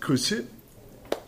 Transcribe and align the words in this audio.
Grüße. 0.00 0.44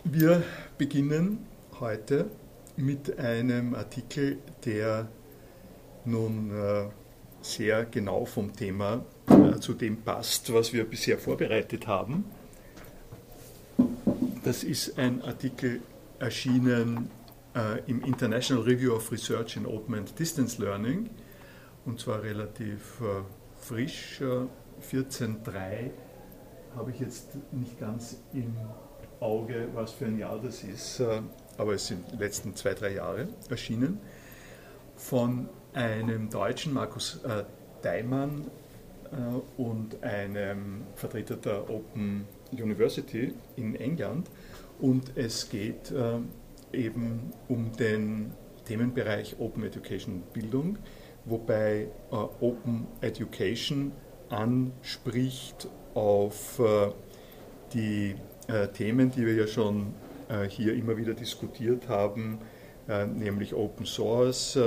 Wir 0.03 0.43
beginnen 0.79 1.45
heute 1.79 2.31
mit 2.75 3.19
einem 3.19 3.75
Artikel, 3.75 4.39
der 4.65 5.07
nun 6.05 6.49
äh, 6.49 6.89
sehr 7.43 7.85
genau 7.85 8.25
vom 8.25 8.51
Thema 8.51 9.05
äh, 9.29 9.59
zu 9.59 9.75
dem 9.75 9.97
passt, 10.01 10.51
was 10.51 10.73
wir 10.73 10.85
bisher 10.85 11.19
vorbereitet 11.19 11.85
haben. 11.85 12.25
Das 14.43 14.63
ist 14.63 14.97
ein 14.97 15.21
Artikel 15.21 15.81
erschienen 16.17 17.11
äh, 17.55 17.79
im 17.85 18.01
International 18.03 18.63
Review 18.63 18.93
of 18.93 19.11
Research 19.11 19.55
in 19.55 19.67
Open 19.67 19.93
and 19.93 20.17
Distance 20.17 20.59
Learning 20.59 21.11
und 21.85 21.99
zwar 21.99 22.23
relativ 22.23 23.01
frisch, 23.61 24.19
14.3 24.91 25.91
habe 26.75 26.91
ich 26.91 26.99
jetzt 26.99 27.37
nicht 27.51 27.79
ganz 27.79 28.17
im 28.33 28.55
Auge, 29.19 29.69
was 29.73 29.93
für 29.93 30.05
ein 30.05 30.17
Jahr 30.17 30.39
das 30.39 30.63
ist, 30.63 30.99
äh, 30.99 31.21
aber 31.57 31.73
es 31.73 31.87
sind 31.87 32.11
die 32.11 32.17
letzten 32.17 32.55
zwei, 32.55 32.73
drei 32.73 32.93
Jahre 32.93 33.27
erschienen, 33.49 33.99
von 34.95 35.49
einem 35.73 36.29
Deutschen, 36.29 36.73
Markus 36.73 37.21
äh, 37.23 37.43
Daimann, 37.81 38.47
äh, 39.11 39.61
und 39.61 40.03
einem 40.03 40.83
Vertreter 40.95 41.37
der 41.37 41.69
Open 41.69 42.25
University 42.51 43.33
in 43.55 43.75
England. 43.75 44.29
Und 44.79 45.15
es 45.15 45.49
geht 45.49 45.93
eben 46.73 47.31
um 47.47 47.71
den 47.73 48.33
Themenbereich 48.65 49.35
Open 49.39 49.63
Education 49.63 50.23
Bildung, 50.33 50.77
wobei 51.25 51.87
Open 52.11 52.87
Education 52.99 53.93
anspricht 54.29 55.69
auf 55.93 56.59
äh, 56.59 56.91
die 57.73 58.15
äh, 58.47 58.67
Themen, 58.69 59.11
die 59.11 59.25
wir 59.25 59.33
ja 59.33 59.47
schon 59.47 59.93
äh, 60.29 60.47
hier 60.47 60.73
immer 60.73 60.97
wieder 60.97 61.13
diskutiert 61.13 61.87
haben, 61.87 62.39
nämlich 63.15 63.53
Open 63.53 63.85
Source, 63.85 64.59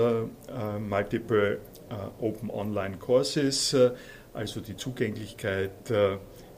Multiple 0.81 1.59
Open 2.19 2.49
Online 2.49 2.97
Courses, 2.97 3.77
also 4.33 4.63
die 4.63 4.75
Zugänglichkeit 4.75 5.71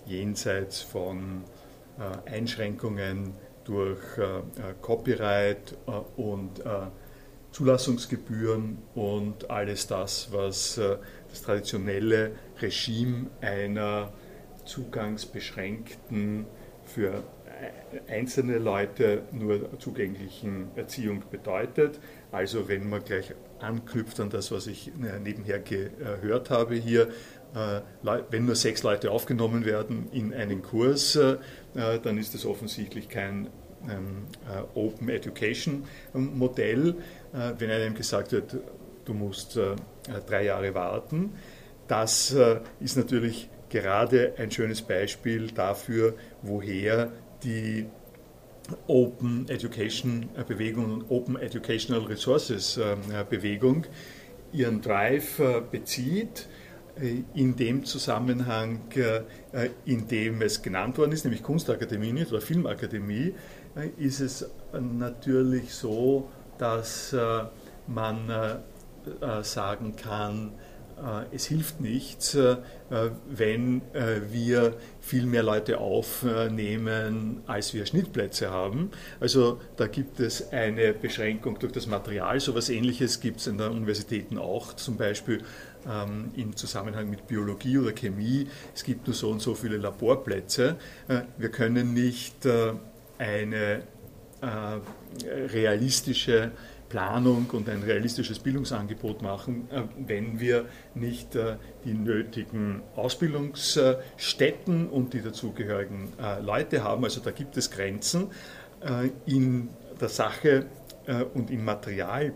jenseits 0.06 0.82
von 0.82 1.42
Einschränkungen 2.27 3.32
durch 3.64 3.98
Copyright 4.82 5.77
und 6.16 6.62
Zulassungsgebühren 7.50 8.78
und 8.94 9.50
alles 9.50 9.88
das, 9.88 10.28
was 10.30 10.77
das 10.77 11.42
traditionelle 11.42 12.36
Regime 12.60 13.30
einer 13.41 14.12
zugangsbeschränkten, 14.69 16.47
für 16.84 17.22
einzelne 18.08 18.58
Leute 18.58 19.22
nur 19.33 19.78
zugänglichen 19.78 20.69
Erziehung 20.77 21.22
bedeutet. 21.30 21.98
Also 22.33 22.69
wenn 22.69 22.88
man 22.88 23.05
gleich 23.05 23.34
anknüpft 23.60 24.20
an 24.20 24.30
das, 24.30 24.50
was 24.52 24.66
ich 24.66 24.88
äh, 24.88 25.19
nebenher 25.19 25.58
gehört 25.58 26.50
habe 26.50 26.75
hier, 26.75 27.08
äh, 27.55 27.80
wenn 28.30 28.47
nur 28.47 28.55
sechs 28.55 28.83
Leute 28.83 29.10
aufgenommen 29.10 29.64
werden 29.64 30.08
in 30.12 30.33
einen 30.33 30.62
Kurs, 30.62 31.16
äh, 31.16 31.38
dann 31.75 32.19
ist 32.19 32.34
das 32.34 32.47
offensichtlich 32.47 33.08
kein 33.08 33.48
ähm, 33.88 34.27
Open 34.75 35.08
Education 35.08 35.84
Modell. 36.12 36.97
Wenn 37.32 37.70
einem 37.70 37.94
gesagt 37.94 38.32
wird, 38.32 38.56
du 39.05 39.14
musst 39.14 39.58
drei 40.27 40.44
Jahre 40.44 40.75
warten, 40.75 41.34
das 41.86 42.34
ist 42.80 42.97
natürlich 42.97 43.48
gerade 43.70 44.34
ein 44.38 44.50
schönes 44.50 44.83
Beispiel 44.83 45.48
dafür, 45.48 46.14
woher 46.42 47.12
die 47.42 47.86
Open 48.86 49.48
Education 49.48 50.28
Bewegung 50.47 50.92
und 50.92 51.10
Open 51.10 51.36
Educational 51.36 52.05
Resources 52.05 52.77
äh, 52.77 52.97
Bewegung 53.28 53.86
ihren 54.52 54.83
Drive 54.83 55.38
äh, 55.38 55.62
bezieht. 55.70 56.48
Äh, 57.00 57.22
in 57.34 57.56
dem 57.56 57.84
Zusammenhang, 57.84 58.81
in 59.84 60.09
dem 60.09 60.43
es 60.43 60.62
genannt 60.62 60.98
worden 60.98 61.12
ist, 61.12 61.25
nämlich 61.25 61.43
Kunstakademie 61.43 62.26
oder 62.26 62.41
Filmakademie, 62.41 63.34
ist 63.97 64.20
es 64.20 64.50
natürlich 64.72 65.72
so, 65.72 66.28
dass 66.59 67.14
man 67.87 68.60
sagen 69.43 69.94
kann, 69.94 70.53
äh, 70.98 71.34
es 71.34 71.47
hilft 71.47 71.81
nichts, 71.81 72.34
äh, 72.34 72.56
wenn 73.28 73.82
äh, 73.93 74.21
wir 74.31 74.76
viel 75.00 75.26
mehr 75.26 75.43
Leute 75.43 75.78
aufnehmen, 75.78 77.43
als 77.47 77.75
wir 77.75 77.84
Schnittplätze 77.84 78.50
haben. 78.50 78.91
Also 79.21 79.60
da 79.76 79.87
gibt 79.87 80.21
es 80.21 80.53
eine 80.53 80.93
Beschränkung 80.93 81.59
durch 81.59 81.72
das 81.72 81.87
Material. 81.87 82.41
So 82.41 82.53
etwas 82.53 82.71
Ähnliches 82.71 83.21
gibt 83.21 83.41
es 83.41 83.47
in 83.47 83.59
den 83.59 83.71
Universitäten 83.71 84.38
auch, 84.38 84.75
zum 84.75 84.97
Beispiel 84.97 85.43
ähm, 85.87 86.31
im 86.37 86.56
Zusammenhang 86.56 87.10
mit 87.10 87.26
Biologie 87.26 87.78
oder 87.78 87.93
Chemie. 87.93 88.49
Es 88.75 88.84
gibt 88.84 89.06
nur 89.06 89.15
so 89.15 89.31
und 89.31 89.41
so 89.41 89.55
viele 89.55 89.76
Laborplätze. 89.76 90.76
Wir 91.37 91.50
können 91.50 91.94
nicht 91.94 92.47
eine 93.19 93.82
realistische 95.53 96.53
Planung 96.88 97.47
und 97.53 97.69
ein 97.69 97.82
realistisches 97.82 98.38
Bildungsangebot 98.38 99.22
machen, 99.22 99.69
äh, 99.71 99.82
wenn 99.99 100.41
wir 100.41 100.66
nicht 100.94 101.34
äh, 101.34 101.56
die 101.84 101.94
nötigen 101.94 102.82
Ausbildungsstätten 102.97 104.88
und 104.88 105.12
die 105.12 105.22
dazugehörigen 105.22 106.12
äh, 106.21 106.41
Leute 106.41 106.82
haben. 106.84 107.04
Also 107.04 107.21
da 107.21 107.31
gibt 107.31 107.56
es 107.56 107.71
Grenzen 107.71 108.28
in 109.26 109.71
der 110.00 110.09
Sache 110.09 110.66
und 111.34 111.50
im 111.50 111.65
Material 111.65 112.32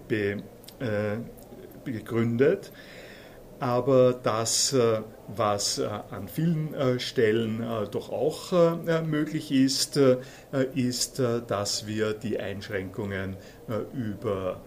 begründet. 1.84 2.72
Aber 3.62 4.12
das, 4.12 4.74
was 5.28 5.78
an 5.78 6.26
vielen 6.26 6.98
Stellen 6.98 7.64
doch 7.92 8.10
auch 8.10 8.50
möglich 9.06 9.52
ist, 9.52 10.00
ist, 10.74 11.22
dass 11.46 11.86
wir 11.86 12.12
die 12.12 12.40
Einschränkungen 12.40 13.36
äh, 13.68 13.96
über 13.96 14.60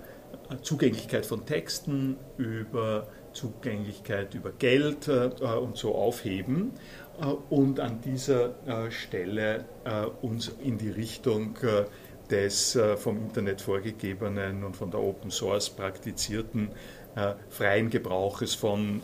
Zugänglichkeit 0.62 1.26
von 1.26 1.46
Texten, 1.46 2.16
über 2.38 3.08
Zugänglichkeit 3.34 4.34
über 4.34 4.52
Geld 4.52 5.10
äh, 5.10 5.30
und 5.42 5.76
so 5.76 5.94
aufheben 5.94 6.72
äh, 7.20 7.26
und 7.50 7.82
an 7.82 8.00
dieser 8.02 8.52
Stelle 8.92 9.66
uns 10.22 10.52
in 10.64 10.78
die 10.78 10.90
Richtung 10.90 11.58
des 12.30 12.78
vom 12.98 13.18
Internet 13.18 13.62
vorgegebenen 13.62 14.64
und 14.64 14.76
von 14.76 14.90
der 14.90 15.00
Open 15.00 15.30
Source 15.30 15.70
praktizierten 15.70 16.70
freien 17.50 17.90
Gebrauches 17.90 18.56
von 18.56 19.02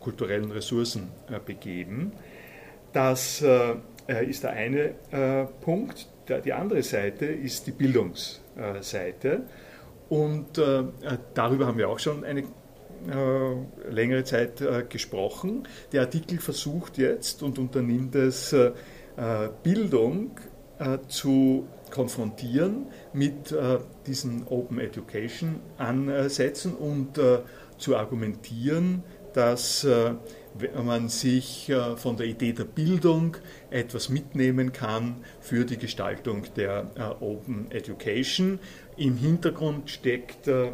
kulturellen 0.00 0.50
Ressourcen 0.50 1.08
begeben. 1.44 2.12
Das 2.92 3.42
ist 3.42 4.42
der 4.42 4.50
eine 4.50 4.94
Punkt. 5.60 6.06
Die 6.44 6.52
andere 6.52 6.82
Seite 6.82 7.26
ist 7.26 7.66
die 7.66 7.72
Bildungs- 7.72 8.40
äh, 8.58 8.82
Seite. 8.82 9.42
Und 10.08 10.58
äh, 10.58 10.82
darüber 11.34 11.66
haben 11.66 11.78
wir 11.78 11.88
auch 11.88 12.00
schon 12.00 12.24
eine 12.24 12.40
äh, 12.40 13.90
längere 13.90 14.24
Zeit 14.24 14.62
gesprochen. 14.88 15.68
Der 15.92 16.00
Artikel 16.02 16.38
versucht 16.38 16.98
jetzt 16.98 17.42
und 17.42 17.58
unternimmt 17.58 18.14
es, 18.14 18.54
Bildung 19.62 20.30
zu 21.08 21.66
konfrontieren 21.90 22.86
mit 23.12 23.54
diesen 24.06 24.46
Open 24.46 24.78
Education 24.78 25.60
Ansätzen 25.76 26.74
und 26.74 27.18
zu 27.78 27.96
argumentieren, 27.96 29.02
dass 29.34 29.86
wenn 30.60 30.86
man 30.86 31.08
sich 31.08 31.68
äh, 31.68 31.96
von 31.96 32.16
der 32.16 32.26
Idee 32.26 32.52
der 32.52 32.64
Bildung 32.64 33.36
etwas 33.70 34.08
mitnehmen 34.08 34.72
kann 34.72 35.16
für 35.40 35.64
die 35.64 35.78
Gestaltung 35.78 36.44
der 36.56 36.90
äh, 36.96 37.24
Open 37.24 37.70
Education. 37.70 38.58
Im 38.96 39.16
Hintergrund 39.16 39.90
steckt 39.90 40.48
äh, 40.48 40.70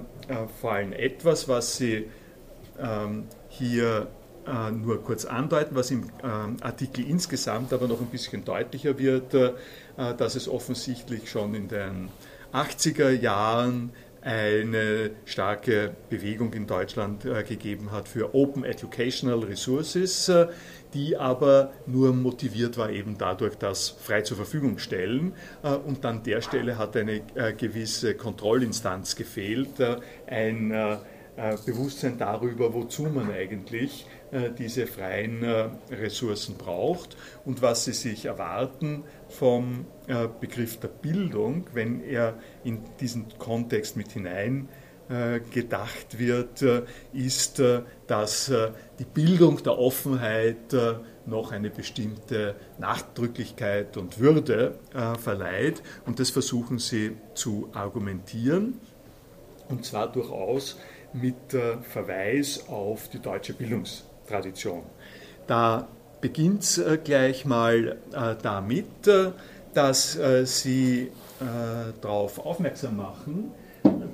vor 0.61 0.73
allem 0.73 0.93
etwas, 0.93 1.49
was 1.49 1.77
Sie 1.77 2.07
ähm, 2.81 3.25
hier 4.45 4.71
nur 4.71 5.03
kurz 5.03 5.25
andeuten, 5.25 5.75
was 5.75 5.91
im 5.91 6.05
Artikel 6.61 7.09
insgesamt 7.09 7.73
aber 7.73 7.89
noch 7.89 8.01
ein 8.01 8.09
bisschen 8.09 8.45
deutlicher 8.45 8.99
wird, 8.99 9.35
dass 9.97 10.35
es 10.35 10.49
offensichtlich 10.49 11.31
schon 11.31 11.55
in 11.55 11.69
den 11.69 12.09
80er 12.53 13.11
Jahren 13.11 13.93
eine 14.25 15.11
starke 15.27 15.95
Bewegung 16.09 16.55
in 16.55 16.67
Deutschland 16.67 17.27
äh, 17.27 17.43
gegeben 17.43 17.93
hat 17.93 18.09
für 18.09 18.35
Open 18.35 18.65
Educational 18.65 19.41
Resources, 19.41 20.31
äh, 20.31 20.47
die 20.95 21.19
aber 21.19 21.73
nur 21.87 22.15
motiviert 22.15 22.79
war 22.79 22.89
eben 22.89 23.19
dadurch, 23.19 23.57
das 23.57 23.91
frei 23.91 24.23
zur 24.23 24.39
Verfügung 24.39 24.79
stellen. 24.79 25.35
Äh, 25.63 25.75
und 25.75 26.07
an 26.07 26.23
der 26.23 26.41
Stelle 26.41 26.79
hat 26.79 26.97
eine 26.97 27.21
gewisse 27.59 28.15
Kontrollinstanz 28.15 29.15
gefehlt, 29.15 29.75
ein 30.27 30.99
Bewusstsein 31.67 32.17
darüber, 32.17 32.73
wozu 32.73 33.03
man 33.03 33.31
eigentlich 33.31 34.07
diese 34.59 34.87
freien 34.87 35.45
Ressourcen 35.91 36.57
braucht 36.57 37.17
und 37.45 37.63
was 37.63 37.85
sie 37.85 37.93
sich 37.93 38.25
erwarten 38.25 39.05
vom 39.29 39.87
Begriff 40.41 40.79
der 40.81 40.89
Bildung, 40.89 41.67
wenn 41.73 42.03
er 42.03 42.35
in 42.65 42.81
diesen 43.01 43.27
Kontext 43.39 43.97
mit 43.97 44.13
hinein 44.13 44.69
gedacht 45.53 46.19
wird, 46.19 46.65
ist, 47.13 47.63
dass 48.07 48.53
die 48.99 49.05
Bildung 49.05 49.63
der 49.63 49.79
Offenheit 49.79 50.75
noch 51.27 51.53
eine 51.53 51.71
bestimmte 51.71 52.55
Nachdrücklichkeit 52.79 53.97
und 53.97 54.19
Würde 54.19 54.79
äh, 54.93 55.17
verleiht. 55.19 55.83
Und 56.07 56.21
das 56.21 56.31
versuchen 56.31 56.79
sie 56.79 57.17
zu 57.35 57.69
argumentieren. 57.73 58.81
Und 59.69 59.85
zwar 59.85 60.11
durchaus 60.11 60.79
mit 61.13 61.55
äh, 61.55 61.79
Verweis 61.79 62.69
auf 62.69 63.09
die 63.09 63.21
deutsche 63.21 63.55
Bildungstradition. 64.25 64.83
Da 65.47 65.89
beginnt 66.21 66.63
es 66.63 66.79
äh, 66.79 66.99
gleich 67.03 67.45
mal 67.45 67.97
äh, 68.13 68.35
damit, 68.41 69.07
äh, 69.07 69.31
dass 69.75 70.17
sie 70.45 71.11
darauf 72.01 72.39
aufmerksam 72.39 72.97
machen, 72.97 73.51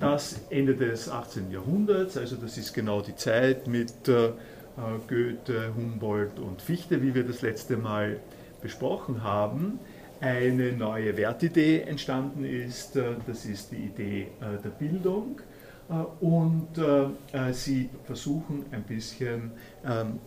dass 0.01 0.41
Ende 0.49 0.75
des 0.75 1.11
18. 1.11 1.51
Jahrhunderts, 1.53 2.17
also 2.17 2.37
das 2.37 2.57
ist 2.57 2.73
genau 2.73 3.03
die 3.03 3.15
Zeit 3.15 3.67
mit 3.67 3.93
Goethe, 4.07 5.75
Humboldt 5.77 6.39
und 6.39 6.63
Fichte, 6.63 7.03
wie 7.03 7.15
wir 7.15 7.25
das 7.25 7.43
letzte 7.43 7.77
Mal 7.77 8.21
besprochen 8.63 9.23
haben, 9.23 9.79
eine 10.23 10.73
neue 10.73 11.15
Wertidee 11.19 11.83
entstanden 11.83 12.47
ist. 12.47 12.99
Das 13.27 13.45
ist 13.45 13.71
die 13.71 13.85
Idee 13.85 14.29
der 14.41 14.71
Bildung. 14.71 15.43
Und 16.21 16.69
sie 17.53 17.91
versuchen 18.05 18.67
ein 18.71 18.85
bisschen 18.85 19.51
ähm, 19.85 20.21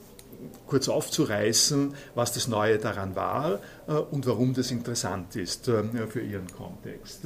kurz 0.67 0.89
aufzureißen, 0.89 1.93
was 2.15 2.33
das 2.33 2.47
Neue 2.47 2.77
daran 2.77 3.15
war 3.15 3.59
und 4.11 4.25
warum 4.25 4.53
das 4.53 4.71
interessant 4.71 5.35
ist 5.37 5.65
für 5.65 6.21
ihren 6.21 6.47
Kontext. 6.47 7.25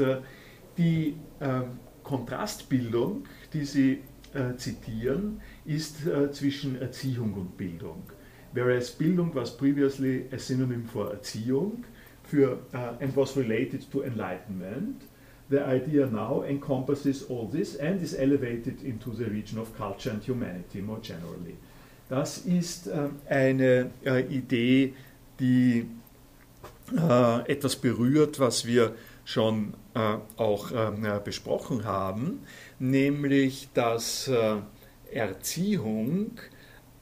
Die 0.77 1.15
ähm, 1.41 1.79
Kontrastbildung, 2.03 3.23
die 3.53 3.65
sie 3.65 4.03
zitieren, 4.57 5.41
ist 5.65 6.05
äh, 6.05 6.31
zwischen 6.31 6.79
Erziehung 6.79 7.33
und 7.33 7.57
Bildung. 7.57 8.03
Whereas 8.53 8.91
Bildung 8.91 9.35
was 9.35 9.55
previously 9.55 10.25
a 10.31 10.37
synonym 10.37 10.85
for 10.85 11.11
Erziehung 11.11 11.83
für 12.23 12.59
uh, 12.73 12.97
and 12.99 13.15
was 13.15 13.35
related 13.37 13.89
to 13.91 14.01
enlightenment, 14.01 15.01
the 15.49 15.65
idea 15.65 16.05
now 16.07 16.43
encompasses 16.43 17.23
all 17.29 17.47
this 17.47 17.75
and 17.75 18.01
is 18.01 18.13
elevated 18.13 18.81
into 18.83 19.13
the 19.13 19.25
region 19.25 19.59
of 19.59 19.75
culture 19.77 20.11
and 20.11 20.23
humanity 20.23 20.81
more 20.81 20.99
generally. 21.01 21.55
Das 22.09 22.37
ist 22.39 22.87
äh, 22.87 23.09
eine 23.29 23.91
äh, 24.05 24.21
Idee, 24.21 24.93
die 25.39 25.87
äh, 26.95 27.51
etwas 27.51 27.75
berührt, 27.75 28.39
was 28.39 28.65
wir 28.65 28.95
schon 29.25 29.73
äh, 29.93 30.17
auch 30.37 30.71
ähm, 30.73 31.05
besprochen 31.23 31.83
haben, 31.83 32.43
nämlich 32.79 33.67
dass 33.73 34.31
Erziehung 35.11 36.31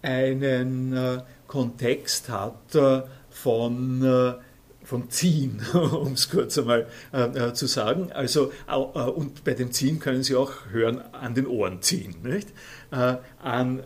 einen 0.01 1.21
Kontext 1.47 2.29
hat 2.29 2.77
von, 3.29 4.35
von 4.85 5.09
Ziehen, 5.09 5.61
um 5.73 6.13
es 6.13 6.29
kurz 6.29 6.57
einmal 6.57 6.87
äh, 7.11 7.53
zu 7.53 7.67
sagen. 7.67 8.11
Also, 8.13 8.51
und 9.15 9.43
bei 9.43 9.53
dem 9.53 9.71
Ziehen 9.71 9.99
können 9.99 10.23
Sie 10.23 10.35
auch 10.35 10.53
hören, 10.71 11.01
an 11.11 11.35
den 11.35 11.47
Ohren 11.47 11.81
ziehen, 11.81 12.15
nicht? 12.23 12.49
an 12.91 13.83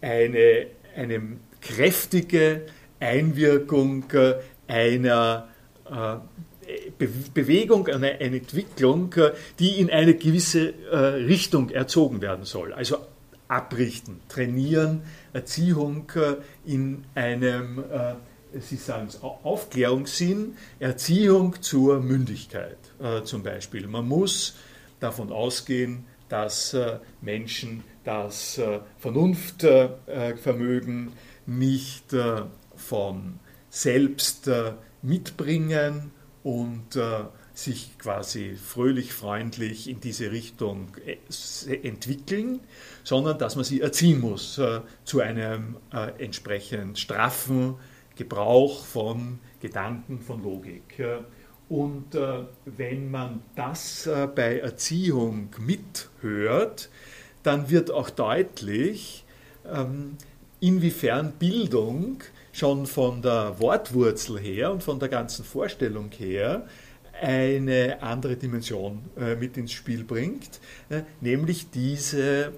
eine, 0.00 0.66
eine 0.96 1.22
kräftige 1.60 2.62
Einwirkung 3.00 4.04
einer 4.66 5.48
Bewegung, 6.98 7.86
eine, 7.88 8.12
eine 8.12 8.36
Entwicklung, 8.36 9.14
die 9.58 9.80
in 9.80 9.90
eine 9.90 10.14
gewisse 10.14 10.74
Richtung 10.92 11.70
erzogen 11.70 12.20
werden 12.20 12.44
soll. 12.44 12.72
Also 12.72 12.98
abrichten, 13.48 14.20
trainieren, 14.28 15.02
Erziehung 15.32 16.10
äh, 16.14 16.36
in 16.64 17.04
einem, 17.14 17.78
äh, 17.78 18.14
Sie 18.60 18.76
sagen 18.76 19.06
es, 19.08 19.22
Aufklärungssinn, 19.22 20.56
Erziehung 20.78 21.62
zur 21.62 22.00
Mündigkeit 22.00 22.76
äh, 23.00 23.22
zum 23.22 23.42
Beispiel. 23.42 23.86
Man 23.86 24.06
muss 24.08 24.56
davon 25.00 25.32
ausgehen, 25.32 26.04
dass 26.28 26.76
Menschen 27.20 27.82
das 28.04 28.60
Vernunftvermögen 28.98 31.12
nicht 31.46 32.16
von 32.74 33.38
selbst 33.68 34.50
mitbringen 35.02 36.12
und 36.42 36.96
sich 37.54 37.96
quasi 37.98 38.56
fröhlich, 38.56 39.12
freundlich 39.12 39.88
in 39.88 40.00
diese 40.00 40.32
Richtung 40.32 40.88
entwickeln, 41.82 42.60
sondern 43.04 43.38
dass 43.38 43.54
man 43.54 43.64
sie 43.64 43.80
erziehen 43.80 44.20
muss 44.20 44.58
äh, 44.58 44.80
zu 45.04 45.20
einem 45.20 45.76
äh, 45.92 46.10
entsprechend 46.22 46.98
straffen 46.98 47.76
Gebrauch 48.16 48.84
von 48.84 49.38
Gedanken, 49.60 50.20
von 50.20 50.42
Logik. 50.42 51.02
Und 51.68 52.14
äh, 52.14 52.44
wenn 52.66 53.10
man 53.10 53.42
das 53.56 54.06
äh, 54.06 54.28
bei 54.32 54.58
Erziehung 54.58 55.48
mithört, 55.58 56.90
dann 57.42 57.70
wird 57.70 57.90
auch 57.90 58.10
deutlich, 58.10 59.24
ähm, 59.72 60.16
inwiefern 60.60 61.32
Bildung 61.32 62.18
schon 62.52 62.86
von 62.86 63.22
der 63.22 63.58
Wortwurzel 63.58 64.38
her 64.38 64.72
und 64.72 64.82
von 64.82 64.98
der 64.98 65.08
ganzen 65.08 65.44
Vorstellung 65.44 66.10
her 66.12 66.66
eine 67.20 68.02
andere 68.02 68.36
Dimension 68.36 69.02
äh, 69.18 69.34
mit 69.34 69.56
ins 69.56 69.72
Spiel 69.72 70.04
bringt, 70.04 70.60
nämlich 71.20 71.70
diese 71.70 72.52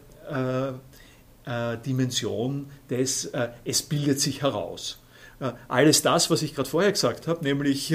Dimension 1.86 2.66
des 2.90 3.30
Es 3.64 3.82
bildet 3.82 4.18
sich 4.18 4.42
heraus. 4.42 4.98
Alles 5.68 6.02
das, 6.02 6.30
was 6.30 6.42
ich 6.42 6.54
gerade 6.54 6.68
vorher 6.68 6.92
gesagt 6.92 7.26
habe, 7.26 7.44
nämlich 7.44 7.94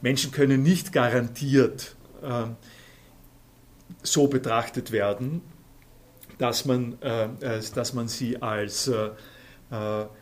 Menschen 0.00 0.30
können 0.32 0.62
nicht 0.62 0.92
garantiert 0.92 1.94
so 4.02 4.26
betrachtet 4.28 4.90
werden, 4.90 5.42
dass 6.38 6.64
man, 6.64 6.98
dass 7.00 7.92
man 7.92 8.08
sie 8.08 8.40
als 8.40 8.90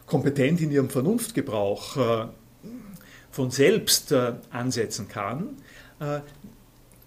kompetent 0.07 0.61
in 0.61 0.71
ihrem 0.71 0.91
Vernunftgebrauch 0.91 2.29
von 3.31 3.51
selbst 3.51 4.13
ansetzen 4.51 5.09
kann, 5.09 5.57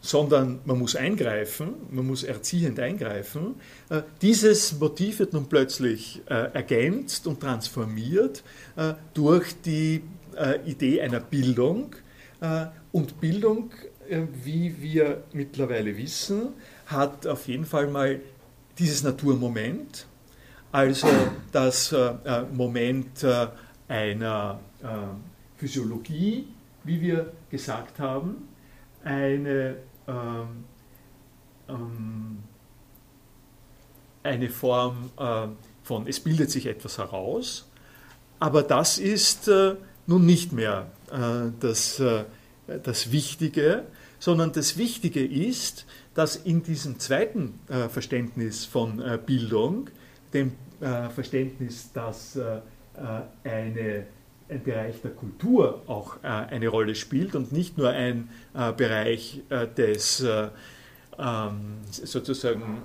sondern 0.06 0.60
man 0.66 0.78
muss 0.78 0.96
eingreifen, 0.96 1.74
man 1.90 2.06
muss 2.06 2.24
erziehend 2.24 2.80
eingreifen. 2.80 3.56
Äh, 3.90 4.04
dieses 4.22 4.80
Motiv 4.80 5.18
wird 5.20 5.34
nun 5.34 5.48
plötzlich 5.48 6.22
äh, 6.30 6.52
ergänzt 6.54 7.26
und 7.26 7.40
transformiert 7.40 8.44
äh, 8.76 8.94
durch 9.14 9.60
die 9.62 10.04
Idee 10.66 11.00
einer 11.00 11.22
Bildung. 11.22 11.96
Und 12.92 13.22
Bildung, 13.22 13.72
wie 14.44 14.82
wir 14.82 15.24
mittlerweile 15.32 15.96
wissen, 15.96 16.50
hat 16.88 17.26
auf 17.26 17.48
jeden 17.48 17.64
Fall 17.64 17.88
mal 17.88 18.20
dieses 18.78 19.02
Naturmoment, 19.02 20.08
also 20.74 21.08
das 21.54 21.96
Moment 22.52 23.26
einer 23.88 24.60
Physiologie, 25.56 26.48
wie 26.84 27.00
wir 27.00 27.32
gesagt 27.50 27.98
haben, 28.00 28.50
eine 29.06 29.78
ähm, 30.08 30.64
ähm, 31.68 32.44
eine 34.24 34.50
Form 34.50 35.12
äh, 35.18 35.48
von, 35.84 36.08
es 36.08 36.20
bildet 36.20 36.52
sich 36.52 36.66
etwas 36.66 36.98
heraus, 36.98 37.70
aber 38.40 38.64
das 38.64 38.98
ist 38.98 39.48
äh, 39.48 39.76
nun 40.08 40.26
nicht 40.26 40.52
mehr 40.52 40.92
äh, 41.12 41.52
das, 41.60 42.00
äh, 42.00 42.26
das 42.84 43.12
Wichtige, 43.12 43.86
sondern 44.20 44.52
das 44.52 44.78
Wichtige 44.78 45.26
ist, 45.26 45.86
dass 46.14 46.36
in 46.36 46.64
diesem 46.64 47.00
zweiten 47.00 47.60
äh, 47.68 47.90
Verständnis 47.90 48.66
von 48.66 49.00
äh, 49.00 49.20
Bildung, 49.24 49.90
dem 50.34 50.54
Verständnis, 51.16 51.94
dass 51.94 52.38
eine 52.38 53.26
ein 53.46 54.06
Bereich 54.48 55.02
der 55.02 55.12
Kultur 55.12 55.84
auch 55.88 56.18
äh, 56.24 56.28
eine 56.28 56.68
Rolle 56.68 56.96
spielt 56.96 57.36
und 57.36 57.52
nicht 57.52 57.78
nur 57.78 57.90
ein 57.90 58.30
äh, 58.54 58.72
Bereich 58.74 59.42
äh, 59.50 59.68
des 59.68 60.22
äh, 60.22 60.50
ähm, 61.18 61.78
sozusagen 61.90 62.84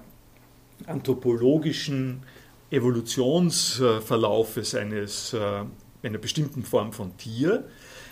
anthropologischen 0.87 2.23
Evolutionsverlaufes 2.71 4.75
eines, 4.75 5.35
äh, 5.35 5.65
einer 6.03 6.19
bestimmten 6.19 6.63
Form 6.63 6.93
von 6.93 7.17
Tier, 7.19 7.65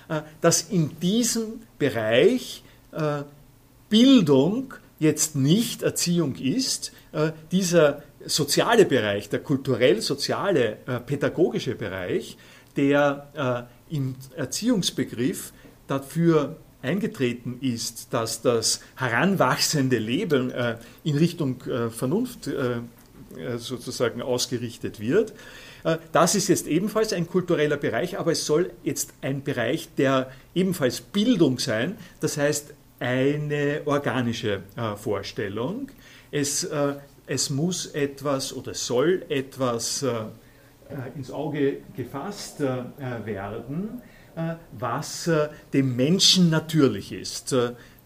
äh, 0.08 0.22
dass 0.40 0.62
in 0.62 0.98
diesem 1.00 1.60
Bereich 1.78 2.62
Bildung 3.90 4.72
jetzt 4.98 5.36
nicht 5.36 5.82
Erziehung 5.82 6.36
ist. 6.36 6.90
dieser 7.52 8.02
soziale 8.24 8.84
Bereich, 8.84 9.28
der 9.28 9.40
kulturell-soziale, 9.40 10.78
äh, 10.86 11.00
pädagogische 11.00 11.74
Bereich, 11.74 12.36
der 12.78 13.68
äh, 13.90 13.94
im 13.94 14.14
Erziehungsbegriff 14.36 15.52
dafür 15.88 16.56
eingetreten 16.80 17.58
ist, 17.60 18.14
dass 18.14 18.40
das 18.40 18.80
heranwachsende 18.96 19.98
Leben 19.98 20.50
äh, 20.52 20.76
in 21.02 21.16
Richtung 21.18 21.60
äh, 21.62 21.90
Vernunft 21.90 22.46
äh, 22.46 22.76
äh, 23.36 23.58
sozusagen 23.58 24.22
ausgerichtet 24.22 25.00
wird. 25.00 25.32
Äh, 25.82 25.98
das 26.12 26.36
ist 26.36 26.48
jetzt 26.48 26.68
ebenfalls 26.68 27.12
ein 27.12 27.26
kultureller 27.26 27.76
Bereich, 27.76 28.16
aber 28.18 28.32
es 28.32 28.46
soll 28.46 28.70
jetzt 28.84 29.12
ein 29.22 29.42
Bereich 29.42 29.88
der 29.96 30.30
ebenfalls 30.54 31.00
Bildung 31.00 31.58
sein, 31.58 31.96
das 32.20 32.36
heißt 32.36 32.74
eine 33.00 33.82
organische 33.84 34.62
Vorstellung. 34.96 35.88
Es, 36.32 36.68
es 37.28 37.48
muss 37.48 37.86
etwas 37.86 38.52
oder 38.52 38.74
soll 38.74 39.24
etwas 39.28 40.04
ins 41.16 41.30
Auge 41.30 41.78
gefasst 41.96 42.60
werden, 42.60 44.02
was 44.78 45.30
dem 45.72 45.96
Menschen 45.96 46.50
natürlich 46.50 47.12
ist. 47.12 47.54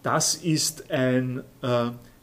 Das 0.01 0.35
ist 0.35 0.91
ein 0.91 1.43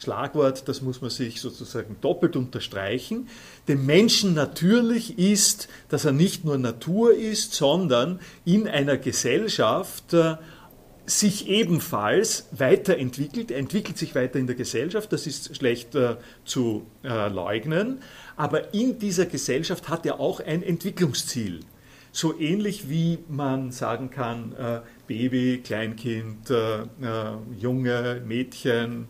Schlagwort, 0.02 0.66
das 0.66 0.80
muss 0.80 1.02
man 1.02 1.10
sich 1.10 1.40
sozusagen 1.40 1.96
doppelt 2.00 2.34
unterstreichen. 2.34 3.28
Dem 3.68 3.84
Menschen 3.84 4.34
natürlich 4.34 5.18
ist, 5.18 5.68
dass 5.88 6.04
er 6.04 6.12
nicht 6.12 6.44
nur 6.44 6.56
Natur 6.56 7.14
ist, 7.14 7.52
sondern 7.54 8.18
in 8.44 8.66
einer 8.66 8.96
Gesellschaft 8.96 10.14
äh, 10.14 10.36
sich 11.10 11.48
ebenfalls 11.48 12.46
weiterentwickelt. 12.52 13.50
Er 13.50 13.58
entwickelt 13.58 13.98
sich 13.98 14.14
weiter 14.14 14.38
in 14.38 14.46
der 14.46 14.54
Gesellschaft, 14.54 15.12
das 15.12 15.26
ist 15.26 15.56
schlecht 15.56 15.94
äh, 15.96 16.16
zu 16.44 16.86
äh, 17.02 17.28
leugnen. 17.28 18.00
Aber 18.36 18.72
in 18.72 18.98
dieser 18.98 19.26
Gesellschaft 19.26 19.88
hat 19.88 20.06
er 20.06 20.20
auch 20.20 20.40
ein 20.40 20.62
Entwicklungsziel. 20.62 21.60
So 22.12 22.38
ähnlich 22.38 22.88
wie 22.88 23.18
man 23.28 23.72
sagen 23.72 24.10
kann, 24.10 24.52
äh, 24.52 24.80
Baby, 25.08 25.60
Kleinkind, 25.64 26.50
äh, 26.50 26.82
äh, 26.82 26.86
Junge, 27.58 28.22
Mädchen, 28.24 29.08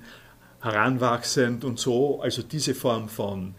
heranwachsend 0.63 1.65
und 1.65 1.79
so, 1.79 2.21
also 2.21 2.43
diese 2.43 2.75
Form 2.75 3.09
von 3.09 3.55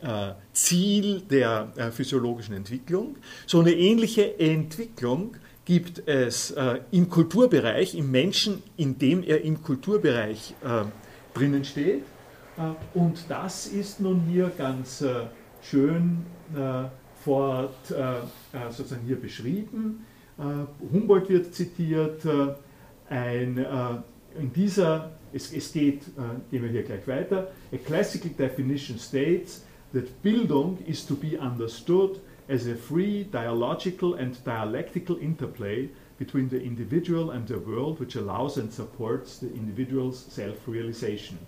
äh, 0.00 0.32
Ziel 0.52 1.22
der 1.22 1.92
physiologischen 1.92 2.54
Entwicklung. 2.54 3.16
So 3.46 3.60
eine 3.60 3.72
ähnliche 3.72 4.38
Entwicklung 4.38 5.36
gibt 5.66 6.08
es 6.08 6.52
äh, 6.52 6.80
im 6.90 7.10
Kulturbereich, 7.10 7.94
im 7.94 8.10
Menschen, 8.10 8.62
in 8.78 8.98
dem 8.98 9.22
er 9.22 9.42
im 9.42 9.62
Kulturbereich 9.62 10.54
äh, 10.64 10.84
drinnen 11.34 11.64
steht. 11.64 12.04
Äh, 12.56 12.98
und 12.98 13.26
das 13.28 13.66
ist 13.66 14.00
nun 14.00 14.22
hier 14.30 14.50
ganz 14.56 15.02
äh, 15.02 15.26
schön 15.60 16.24
fort 17.24 17.92
sozusagen 18.70 19.02
hier 19.04 19.20
beschrieben. 19.20 20.06
Humboldt 20.92 21.28
wird 21.28 21.52
zitiert, 21.52 22.22
ein, 23.08 23.66
in 24.38 24.52
dieser 24.52 25.10
es, 25.36 25.52
es 25.52 25.72
geht, 25.72 26.02
äh, 26.02 26.50
gehen 26.50 26.62
wir 26.62 26.70
hier 26.70 26.82
gleich 26.82 27.06
weiter. 27.06 27.48
A 27.72 27.76
classical 27.76 28.30
definition 28.30 28.98
states 28.98 29.64
that 29.92 30.22
Bildung 30.22 30.78
is 30.86 31.06
to 31.06 31.14
be 31.14 31.38
understood 31.38 32.20
as 32.48 32.66
a 32.66 32.74
free 32.74 33.24
dialogical 33.24 34.14
and 34.14 34.42
dialectical 34.44 35.16
interplay 35.18 35.88
between 36.18 36.48
the 36.48 36.62
individual 36.62 37.30
and 37.30 37.46
the 37.46 37.58
world 37.58 38.00
which 38.00 38.14
allows 38.14 38.56
and 38.56 38.72
supports 38.72 39.38
the 39.38 39.52
individual's 39.52 40.18
self-realization. 40.30 41.38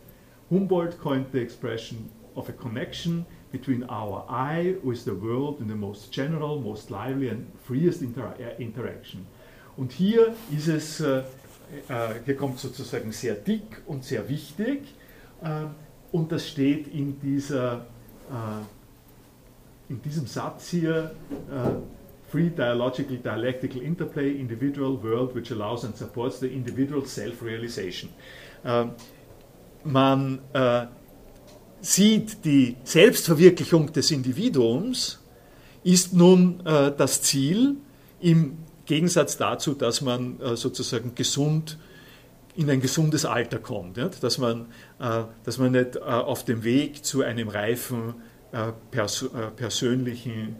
Humboldt 0.50 0.98
coined 1.00 1.26
the 1.32 1.40
expression 1.40 2.10
of 2.36 2.48
a 2.48 2.52
connection 2.52 3.24
between 3.50 3.84
our 3.88 4.24
I 4.28 4.76
with 4.82 5.04
the 5.04 5.14
world 5.14 5.60
in 5.60 5.68
the 5.68 5.74
most 5.74 6.12
general, 6.12 6.60
most 6.60 6.90
lively 6.90 7.28
and 7.28 7.50
freest 7.64 8.02
inter 8.02 8.34
eh, 8.38 8.62
interaction. 8.62 9.26
Und 9.76 9.92
hier 9.92 10.34
ist 10.50 10.68
es 10.68 11.00
äh, 11.00 11.22
äh, 11.88 12.20
hier 12.24 12.36
kommt 12.36 12.58
sozusagen 12.58 13.12
sehr 13.12 13.34
dick 13.34 13.82
und 13.86 14.04
sehr 14.04 14.28
wichtig. 14.28 14.94
Äh, 15.42 15.66
und 16.12 16.32
das 16.32 16.48
steht 16.48 16.88
in, 16.88 17.20
dieser, 17.20 17.86
äh, 18.30 18.77
in 19.88 20.02
diesem 20.02 20.26
Satz 20.26 20.68
hier, 20.68 21.12
Free 22.30 22.50
Dialogical 22.50 23.16
Dialectical 23.16 23.80
Interplay, 23.80 24.32
Individual 24.32 25.02
World, 25.02 25.34
which 25.34 25.50
allows 25.50 25.84
and 25.84 25.96
supports 25.96 26.40
the 26.40 26.46
individual 26.46 27.06
self-realization. 27.06 28.10
man 29.84 30.40
sieht, 31.80 32.44
die 32.44 32.76
Selbstverwirklichung 32.84 33.92
des 33.92 34.10
Individuums 34.10 35.20
ist 35.84 36.12
nun 36.12 36.60
das 36.64 37.22
Ziel 37.22 37.76
im 38.20 38.58
Gegensatz 38.88 39.36
dazu, 39.36 39.74
dass 39.74 40.00
man 40.00 40.40
äh, 40.40 40.56
sozusagen 40.56 41.14
gesund 41.14 41.78
in 42.56 42.68
ein 42.70 42.80
gesundes 42.80 43.24
Alter 43.26 43.58
kommt, 43.58 43.98
dass, 43.98 44.38
man, 44.38 44.66
äh, 44.98 45.24
dass 45.44 45.58
man 45.58 45.72
nicht 45.72 45.96
äh, 45.96 46.00
auf 46.00 46.44
dem 46.44 46.64
Weg 46.64 47.04
zu 47.04 47.22
einem 47.22 47.48
reifen 47.48 48.14
persönlichen 49.56 50.56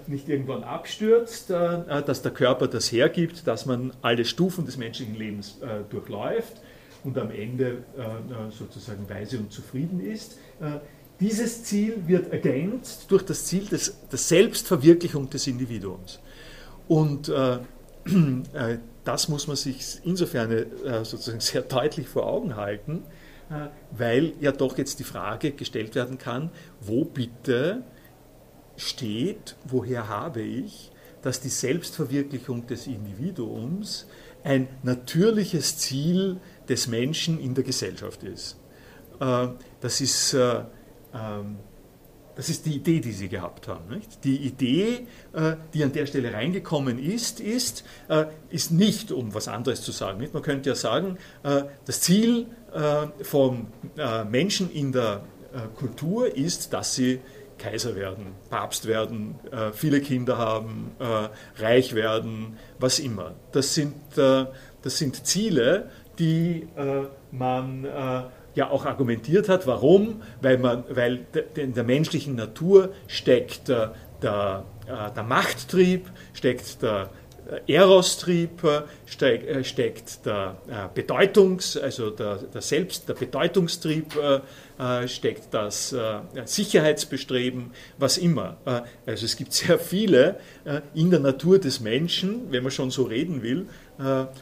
nicht 0.06 0.28
irgendwann 0.28 0.64
abstürzt, 0.64 1.50
dass 1.50 2.22
der 2.22 2.32
Körper 2.32 2.68
das 2.68 2.92
hergibt, 2.92 3.46
dass 3.46 3.66
man 3.66 3.92
alle 4.02 4.24
Stufen 4.24 4.66
des 4.66 4.76
menschlichen 4.76 5.14
Lebens 5.14 5.58
durchläuft 5.90 6.60
und 7.02 7.18
am 7.18 7.30
Ende 7.30 7.84
sozusagen 8.50 9.08
weise 9.08 9.38
und 9.38 9.52
zufrieden 9.52 10.00
ist. 10.00 10.38
Dieses 11.20 11.64
Ziel 11.64 12.02
wird 12.06 12.32
ergänzt 12.32 13.10
durch 13.10 13.22
das 13.22 13.46
Ziel 13.46 13.66
des, 13.66 13.96
der 14.10 14.18
Selbstverwirklichung 14.18 15.30
des 15.30 15.46
Individuums. 15.46 16.18
Und 16.88 17.28
äh, 17.28 17.58
äh, 18.52 18.78
das 19.04 19.28
muss 19.28 19.46
man 19.46 19.56
sich 19.56 20.00
insofern 20.04 20.50
äh, 20.50 21.04
sozusagen 21.04 21.40
sehr 21.40 21.62
deutlich 21.62 22.08
vor 22.08 22.26
Augen 22.26 22.56
halten, 22.56 23.02
äh, 23.02 23.13
weil 23.90 24.32
ja 24.40 24.52
doch 24.52 24.78
jetzt 24.78 24.98
die 24.98 25.04
Frage 25.04 25.52
gestellt 25.52 25.94
werden 25.94 26.18
kann, 26.18 26.50
wo 26.80 27.04
bitte 27.04 27.82
steht, 28.76 29.56
woher 29.64 30.08
habe 30.08 30.42
ich, 30.42 30.90
dass 31.22 31.40
die 31.40 31.48
Selbstverwirklichung 31.48 32.66
des 32.66 32.86
Individuums 32.86 34.06
ein 34.42 34.68
natürliches 34.82 35.78
Ziel 35.78 36.38
des 36.68 36.86
Menschen 36.86 37.40
in 37.40 37.54
der 37.54 37.64
Gesellschaft 37.64 38.22
ist. 38.22 38.58
Äh, 39.20 39.48
das 39.80 40.00
ist 40.00 40.34
äh, 40.34 40.62
ähm, 41.14 41.56
das 42.36 42.48
ist 42.48 42.66
die 42.66 42.76
Idee, 42.76 43.00
die 43.00 43.12
sie 43.12 43.28
gehabt 43.28 43.68
haben. 43.68 43.88
Nicht? 43.94 44.24
Die 44.24 44.36
Idee, 44.36 45.06
äh, 45.32 45.56
die 45.72 45.84
an 45.84 45.92
der 45.92 46.06
Stelle 46.06 46.32
reingekommen 46.32 46.98
ist, 46.98 47.40
ist, 47.40 47.84
äh, 48.08 48.26
ist 48.50 48.72
nicht, 48.72 49.12
um 49.12 49.34
was 49.34 49.48
anderes 49.48 49.82
zu 49.82 49.92
sagen. 49.92 50.20
Nicht? 50.20 50.34
Man 50.34 50.42
könnte 50.42 50.70
ja 50.70 50.74
sagen, 50.74 51.18
äh, 51.42 51.64
das 51.84 52.00
Ziel 52.00 52.46
von 53.22 53.68
Menschen 54.28 54.68
in 54.68 54.90
der 54.90 55.22
Kultur 55.76 56.34
ist, 56.34 56.72
dass 56.72 56.96
sie 56.96 57.20
Kaiser 57.56 57.94
werden, 57.94 58.32
Papst 58.50 58.88
werden, 58.88 59.36
viele 59.72 60.00
Kinder 60.00 60.38
haben, 60.38 60.90
reich 61.56 61.94
werden, 61.94 62.58
was 62.80 62.98
immer. 62.98 63.36
Das 63.52 63.74
sind, 63.74 63.94
das 64.16 64.48
sind 64.82 65.24
Ziele, 65.24 65.88
die 66.18 66.66
man 67.30 67.86
ja 68.54 68.70
auch 68.70 68.86
argumentiert 68.86 69.48
hat. 69.48 69.66
Warum? 69.66 70.22
Weil, 70.40 70.58
man, 70.58 70.84
weil 70.88 71.26
in 71.56 71.74
der 71.74 71.84
menschlichen 71.84 72.36
Natur 72.36 72.92
steckt 73.08 73.68
der, 73.68 73.94
der, 74.22 74.64
äh, 74.86 75.14
der 75.14 75.22
Machttrieb, 75.22 76.10
steckt 76.32 76.82
der 76.82 77.10
äh, 77.66 77.72
Erostrieb, 77.74 78.64
äh, 78.64 78.82
steck, 79.06 79.66
steckt 79.66 80.24
der 80.24 80.56
Bedeutungs-, 80.94 81.76
also 81.76 82.10
der, 82.10 82.36
der 82.36 82.62
Selbst-, 82.62 83.08
der 83.08 83.14
Bedeutungstrieb, 83.14 84.12
steckt 85.06 85.54
das 85.54 85.94
Sicherheitsbestreben, 86.46 87.70
was 87.96 88.18
immer. 88.18 88.56
Also 89.06 89.24
es 89.24 89.36
gibt 89.36 89.52
sehr 89.52 89.78
viele 89.78 90.40
in 90.94 91.12
der 91.12 91.20
Natur 91.20 91.60
des 91.60 91.78
Menschen, 91.78 92.50
wenn 92.50 92.64
man 92.64 92.72
schon 92.72 92.90
so 92.90 93.04
reden 93.04 93.44
will, 93.44 93.68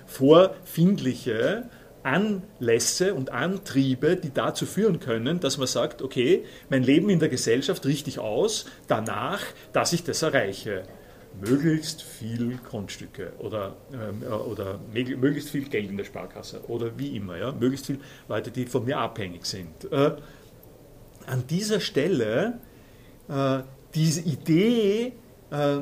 vorfindliche 0.06 1.64
Anlässe 2.02 3.14
und 3.14 3.30
Antriebe, 3.30 4.16
die 4.16 4.32
dazu 4.32 4.66
führen 4.66 5.00
können, 5.00 5.40
dass 5.40 5.58
man 5.58 5.66
sagt, 5.66 6.02
okay, 6.02 6.44
mein 6.70 6.82
Leben 6.82 7.08
in 7.10 7.18
der 7.18 7.28
Gesellschaft 7.28 7.86
richtig 7.86 8.18
aus, 8.18 8.66
danach, 8.88 9.42
dass 9.72 9.92
ich 9.92 10.04
das 10.04 10.22
erreiche. 10.22 10.82
Möglichst 11.40 12.02
viel 12.02 12.58
Grundstücke 12.68 13.32
oder, 13.38 13.76
ähm, 13.92 14.22
äh, 14.22 14.26
oder 14.26 14.78
möglichst 14.92 15.48
viel 15.48 15.66
Geld 15.66 15.88
in 15.88 15.96
der 15.96 16.04
Sparkasse 16.04 16.60
oder 16.68 16.98
wie 16.98 17.16
immer, 17.16 17.38
ja, 17.38 17.52
möglichst 17.52 17.86
viele 17.86 18.00
Leute, 18.28 18.50
die 18.50 18.66
von 18.66 18.84
mir 18.84 18.98
abhängig 18.98 19.46
sind. 19.46 19.90
Äh, 19.90 20.16
an 21.24 21.46
dieser 21.48 21.80
Stelle 21.80 22.58
äh, 23.28 23.60
diese 23.94 24.20
Idee, 24.22 25.12
äh, 25.50 25.78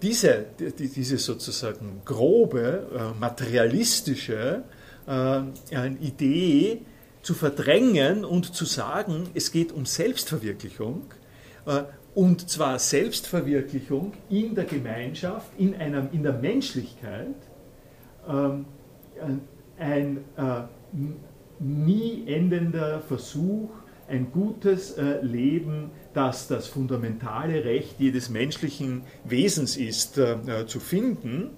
diese, 0.00 0.46
die, 0.58 0.88
diese 0.88 1.18
sozusagen 1.18 2.00
grobe, 2.04 2.86
äh, 2.94 3.18
materialistische 3.18 4.64
Idee 5.06 6.80
zu 7.22 7.34
verdrängen 7.34 8.24
und 8.24 8.54
zu 8.54 8.64
sagen, 8.64 9.28
es 9.34 9.52
geht 9.52 9.72
um 9.72 9.86
Selbstverwirklichung, 9.86 11.02
äh, 11.66 11.84
und 12.14 12.50
zwar 12.50 12.78
Selbstverwirklichung 12.78 14.12
in 14.28 14.54
der 14.54 14.64
Gemeinschaft, 14.64 15.50
in, 15.56 15.74
einer, 15.76 16.08
in 16.12 16.22
der 16.22 16.34
Menschlichkeit, 16.34 17.36
ähm, 18.28 18.66
ein 19.78 20.18
äh, 20.36 20.62
nie 21.58 22.24
endender 22.26 23.00
Versuch, 23.00 23.70
ein 24.08 24.30
gutes 24.30 24.98
äh, 24.98 25.22
Leben, 25.22 25.90
das 26.12 26.48
das 26.48 26.66
fundamentale 26.66 27.64
Recht 27.64 27.94
jedes 27.98 28.28
menschlichen 28.28 29.02
Wesens 29.24 29.78
ist, 29.78 30.20
zu 30.66 30.80
finden. 30.80 31.52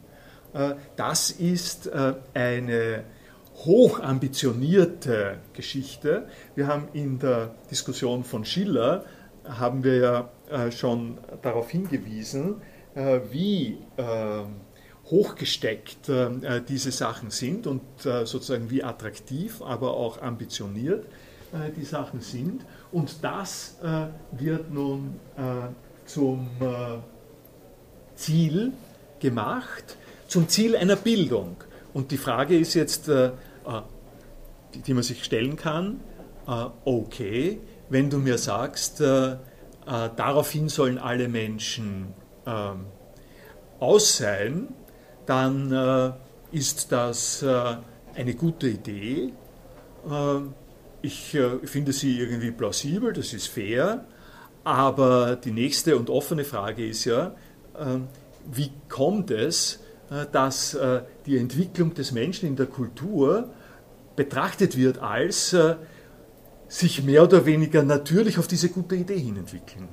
Das 0.94 1.32
ist 1.32 1.90
eine 2.34 3.02
hochambitionierte 3.56 5.38
Geschichte. 5.52 6.26
Wir 6.54 6.66
haben 6.66 6.88
in 6.92 7.18
der 7.18 7.54
Diskussion 7.70 8.24
von 8.24 8.44
Schiller 8.44 9.04
haben 9.48 9.84
wir 9.84 9.96
ja 9.96 10.28
äh, 10.50 10.70
schon 10.70 11.18
darauf 11.42 11.70
hingewiesen, 11.70 12.62
äh, 12.94 13.20
wie 13.30 13.78
ähm, 13.96 14.56
hochgesteckt 15.06 16.08
äh, 16.08 16.62
diese 16.66 16.90
Sachen 16.90 17.30
sind 17.30 17.66
und 17.66 17.82
sozusagen 18.00 18.70
wie 18.70 18.82
attraktiv, 18.82 19.60
aber 19.62 19.94
auch 19.94 20.20
ambitioniert 20.20 21.06
die 21.76 21.84
Sachen 21.84 22.20
sind. 22.20 22.64
Und 22.90 23.22
das 23.22 23.76
wird 24.32 24.72
nun 24.72 25.20
zum 26.04 26.48
Ziel 28.16 28.72
gemacht, 29.20 29.96
zum 30.26 30.48
Ziel 30.48 30.74
einer 30.74 30.96
Bildung. 30.96 31.56
Und 31.94 32.10
die 32.10 32.18
Frage 32.18 32.58
ist 32.58 32.74
jetzt, 32.74 33.08
die 33.08 34.94
man 34.94 35.02
sich 35.02 35.24
stellen 35.24 35.56
kann, 35.56 36.00
okay, 36.84 37.60
wenn 37.88 38.10
du 38.10 38.18
mir 38.18 38.36
sagst, 38.36 39.00
äh, 39.00 39.36
daraufhin 39.86 40.68
sollen 40.68 40.98
alle 40.98 41.28
Menschen 41.28 42.14
äh, 42.46 42.50
aus 43.80 44.16
sein, 44.16 44.68
dann 45.26 45.72
äh, 45.72 46.12
ist 46.56 46.92
das 46.92 47.42
äh, 47.42 47.76
eine 48.14 48.34
gute 48.34 48.68
Idee. 48.68 49.32
Äh, 50.08 50.40
ich 51.02 51.34
äh, 51.34 51.58
finde 51.64 51.92
sie 51.92 52.18
irgendwie 52.18 52.50
plausibel, 52.50 53.12
das 53.12 53.32
ist 53.34 53.48
fair, 53.48 54.06
aber 54.64 55.36
die 55.36 55.52
nächste 55.52 55.96
und 55.96 56.08
offene 56.08 56.44
Frage 56.44 56.86
ist 56.86 57.04
ja, 57.04 57.34
wie 58.46 58.70
kommt 58.88 59.30
es, 59.30 59.83
dass 60.32 60.76
die 61.26 61.38
Entwicklung 61.38 61.94
des 61.94 62.12
Menschen 62.12 62.48
in 62.48 62.56
der 62.56 62.66
Kultur 62.66 63.50
betrachtet 64.16 64.76
wird 64.76 64.98
als 64.98 65.56
sich 66.68 67.02
mehr 67.02 67.22
oder 67.22 67.46
weniger 67.46 67.82
natürlich 67.82 68.38
auf 68.38 68.46
diese 68.46 68.68
gute 68.68 68.96
Idee 68.96 69.18
hin 69.18 69.36
entwickeln. 69.36 69.88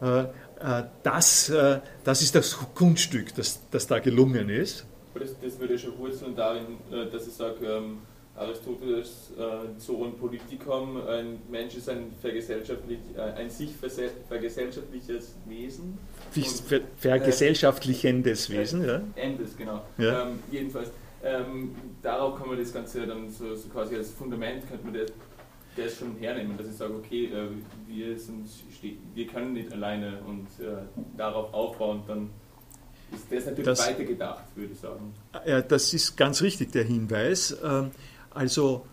Äh, 0.00 0.20
äh, 0.20 0.84
das, 1.02 1.48
äh, 1.50 1.80
das 2.04 2.22
ist 2.22 2.34
das 2.34 2.56
Kunststück, 2.74 3.34
das, 3.34 3.60
das 3.70 3.86
da 3.86 3.98
gelungen 3.98 4.48
ist. 4.48 4.86
Das, 5.14 5.30
das 5.42 5.58
würde 5.58 5.78
schon 5.78 5.98
wurzeln 5.98 6.36
darin, 6.36 6.78
dass 7.12 7.26
ich 7.26 7.34
sage, 7.34 7.66
ähm, 7.66 7.98
Aristoteles 8.36 9.32
so 9.78 10.04
ein 10.04 10.14
Politikum, 10.14 10.96
ein 11.06 11.42
Mensch 11.50 11.76
ist 11.76 11.88
ein, 11.88 12.12
vergesellschaftlich, 12.20 12.98
ein 13.36 13.50
sich 13.50 13.74
vergesellschaftliches 14.28 15.34
Wesen. 15.46 15.98
Ver 16.66 16.80
vergesellschaftlichendes 16.96 18.48
Wesen, 18.48 18.84
ja. 18.86 19.02
Endes, 19.16 19.56
genau. 19.56 19.82
Ja. 19.98 20.22
Ähm, 20.22 20.38
jedenfalls, 20.50 20.90
ähm, 21.22 21.74
darauf 22.02 22.38
kann 22.38 22.48
man 22.48 22.58
das 22.58 22.72
Ganze 22.72 23.06
dann 23.06 23.28
so, 23.30 23.54
so 23.54 23.68
quasi 23.68 23.96
als 23.96 24.10
Fundament, 24.10 24.66
könnte 24.68 24.84
man 24.84 24.94
das 24.94 25.12
das 25.76 25.96
schon 25.96 26.16
hernehmen, 26.18 26.56
dass 26.56 26.66
ich 26.66 26.76
sage, 26.76 26.94
okay, 26.94 27.26
äh, 27.26 27.48
wir, 27.86 28.18
sind, 28.18 28.48
wir 29.14 29.26
können 29.26 29.52
nicht 29.52 29.72
alleine 29.72 30.18
und 30.26 30.46
äh, 30.64 30.82
darauf 31.16 31.52
aufbauen, 31.54 32.02
dann 32.06 32.30
ist 33.12 33.30
das 33.30 33.46
natürlich 33.46 33.66
das, 33.66 33.86
weitergedacht, 33.86 34.44
würde 34.54 34.72
ich 34.72 34.78
sagen. 34.78 35.12
Ja, 35.44 35.60
das 35.62 35.92
ist 35.94 36.16
ganz 36.16 36.42
richtig, 36.42 36.72
der 36.72 36.84
Hinweis. 36.84 37.56
Also 38.30 38.86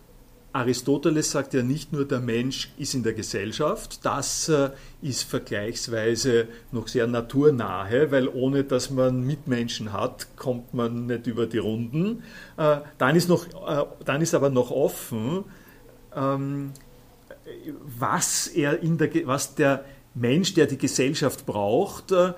Aristoteles 0.53 1.31
sagt 1.31 1.53
ja 1.53 1.61
nicht 1.61 1.93
nur, 1.93 2.05
der 2.05 2.19
Mensch 2.19 2.71
ist 2.77 2.95
in 2.95 3.03
der 3.03 3.13
Gesellschaft, 3.13 4.03
das 4.03 4.49
äh, 4.49 4.71
ist 5.01 5.23
vergleichsweise 5.23 6.47
noch 6.71 6.87
sehr 6.87 7.05
naturnahe, 7.05 8.11
weil 8.11 8.27
ohne 8.27 8.63
dass 8.63 8.89
man 8.89 9.21
Mitmenschen 9.21 9.93
hat, 9.93 10.35
kommt 10.35 10.73
man 10.73 11.05
nicht 11.05 11.27
über 11.27 11.45
die 11.45 11.59
Runden. 11.59 12.23
Dann 12.55 13.15
ist, 13.15 13.29
noch, 13.29 13.45
dann 14.03 14.21
ist 14.21 14.33
aber 14.33 14.49
noch 14.49 14.71
offen, 14.71 15.43
ähm, 16.15 16.71
was, 17.99 18.47
er 18.47 18.81
in 18.81 18.97
der, 18.97 19.09
was 19.25 19.55
der 19.55 19.85
Mensch, 20.13 20.53
der 20.53 20.65
die 20.65 20.77
Gesellschaft 20.77 21.45
braucht, 21.45 22.11
äh, 22.11 22.33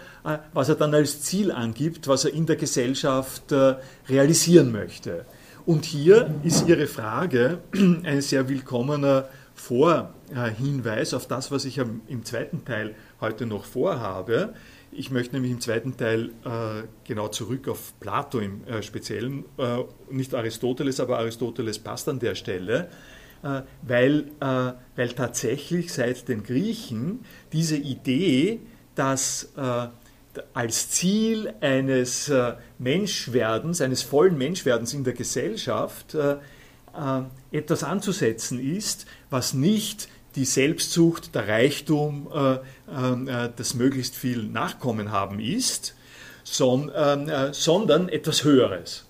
was 0.53 0.69
er 0.69 0.75
dann 0.75 0.93
als 0.93 1.21
Ziel 1.21 1.51
angibt, 1.51 2.07
was 2.07 2.25
er 2.25 2.33
in 2.33 2.45
der 2.45 2.57
Gesellschaft 2.57 3.51
äh, 3.51 3.75
realisieren 4.07 4.71
möchte. 4.71 5.25
Und 5.69 5.85
hier 5.85 6.33
ist 6.41 6.67
Ihre 6.67 6.87
Frage 6.87 7.59
ein 8.03 8.21
sehr 8.21 8.49
willkommener 8.49 9.29
Vorhinweis 9.53 11.13
auf 11.13 11.27
das, 11.27 11.51
was 11.51 11.63
ich 11.63 11.77
im 11.77 12.25
zweiten 12.25 12.65
Teil 12.65 12.95
heute 13.21 13.45
noch 13.45 13.65
vorhabe. 13.65 14.55
Ich 14.91 15.11
möchte 15.11 15.35
nämlich 15.35 15.51
im 15.51 15.61
zweiten 15.61 15.95
Teil 15.95 16.31
äh, 16.43 16.87
genau 17.03 17.27
zurück 17.27 17.67
auf 17.67 17.93
Plato 17.99 18.39
im 18.39 18.63
Speziellen, 18.81 19.45
nicht 20.09 20.33
Aristoteles, 20.33 20.99
aber 20.99 21.19
Aristoteles 21.19 21.77
passt 21.77 22.09
an 22.09 22.17
der 22.17 22.33
Stelle. 22.33 22.89
Äh, 23.43 23.61
weil, 23.83 24.31
äh, 24.39 24.73
weil 24.95 25.09
tatsächlich 25.09 25.93
seit 25.93 26.27
den 26.29 26.41
Griechen 26.41 27.19
diese 27.53 27.77
Idee, 27.77 28.59
dass 28.95 29.53
äh, 29.55 29.87
als 30.53 30.89
Ziel 30.91 31.53
eines 31.61 32.31
Menschwerdens, 32.77 33.81
eines 33.81 34.03
vollen 34.03 34.37
Menschwerdens 34.37 34.93
in 34.93 35.03
der 35.03 35.13
Gesellschaft 35.13 36.15
etwas 37.51 37.83
anzusetzen 37.83 38.59
ist, 38.59 39.05
was 39.29 39.53
nicht 39.53 40.07
die 40.35 40.45
Selbstsucht, 40.45 41.33
der 41.33 41.47
Reichtum, 41.47 42.29
das 42.85 43.73
möglichst 43.73 44.15
viel 44.15 44.43
Nachkommen 44.43 45.11
haben 45.11 45.39
ist, 45.39 45.95
sondern 46.43 48.09
etwas 48.09 48.43
Höheres. 48.43 49.07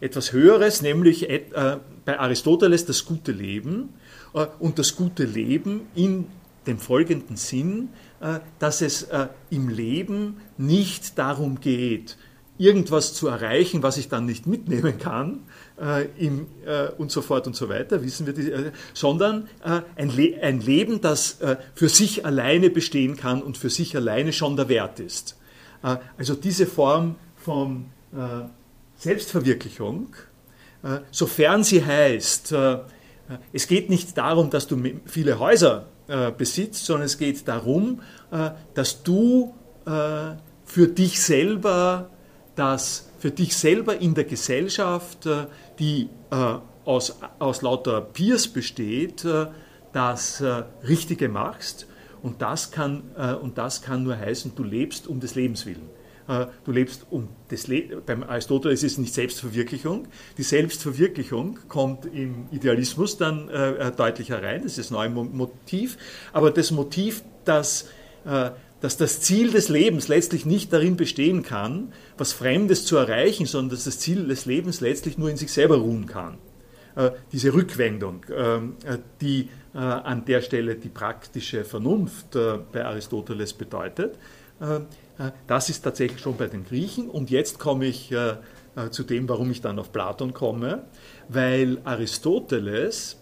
Etwas 0.00 0.32
Höheres, 0.32 0.80
nämlich 0.80 1.28
bei 2.06 2.18
Aristoteles 2.18 2.86
das 2.86 3.04
gute 3.04 3.32
Leben 3.32 3.92
äh, 4.32 4.46
und 4.58 4.78
das 4.78 4.96
gute 4.96 5.24
Leben 5.24 5.88
in 5.94 6.28
dem 6.66 6.78
folgenden 6.78 7.36
Sinn, 7.36 7.90
äh, 8.20 8.40
dass 8.58 8.80
es 8.80 9.04
äh, 9.04 9.28
im 9.50 9.68
Leben 9.68 10.38
nicht 10.56 11.18
darum 11.18 11.60
geht, 11.60 12.16
irgendwas 12.58 13.12
zu 13.12 13.28
erreichen, 13.28 13.82
was 13.82 13.98
ich 13.98 14.08
dann 14.08 14.24
nicht 14.24 14.46
mitnehmen 14.46 14.98
kann, 14.98 15.40
äh, 15.76 16.06
und 16.96 17.10
so 17.10 17.20
fort 17.20 17.46
und 17.46 17.54
so 17.54 17.68
weiter, 17.68 18.02
wissen 18.02 18.26
wir, 18.26 18.72
sondern 18.94 19.48
ein, 19.94 20.08
Le 20.08 20.38
ein, 20.40 20.62
Leben, 20.62 21.02
das 21.02 21.38
für 21.74 21.90
sich 21.90 22.24
alleine 22.24 22.70
bestehen 22.70 23.18
kann 23.18 23.42
und 23.42 23.58
für 23.58 23.68
sich 23.68 23.94
alleine 23.94 24.32
schon 24.32 24.56
der 24.56 24.70
Wert 24.70 25.00
ist. 25.00 25.36
also 25.82 26.34
diese 26.34 26.64
Form 26.64 27.16
von 27.36 27.90
Selbstverwirklichung 28.96 30.14
sofern 31.10 31.62
sie 31.62 31.84
heißt, 31.84 32.54
es 33.52 33.66
geht 33.66 33.90
nicht 33.90 34.16
darum, 34.16 34.48
dass 34.48 34.66
du 34.66 34.82
viele 35.04 35.38
Häuser 35.38 35.88
äh, 36.08 36.30
besitzt, 36.30 36.84
sondern 36.84 37.06
es 37.06 37.18
geht 37.18 37.46
darum, 37.48 38.00
dass 38.74 39.02
du 39.04 39.54
für 40.64 40.88
dich 40.88 41.22
selber 41.22 42.10
das 42.56 43.08
für 43.20 43.30
dich 43.30 43.56
selber 43.56 44.00
in 44.00 44.14
der 44.14 44.24
Gesellschaft, 44.24 45.28
die 45.78 46.08
aus, 46.84 47.18
aus 47.38 47.62
lauter 47.62 48.00
Peers 48.00 48.48
besteht, 48.48 49.24
das 49.92 50.42
Richtige 50.88 51.28
machst. 51.28 51.86
Und 52.20 52.42
das, 52.42 52.72
kann, 52.72 53.02
und 53.40 53.58
das 53.58 53.80
kann 53.80 54.02
nur 54.02 54.18
heißen, 54.18 54.54
du 54.56 54.64
lebst 54.64 55.06
um 55.06 55.20
des 55.20 55.36
Lebens 55.36 55.66
willen. 55.66 55.88
Äh, 56.28 56.46
du 56.64 56.72
lebst 56.72 57.06
um 57.10 57.28
das 57.48 57.66
Le 57.68 58.02
beim 58.04 58.22
Aristoteles 58.22 58.82
ist 58.82 58.92
es 58.92 58.98
nicht 58.98 59.14
Selbstverwirklichung. 59.14 60.08
Die 60.38 60.42
Selbstverwirklichung 60.42 61.58
kommt 61.68 62.06
im 62.06 62.48
Idealismus 62.50 63.16
dann 63.16 63.48
äh, 63.48 63.88
äh 63.88 63.92
deutlich 63.92 64.30
herein, 64.30 64.62
das 64.62 64.72
ist 64.72 64.78
das 64.78 64.90
neue 64.90 65.10
Motiv. 65.10 65.96
Aber 66.32 66.50
das 66.50 66.70
Motiv, 66.70 67.22
dass, 67.44 67.88
äh, 68.24 68.50
dass 68.80 68.96
das 68.96 69.20
Ziel 69.20 69.52
des 69.52 69.68
Lebens 69.68 70.08
letztlich 70.08 70.46
nicht 70.46 70.72
darin 70.72 70.96
bestehen 70.96 71.42
kann, 71.42 71.92
was 72.18 72.32
Fremdes 72.32 72.84
zu 72.84 72.96
erreichen, 72.96 73.46
sondern 73.46 73.76
dass 73.76 73.84
das 73.84 73.98
Ziel 74.00 74.26
des 74.26 74.46
Lebens 74.46 74.80
letztlich 74.80 75.18
nur 75.18 75.30
in 75.30 75.36
sich 75.36 75.52
selber 75.52 75.76
ruhen 75.76 76.06
kann. 76.06 76.38
Äh, 76.96 77.12
diese 77.32 77.54
Rückwendung, 77.54 78.26
ähm, 78.34 78.76
äh, 78.84 78.98
die 79.20 79.48
an 79.78 80.24
der 80.24 80.40
Stelle 80.40 80.76
die 80.76 80.88
praktische 80.88 81.62
Vernunft 81.62 82.30
bei 82.30 82.82
Aristoteles 82.82 83.52
bedeutet, 83.52 84.18
das 85.46 85.70
ist 85.70 85.82
tatsächlich 85.82 86.20
schon 86.20 86.36
bei 86.36 86.46
den 86.46 86.64
Griechen. 86.64 87.08
Und 87.08 87.30
jetzt 87.30 87.58
komme 87.58 87.86
ich 87.86 88.12
äh, 88.12 88.36
äh, 88.76 88.90
zu 88.90 89.02
dem, 89.02 89.28
warum 89.28 89.50
ich 89.50 89.60
dann 89.60 89.78
auf 89.78 89.92
Platon 89.92 90.34
komme, 90.34 90.84
weil 91.28 91.78
Aristoteles 91.84 93.16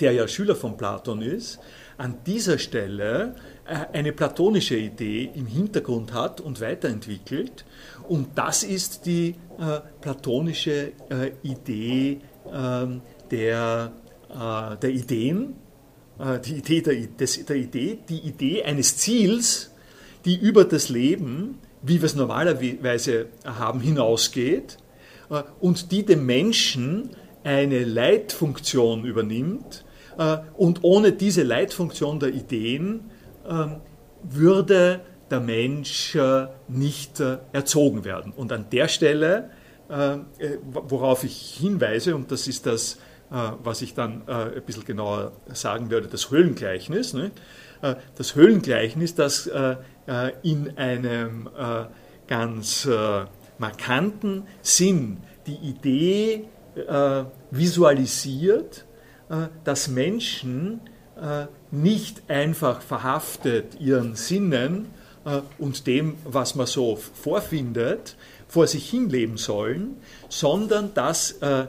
der 0.00 0.12
ja 0.12 0.28
Schüler 0.28 0.56
von 0.56 0.76
Platon 0.76 1.22
ist, 1.22 1.58
an 1.98 2.16
dieser 2.26 2.58
Stelle 2.58 3.34
äh, 3.64 3.96
eine 3.96 4.12
platonische 4.12 4.76
Idee 4.76 5.30
im 5.34 5.46
Hintergrund 5.46 6.12
hat 6.12 6.40
und 6.40 6.60
weiterentwickelt. 6.60 7.64
Und 8.08 8.30
das 8.36 8.62
ist 8.62 9.06
die 9.06 9.36
äh, 9.58 9.80
platonische 10.00 10.92
äh, 11.10 11.32
Idee 11.42 12.20
ähm, 12.52 13.02
der, 13.30 13.92
äh, 14.30 14.76
der 14.76 14.90
Ideen, 14.90 15.54
äh, 16.18 16.38
die 16.40 16.56
Idee 16.56 16.80
der, 16.82 16.94
des, 17.06 17.44
der 17.44 17.56
Idee, 17.56 17.98
die 18.08 18.20
Idee 18.20 18.64
eines 18.64 18.96
Ziels, 18.96 19.71
die 20.24 20.36
über 20.36 20.64
das 20.64 20.88
Leben, 20.88 21.58
wie 21.82 22.00
wir 22.00 22.06
es 22.06 22.14
normalerweise 22.14 23.26
haben, 23.44 23.80
hinausgeht 23.80 24.78
äh, 25.30 25.42
und 25.60 25.90
die 25.92 26.04
dem 26.04 26.26
Menschen 26.26 27.10
eine 27.44 27.84
Leitfunktion 27.84 29.04
übernimmt. 29.04 29.84
Und 30.56 30.84
ohne 30.84 31.12
diese 31.12 31.42
Leitfunktion 31.42 32.20
der 32.20 32.28
Ideen 32.34 33.10
ähm, 33.48 33.76
würde 34.22 35.00
der 35.32 35.40
Mensch 35.40 36.14
äh, 36.14 36.46
nicht 36.68 37.18
äh, 37.18 37.38
erzogen 37.52 38.04
werden. 38.04 38.32
Und 38.36 38.52
an 38.52 38.66
der 38.70 38.88
Stelle, 38.88 39.50
äh, 39.88 40.18
worauf 40.64 41.24
ich 41.24 41.56
hinweise, 41.58 42.14
und 42.14 42.30
das 42.30 42.46
ist 42.46 42.66
das, 42.66 42.98
was 43.30 43.80
ich 43.80 43.94
dann 43.94 44.28
ein 44.28 44.62
bisschen 44.66 44.84
genauer 44.84 45.32
sagen 45.54 45.90
würde, 45.90 46.06
das 46.06 46.30
Höhlengleichnis. 46.30 47.14
Ne? 47.14 47.30
Das 48.14 48.34
Höhlengleichnis, 48.34 49.14
das 49.14 49.50
in 50.42 50.76
einem 50.76 51.48
ganz 52.26 52.88
markanten 53.58 54.44
Sinn 54.62 55.18
die 55.46 55.54
Idee 55.54 56.44
visualisiert, 57.50 58.84
dass 59.64 59.88
Menschen 59.88 60.80
nicht 61.70 62.22
einfach 62.28 62.82
verhaftet 62.82 63.80
ihren 63.80 64.14
Sinnen 64.14 64.90
äh, 65.24 65.40
und 65.58 65.86
dem, 65.86 66.16
was 66.24 66.54
man 66.54 66.66
so 66.66 66.96
vorfindet, 66.96 68.16
vor 68.48 68.66
sich 68.66 68.88
hinleben 68.90 69.38
sollen, 69.38 69.96
sondern 70.28 70.92
dass 70.94 71.32
äh, 71.40 71.66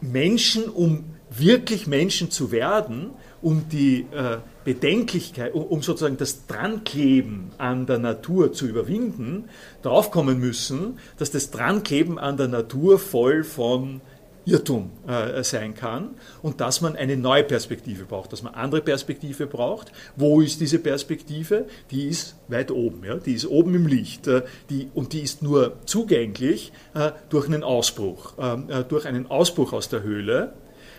Menschen, 0.00 0.68
um 0.68 1.04
wirklich 1.30 1.86
Menschen 1.86 2.30
zu 2.30 2.52
werden, 2.52 3.10
um 3.42 3.68
die 3.68 4.06
äh, 4.12 4.38
Bedenklichkeit, 4.64 5.54
um 5.54 5.82
sozusagen 5.82 6.16
das 6.16 6.46
Drankleben 6.46 7.50
an 7.58 7.86
der 7.86 7.98
Natur 7.98 8.52
zu 8.52 8.66
überwinden, 8.66 9.44
draufkommen 9.82 10.38
müssen, 10.38 10.98
dass 11.18 11.30
das 11.30 11.50
Drankleben 11.50 12.18
an 12.18 12.36
der 12.36 12.48
Natur 12.48 12.98
voll 12.98 13.44
von 13.44 14.00
Irrtum 14.46 14.90
äh, 15.06 15.42
sein 15.42 15.74
kann 15.74 16.10
und 16.42 16.60
dass 16.60 16.80
man 16.80 16.96
eine 16.96 17.16
neue 17.16 17.44
Perspektive 17.44 18.04
braucht, 18.04 18.32
dass 18.32 18.42
man 18.42 18.54
andere 18.54 18.82
Perspektive 18.82 19.46
braucht. 19.46 19.92
Wo 20.16 20.40
ist 20.40 20.60
diese 20.60 20.78
Perspektive? 20.78 21.66
Die 21.90 22.08
ist 22.08 22.36
weit 22.48 22.70
oben, 22.70 23.04
ja? 23.04 23.16
die 23.16 23.34
ist 23.34 23.46
oben 23.46 23.74
im 23.74 23.86
Licht 23.86 24.26
äh, 24.26 24.42
die, 24.70 24.88
und 24.94 25.12
die 25.12 25.20
ist 25.20 25.42
nur 25.42 25.76
zugänglich 25.86 26.72
äh, 26.94 27.12
durch 27.30 27.46
einen 27.46 27.62
Ausbruch, 27.62 28.34
ähm, 28.38 28.68
äh, 28.68 28.84
durch 28.84 29.06
einen 29.06 29.30
Ausbruch 29.30 29.72
aus 29.72 29.88
der 29.88 30.02
Höhle. 30.02 30.52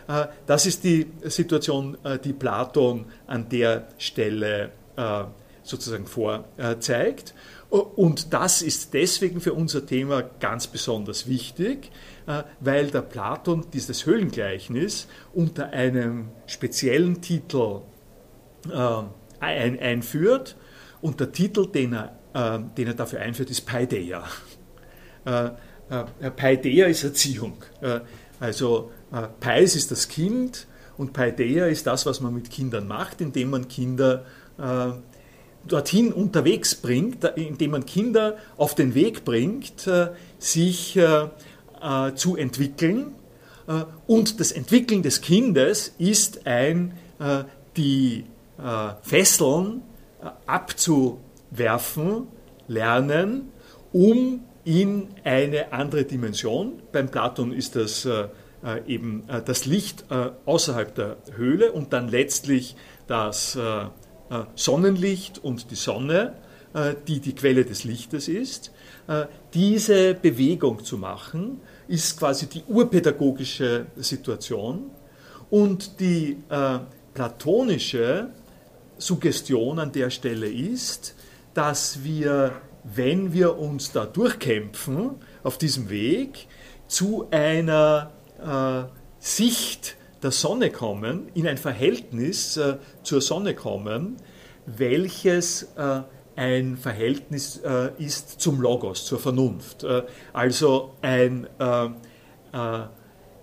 Äh, 0.07 0.27
das 0.45 0.65
ist 0.65 0.83
die 0.83 1.07
Situation, 1.23 1.97
äh, 2.03 2.19
die 2.19 2.33
Platon 2.33 3.05
an 3.27 3.49
der 3.49 3.87
Stelle 3.97 4.71
sozusagen 5.61 6.05
vorzeigt. 6.05 7.33
Und 7.69 8.33
das 8.33 8.61
ist 8.61 8.93
deswegen 8.93 9.41
für 9.41 9.53
unser 9.53 9.85
Thema 9.85 10.21
ganz 10.21 10.67
besonders 10.67 11.27
wichtig, 11.27 11.91
äh, 12.27 12.43
weil 12.61 12.87
der 12.87 13.01
Platon 13.01 13.65
dieses 13.73 14.05
Höhlengleichnis 14.05 15.07
unter 15.33 15.71
einem 15.71 16.29
speziellen 16.45 17.21
Titel 17.21 17.81
äh, 18.71 19.03
einführt. 19.41 20.55
Und 21.01 21.19
der 21.19 21.31
Titel, 21.33 21.67
den 21.67 21.93
er, 21.93 22.17
äh, 22.33 22.59
den 22.77 22.87
er 22.87 22.93
dafür 22.93 23.19
einführt, 23.19 23.49
ist 23.49 23.65
Paideia. 23.65 24.23
Paideia 26.35 26.85
ist 26.85 27.03
Erziehung. 27.03 27.57
Also 28.39 28.91
Pais 29.39 29.75
ist 29.75 29.91
das 29.91 30.07
Kind 30.07 30.67
und 30.97 31.13
Paideia 31.13 31.67
ist 31.67 31.87
das, 31.87 32.05
was 32.05 32.21
man 32.21 32.33
mit 32.33 32.49
Kindern 32.49 32.87
macht, 32.87 33.21
indem 33.21 33.51
man 33.51 33.67
Kinder 33.67 34.25
dorthin 35.67 36.13
unterwegs 36.13 36.75
bringt, 36.75 37.23
indem 37.35 37.71
man 37.71 37.85
Kinder 37.85 38.37
auf 38.57 38.75
den 38.75 38.93
Weg 38.93 39.25
bringt, 39.25 39.89
sich 40.39 40.97
äh, 41.85 42.15
zu 42.15 42.35
entwickeln. 42.35 43.15
Äh, 43.67 43.83
und 44.07 44.39
das 44.39 44.51
Entwickeln 44.51 45.03
des 45.03 45.21
Kindes 45.21 45.93
ist 45.97 46.47
ein, 46.47 46.93
äh, 47.19 47.43
die 47.77 48.25
äh, 48.57 48.93
Fesseln 49.01 49.81
äh, 50.21 50.27
abzuwerfen, 50.45 52.27
lernen, 52.67 53.49
um 53.91 54.41
in 54.63 55.09
eine 55.23 55.71
andere 55.71 56.05
Dimension, 56.05 56.81
beim 56.91 57.09
Platon 57.09 57.51
ist 57.51 57.75
das 57.75 58.05
äh, 58.05 58.27
eben 58.87 59.23
das 59.45 59.65
Licht 59.65 60.05
außerhalb 60.45 60.95
der 60.95 61.17
Höhle 61.35 61.71
und 61.71 61.93
dann 61.93 62.07
letztlich 62.07 62.75
das 63.07 63.57
Sonnenlicht 64.55 65.43
und 65.43 65.71
die 65.71 65.75
Sonne, 65.75 66.33
die 67.07 67.19
die 67.19 67.35
Quelle 67.35 67.65
des 67.65 67.83
Lichtes 67.83 68.27
ist, 68.27 68.71
diese 69.53 70.15
Bewegung 70.15 70.83
zu 70.83 70.97
machen 70.97 71.61
ist 71.87 72.17
quasi 72.17 72.47
die 72.47 72.63
urpädagogische 72.67 73.87
Situation 73.95 74.91
und 75.49 75.99
die 75.99 76.37
äh, 76.49 76.79
platonische 77.13 78.29
Suggestion 78.97 79.79
an 79.79 79.91
der 79.91 80.09
Stelle 80.09 80.49
ist, 80.49 81.15
dass 81.53 82.03
wir, 82.03 82.53
wenn 82.83 83.33
wir 83.33 83.57
uns 83.57 83.91
da 83.91 84.05
durchkämpfen 84.05 85.11
auf 85.43 85.57
diesem 85.57 85.89
Weg, 85.89 86.47
zu 86.87 87.27
einer 87.31 88.11
äh, 88.45 88.83
Sicht 89.19 89.97
der 90.21 90.31
Sonne 90.31 90.71
kommen, 90.71 91.29
in 91.33 91.47
ein 91.47 91.57
Verhältnis 91.57 92.57
äh, 92.57 92.77
zur 93.03 93.21
Sonne 93.21 93.53
kommen, 93.55 94.17
welches 94.65 95.63
äh, 95.77 96.01
ein 96.35 96.77
Verhältnis 96.77 97.57
äh, 97.57 97.91
ist 97.97 98.41
zum 98.41 98.59
Logos, 98.59 99.05
zur 99.05 99.19
Vernunft. 99.19 99.83
Äh, 99.83 100.03
also 100.33 100.93
ein, 101.01 101.47
äh, 101.59 101.89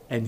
ein 0.09 0.25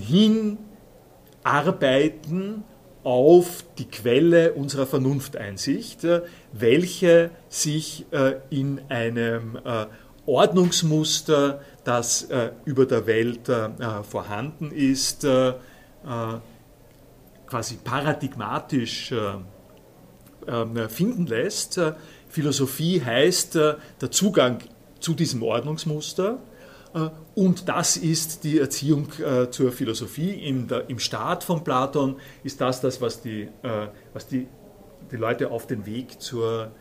Hinarbeiten 1.43 2.63
auf 3.03 3.63
die 3.77 3.85
Quelle 3.85 4.53
unserer 4.53 4.87
Vernunfteinsicht, 4.87 5.99
welche 6.53 7.29
sich 7.49 8.05
in 8.49 8.81
einem 8.89 9.59
Ordnungsmuster, 10.25 11.61
das 11.85 12.27
über 12.65 12.85
der 12.85 13.07
Welt 13.07 13.49
vorhanden 14.03 14.71
ist, 14.71 15.25
quasi 17.47 17.75
paradigmatisch 17.83 19.13
finden 20.89 21.25
lässt 21.27 21.79
Philosophie 22.35 23.01
heißt 23.01 23.55
äh, 23.55 23.75
der 24.01 24.11
Zugang 24.11 24.59
zu 24.99 25.13
diesem 25.13 25.41
Ordnungsmuster. 25.41 26.39
Äh, 26.93 27.07
und 27.33 27.69
das 27.69 27.95
ist 27.95 28.43
die 28.43 28.59
Erziehung 28.59 29.07
äh, 29.19 29.49
zur 29.49 29.71
Philosophie. 29.71 30.31
Im, 30.31 30.67
Im 30.89 30.99
Staat 30.99 31.45
von 31.45 31.63
Platon 31.63 32.17
ist 32.43 32.59
das 32.59 32.81
das, 32.81 32.99
was 32.99 33.21
die, 33.21 33.47
was 34.13 34.27
die, 34.27 34.47
die 35.11 35.15
Leute 35.15 35.49
auf 35.49 35.65
den 35.65 35.85
Weg 35.85 36.21
zur, 36.21 36.71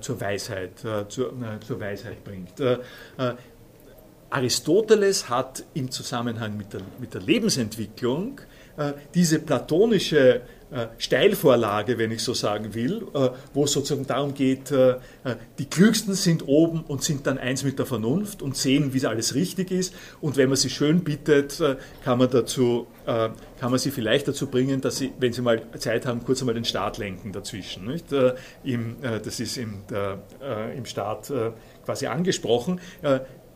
zur, 0.00 0.20
Weisheit, 0.20 0.78
zur, 1.08 1.34
zur 1.60 1.80
Weisheit 1.80 2.24
bringt. 2.24 2.54
Aristoteles 4.30 5.28
hat 5.28 5.64
im 5.74 5.90
Zusammenhang 5.90 6.56
mit 6.56 6.72
der, 6.72 6.80
mit 6.98 7.14
der 7.14 7.20
Lebensentwicklung 7.20 8.40
diese 9.14 9.38
platonische 9.38 10.42
äh, 10.68 10.88
Steilvorlage, 10.98 11.96
wenn 11.96 12.10
ich 12.10 12.24
so 12.24 12.34
sagen 12.34 12.74
will, 12.74 13.06
äh, 13.14 13.28
wo 13.54 13.64
es 13.64 13.72
sozusagen 13.72 14.04
darum 14.04 14.34
geht, 14.34 14.72
äh, 14.72 14.96
die 15.60 15.66
Klügsten 15.66 16.14
sind 16.14 16.48
oben 16.48 16.80
und 16.80 17.04
sind 17.04 17.24
dann 17.28 17.38
eins 17.38 17.62
mit 17.62 17.78
der 17.78 17.86
Vernunft 17.86 18.42
und 18.42 18.56
sehen, 18.56 18.92
wie 18.92 19.06
alles 19.06 19.36
richtig 19.36 19.70
ist. 19.70 19.94
Und 20.20 20.36
wenn 20.36 20.48
man 20.48 20.56
sie 20.56 20.68
schön 20.68 21.04
bittet, 21.04 21.62
kann 22.04 22.18
man, 22.18 22.30
dazu, 22.30 22.86
kann 23.04 23.70
man 23.70 23.78
sie 23.78 23.90
vielleicht 23.90 24.26
dazu 24.26 24.48
bringen, 24.48 24.80
dass 24.80 24.96
sie, 24.96 25.12
wenn 25.20 25.32
sie 25.32 25.42
mal 25.42 25.62
Zeit 25.78 26.06
haben, 26.06 26.24
kurz 26.24 26.40
einmal 26.40 26.54
den 26.54 26.64
Staat 26.64 26.98
lenken 26.98 27.32
dazwischen. 27.32 27.86
Nicht? 27.86 28.06
das 28.10 29.40
ist 29.40 29.58
im, 29.58 29.82
im 30.76 30.86
Staat 30.86 31.32
quasi 31.84 32.06
angesprochen 32.06 32.80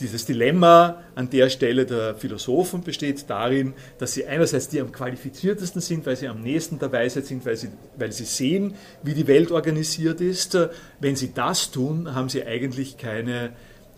dieses 0.00 0.24
Dilemma 0.24 1.02
an 1.14 1.30
der 1.30 1.50
Stelle 1.50 1.86
der 1.86 2.14
Philosophen 2.14 2.82
besteht 2.82 3.28
darin, 3.28 3.74
dass 3.98 4.12
sie 4.12 4.26
einerseits 4.26 4.68
die 4.68 4.80
am 4.80 4.92
qualifiziertesten 4.92 5.80
sind, 5.80 6.06
weil 6.06 6.16
sie 6.16 6.28
am 6.28 6.40
nächsten 6.40 6.78
der 6.78 6.92
Weisheit 6.92 7.26
sind, 7.26 7.44
weil 7.44 7.56
sie, 7.56 7.68
weil 7.96 8.12
sie 8.12 8.24
sehen, 8.24 8.74
wie 9.02 9.14
die 9.14 9.26
Welt 9.26 9.50
organisiert 9.50 10.20
ist. 10.20 10.56
Wenn 10.98 11.16
sie 11.16 11.32
das 11.34 11.70
tun, 11.70 12.14
haben 12.14 12.28
sie 12.28 12.44
eigentlich 12.44 12.96
keine 12.96 13.52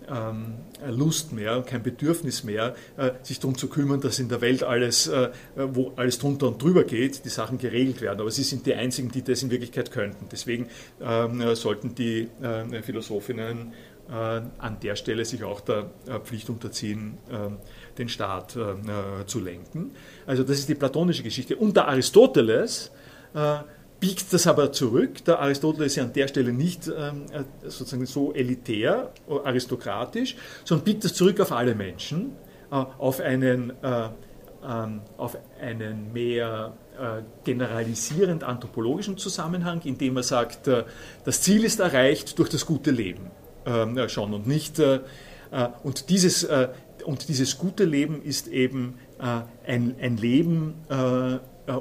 ähm, 0.08 0.54
Lust 0.88 1.32
mehr, 1.32 1.62
kein 1.62 1.82
Bedürfnis 1.82 2.44
mehr, 2.44 2.74
äh, 2.96 3.12
sich 3.22 3.40
darum 3.40 3.56
zu 3.56 3.68
kümmern, 3.68 4.00
dass 4.00 4.18
in 4.18 4.28
der 4.28 4.40
Welt 4.40 4.62
alles, 4.62 5.06
äh, 5.06 5.30
wo 5.56 5.92
alles 5.96 6.18
drunter 6.18 6.48
und 6.48 6.62
drüber 6.62 6.84
geht, 6.84 7.24
die 7.24 7.28
Sachen 7.28 7.58
geregelt 7.58 8.00
werden. 8.00 8.20
Aber 8.20 8.30
sie 8.30 8.42
sind 8.42 8.66
die 8.66 8.74
einzigen, 8.74 9.10
die 9.10 9.22
das 9.22 9.42
in 9.42 9.50
Wirklichkeit 9.50 9.90
könnten. 9.90 10.26
Deswegen 10.30 10.66
ähm, 11.00 11.54
sollten 11.54 11.94
die 11.94 12.28
äh, 12.42 12.82
Philosophinnen 12.82 13.72
an 14.12 14.78
der 14.82 14.94
Stelle 14.96 15.24
sich 15.24 15.42
auch 15.42 15.60
der 15.60 15.86
Pflicht 16.24 16.50
unterziehen, 16.50 17.16
ähm, 17.30 17.56
den 17.96 18.08
Staat 18.08 18.56
zu 19.26 19.40
lenken. 19.40 19.92
Also 20.26 20.42
das 20.42 20.58
ist 20.58 20.68
die 20.68 20.74
platonische 20.74 21.22
Geschichte. 21.22 21.56
Und 21.56 21.76
der 21.76 21.88
Aristoteles 21.88 22.90
biegt 24.02 24.32
das 24.32 24.48
aber 24.48 24.72
zurück. 24.72 25.24
Der 25.26 25.38
Aristoteles 25.38 25.92
ist 25.92 25.96
ja 25.96 26.02
an 26.02 26.12
der 26.12 26.26
Stelle 26.26 26.52
nicht 26.52 26.88
ähm, 26.88 27.24
sozusagen 27.62 28.04
so 28.04 28.32
elitär, 28.32 29.12
aristokratisch, 29.44 30.34
sondern 30.64 30.84
biegt 30.84 31.04
das 31.04 31.14
zurück 31.14 31.38
auf 31.38 31.52
alle 31.52 31.76
Menschen, 31.76 32.32
äh, 32.72 32.74
auf, 32.74 33.20
einen, 33.20 33.70
äh, 33.80 34.08
ähm, 34.66 35.02
auf 35.18 35.38
einen 35.60 36.12
mehr 36.12 36.72
äh, 36.98 37.22
generalisierend 37.44 38.42
anthropologischen 38.42 39.18
Zusammenhang, 39.18 39.82
indem 39.84 40.16
er 40.16 40.24
sagt, 40.24 40.66
äh, 40.66 40.82
das 41.24 41.40
Ziel 41.40 41.62
ist 41.62 41.78
erreicht 41.78 42.40
durch 42.40 42.48
das 42.48 42.66
gute 42.66 42.90
Leben 42.90 43.30
ähm, 43.66 44.08
schon. 44.08 44.34
Und 44.34 44.46
nicht 44.46 44.78
äh, 44.78 45.00
äh, 45.50 45.68
und 45.82 46.08
dieses 46.10 46.46
und 47.04 47.28
dieses 47.28 47.58
gute 47.58 47.84
Leben 47.84 48.22
ist 48.22 48.46
eben 48.46 48.94
ein, 49.18 49.96
ein 50.00 50.16
Leben 50.16 50.74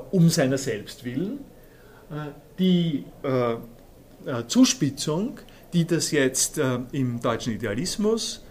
um 0.09 0.29
seiner 0.29 0.57
selbst 0.57 1.05
willen. 1.05 1.41
Die 2.57 3.05
äh, 3.23 3.53
äh, 4.25 4.45
Zuspitzung, 4.47 5.39
die 5.73 5.85
das 5.85 6.11
jetzt 6.11 6.57
äh, 6.57 6.79
im 6.91 7.19
deutschen 7.21 7.53
Idealismus 7.53 8.43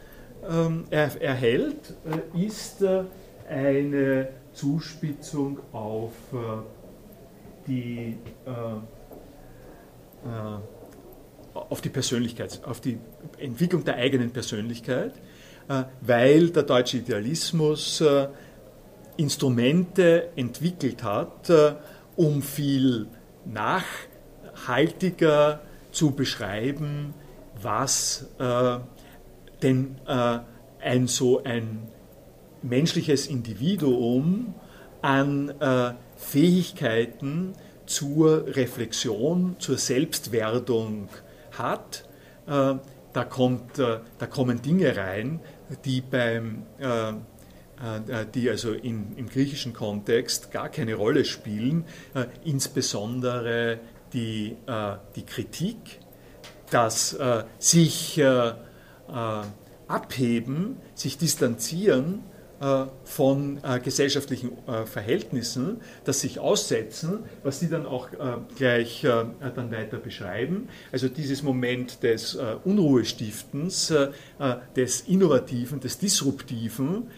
ähm, 0.48 0.84
erhält, 0.90 1.94
ist 2.34 2.84
eine 3.48 4.28
Zuspitzung 4.52 5.58
auf 5.72 6.12
die 7.66 8.16
auf 11.68 11.80
die 11.80 11.90
Persönlichkeit, 11.90 12.60
auf 12.64 12.80
die 12.80 12.98
Entwicklung 13.38 13.84
der 13.84 13.96
eigenen 13.96 14.30
Persönlichkeit, 14.30 15.14
weil 16.00 16.50
der 16.50 16.64
deutsche 16.64 16.98
Idealismus 16.98 18.02
Instrumente 19.16 20.30
entwickelt 20.36 21.02
hat, 21.04 21.50
um 22.16 22.42
viel 22.42 23.06
nachhaltiger 23.44 25.60
zu 25.92 26.10
beschreiben, 26.12 27.14
was 27.60 28.28
äh, 28.38 28.78
denn 29.62 29.96
äh, 30.06 30.38
ein 30.80 31.06
so 31.06 31.42
ein 31.44 31.88
menschliches 32.62 33.26
Individuum 33.26 34.54
an 35.02 35.50
äh, 35.60 35.92
Fähigkeiten 36.16 37.54
zur 37.86 38.46
Reflexion, 38.46 39.56
zur 39.58 39.78
Selbstwerdung 39.78 41.08
hat. 41.60 42.08
Äh, 42.46 42.74
da, 43.12 43.24
kommt, 43.24 43.78
äh, 43.78 44.00
da 44.18 44.26
kommen 44.26 44.62
Dinge 44.62 44.96
rein, 44.96 45.40
die 45.84 46.00
beim 46.00 46.64
äh, 46.78 47.12
äh, 47.80 48.26
die 48.34 48.50
also 48.50 48.72
in, 48.72 49.16
im 49.16 49.28
griechischen 49.28 49.72
Kontext 49.72 50.50
gar 50.50 50.68
keine 50.68 50.94
Rolle 50.94 51.24
spielen, 51.24 51.86
äh, 52.14 52.26
insbesondere 52.44 53.80
die, 54.12 54.56
äh, 54.66 54.96
die 55.16 55.24
Kritik, 55.24 56.00
dass 56.70 57.18
sich 57.58 58.22
abheben, 59.88 60.76
sich 60.94 61.18
distanzieren 61.18 62.22
von 63.04 63.58
gesellschaftlichen 63.82 64.52
Verhältnissen, 64.84 65.80
das 66.04 66.20
sich 66.20 66.38
aussetzen, 66.40 67.20
was 67.42 67.58
Sie 67.60 67.70
dann 67.70 67.86
auch 67.86 68.08
gleich 68.56 69.00
dann 69.02 69.70
weiter 69.72 69.96
beschreiben. 69.96 70.68
Also 70.92 71.08
dieses 71.08 71.42
Moment 71.42 72.02
des 72.02 72.38
Unruhestiftens, 72.64 73.94
des 74.76 75.00
Innovativen, 75.02 75.80
des 75.80 75.98
Disruptiven, 75.98 77.08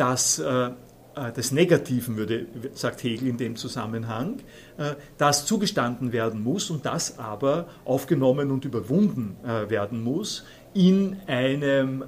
das, 0.00 0.38
äh, 0.38 0.70
äh, 1.14 1.32
des 1.32 1.52
Negativen, 1.52 2.16
würde, 2.16 2.46
sagt 2.72 3.02
Hegel 3.02 3.28
in 3.28 3.36
dem 3.36 3.56
Zusammenhang, 3.56 4.40
äh, 4.78 4.94
das 5.18 5.44
zugestanden 5.44 6.12
werden 6.12 6.42
muss 6.42 6.70
und 6.70 6.86
das 6.86 7.18
aber 7.18 7.68
aufgenommen 7.84 8.50
und 8.50 8.64
überwunden 8.64 9.36
werden 9.68 10.02
muss 10.02 10.44
in 10.72 11.16
einem 11.26 12.04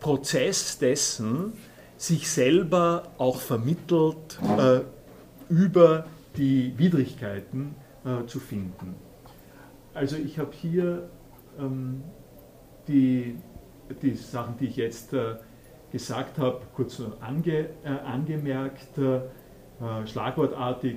Prozess 0.00 0.78
dessen, 0.78 1.52
sich 1.96 2.28
selber 2.28 3.04
auch 3.18 3.40
vermittelt 3.40 4.38
über 5.48 6.06
die 6.36 6.74
Widrigkeiten 6.76 7.74
zu 8.26 8.38
finden. 8.38 8.94
Also 9.94 10.16
ich 10.16 10.38
habe 10.38 10.50
hier 10.52 11.08
ähm, 11.58 12.02
die 12.86 13.36
die 14.02 14.14
Sachen, 14.14 14.56
die 14.58 14.66
ich 14.66 14.76
jetzt 14.76 15.12
äh, 15.12 15.36
gesagt 15.92 16.38
habe, 16.38 16.60
kurz 16.74 17.00
ange, 17.20 17.68
äh, 17.84 17.88
angemerkt, 18.04 18.98
äh, 18.98 19.20
schlagwortartig 20.06 20.96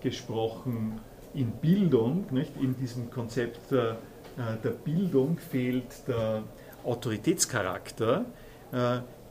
gesprochen, 0.00 1.00
in 1.32 1.52
Bildung, 1.52 2.26
nicht? 2.32 2.56
in 2.60 2.74
diesem 2.76 3.08
Konzept 3.08 3.70
der 3.70 4.70
Bildung 4.84 5.38
fehlt 5.38 6.08
der 6.08 6.42
Autoritätscharakter, 6.84 8.24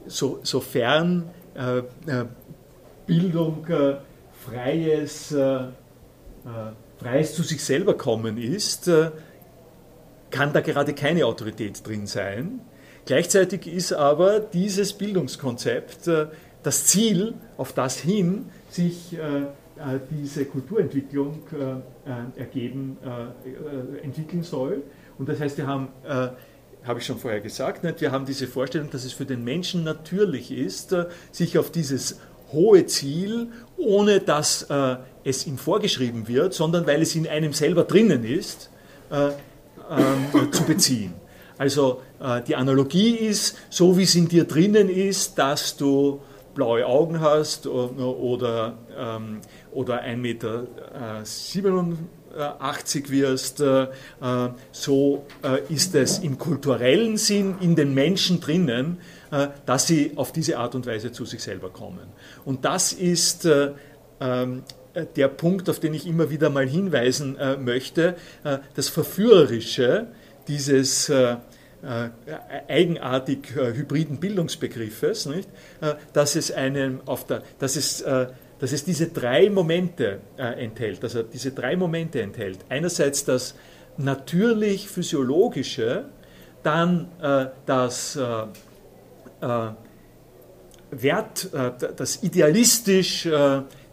so, 0.08 0.40
sofern 0.44 1.30
Bildung 3.06 3.66
freies, 4.46 5.36
freies 6.98 7.36
zu 7.36 7.44
sich 7.44 7.64
selber 7.64 7.96
kommen 7.96 8.38
ist, 8.38 8.90
kann 10.30 10.54
da 10.54 10.62
gerade 10.62 10.94
keine 10.94 11.26
Autorität 11.26 11.86
drin 11.86 12.08
sein. 12.08 12.62
Gleichzeitig 13.06 13.68
ist 13.68 13.94
aber 13.94 14.40
dieses 14.40 14.94
Bildungskonzept 14.94 16.08
äh, 16.08 16.28
das 16.62 16.86
Ziel, 16.86 17.34
auf 17.58 17.74
das 17.74 17.98
hin 17.98 18.46
sich 18.70 19.14
äh, 19.14 19.18
äh, 19.18 20.00
diese 20.12 20.46
Kulturentwicklung 20.46 21.40
ergeben, 22.36 22.98
entwickeln 24.04 24.44
soll. 24.44 24.84
Und 25.18 25.30
das 25.30 25.40
heißt, 25.40 25.58
wir 25.58 25.68
haben, 25.68 25.88
habe 26.90 27.00
ich 27.00 27.06
schon 27.06 27.20
vorher 27.20 27.40
gesagt, 27.40 28.02
wir 28.02 28.12
haben 28.12 28.26
diese 28.26 28.48
Vorstellung, 28.48 28.90
dass 28.90 29.06
es 29.06 29.14
für 29.14 29.26
den 29.26 29.44
Menschen 29.44 29.86
natürlich 29.86 30.52
ist, 30.52 30.96
sich 31.32 31.58
auf 31.58 31.72
dieses 31.72 32.20
hohe 32.52 32.86
Ziel, 32.88 33.48
ohne 33.78 34.20
dass 34.20 34.68
es 35.24 35.48
ihm 35.48 35.58
vorgeschrieben 35.58 36.28
wird, 36.28 36.54
sondern 36.54 36.88
weil 36.88 37.02
es 37.02 37.16
in 37.16 37.28
einem 37.28 37.54
selber 37.54 37.84
drinnen 37.84 38.24
ist, 38.24 38.70
ähm, 39.90 40.52
zu 40.52 40.64
beziehen. 40.64 41.14
Also 41.58 42.02
äh, 42.20 42.42
die 42.42 42.56
Analogie 42.56 43.16
ist, 43.16 43.58
so 43.70 43.98
wie 43.98 44.04
es 44.04 44.16
in 44.16 44.28
dir 44.28 44.46
drinnen 44.46 44.88
ist, 44.88 45.38
dass 45.38 45.76
du 45.76 46.22
blaue 46.54 46.86
Augen 46.86 47.20
hast 47.22 47.68
oder, 47.68 48.78
ähm, 48.98 49.42
oder 49.72 50.04
1,87 50.04 50.16
Meter 50.18 50.68
äh, 52.40 53.10
wirst, 53.10 53.60
äh, 53.60 53.88
so 54.72 55.26
äh, 55.44 55.74
ist 55.74 55.94
es 55.96 56.20
im 56.20 56.38
kulturellen 56.38 57.18
Sinn 57.18 57.56
in 57.60 57.76
den 57.76 57.94
Menschen 57.94 58.40
drinnen, 58.40 58.98
dass 59.68 59.86
sie 59.86 60.14
auf 60.16 60.32
diese 60.32 60.58
Art 60.58 60.74
und 60.74 60.88
Weise 60.88 61.12
zu 61.12 61.24
sich 61.24 61.44
selber 61.44 61.70
kommen. 61.70 62.08
Und 62.46 62.66
das 62.66 62.94
ist 62.94 63.46
äh, 63.46 63.74
ähm, 64.20 64.64
der 65.16 65.28
Punkt, 65.28 65.70
auf 65.70 65.80
den 65.80 65.94
ich 65.94 66.08
immer 66.08 66.32
wieder 66.32 66.50
mal 66.50 66.68
hinweisen 66.68 67.38
möchte, 67.60 68.16
das 68.74 68.90
Verführerische 68.90 70.08
dieses 70.48 71.12
eigenartig 72.68 73.56
hybriden 73.56 74.20
Bildungsbegriffes, 74.20 75.30
dass, 76.12 76.36
es 76.36 76.52
einen 76.52 77.02
auf 77.06 77.28
der, 77.28 77.44
dass, 77.60 77.76
es, 77.76 78.04
dass 78.60 78.72
es 78.72 78.84
diese 78.84 79.08
drei 79.08 79.50
Momente 79.50 80.20
enthält, 80.38 81.04
dass 81.04 81.16
er 81.16 81.24
diese 81.24 81.52
drei 81.52 81.76
Momente 81.76 82.22
enthält. 82.22 82.60
Einerseits 82.70 83.26
das 83.26 83.56
natürlich-physiologische, 83.98 86.06
dann 86.62 87.08
das 87.66 88.20
Wert, 90.92 91.50
das 91.96 92.24
idealistisch 92.24 93.30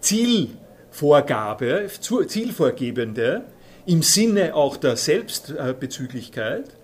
Zielvorgabe, 0.00 1.86
Zielvorgebende 2.26 3.44
im 3.86 4.02
Sinne 4.02 4.54
auch 4.54 4.76
der 4.76 4.96
Selbstbezüglichkeit 4.96 6.76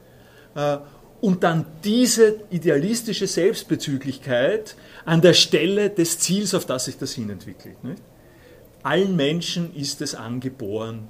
äh, 0.55 0.79
und 1.21 1.45
dann 1.45 1.67
diese 1.85 2.37
idealistische 2.51 3.27
Selbstbezüglichkeit 3.27 4.77
an 5.05 5.21
der 5.21 5.35
Stelle 5.35 5.91
des 5.91 6.19
Ziels, 6.19 6.55
auf 6.55 6.67
das 6.67 6.87
sich 6.87 6.99
das 6.99 7.13
hinentwickelt. 7.13 7.83
Nicht? 7.85 8.03
Allen 8.83 9.17
Menschen 9.17 9.75
ist 9.75 10.01
es 10.01 10.15
angeboren, 10.15 11.09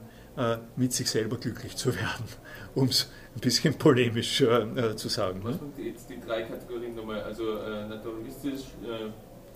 mit 0.76 0.92
sich 0.92 1.10
selber 1.10 1.36
glücklich 1.36 1.76
zu 1.76 1.94
werden, 1.94 2.24
um 2.74 2.88
es 2.88 3.10
ein 3.34 3.40
bisschen 3.40 3.74
polemisch 3.74 4.42
zu 4.96 5.08
sagen. 5.08 5.40
Was 5.42 5.58
sind 5.58 5.78
jetzt 5.78 6.08
die 6.08 6.20
drei 6.20 6.42
Kategorien 6.42 6.94
nochmal? 6.94 7.22
Also 7.22 7.44
naturalistisch, 7.88 8.62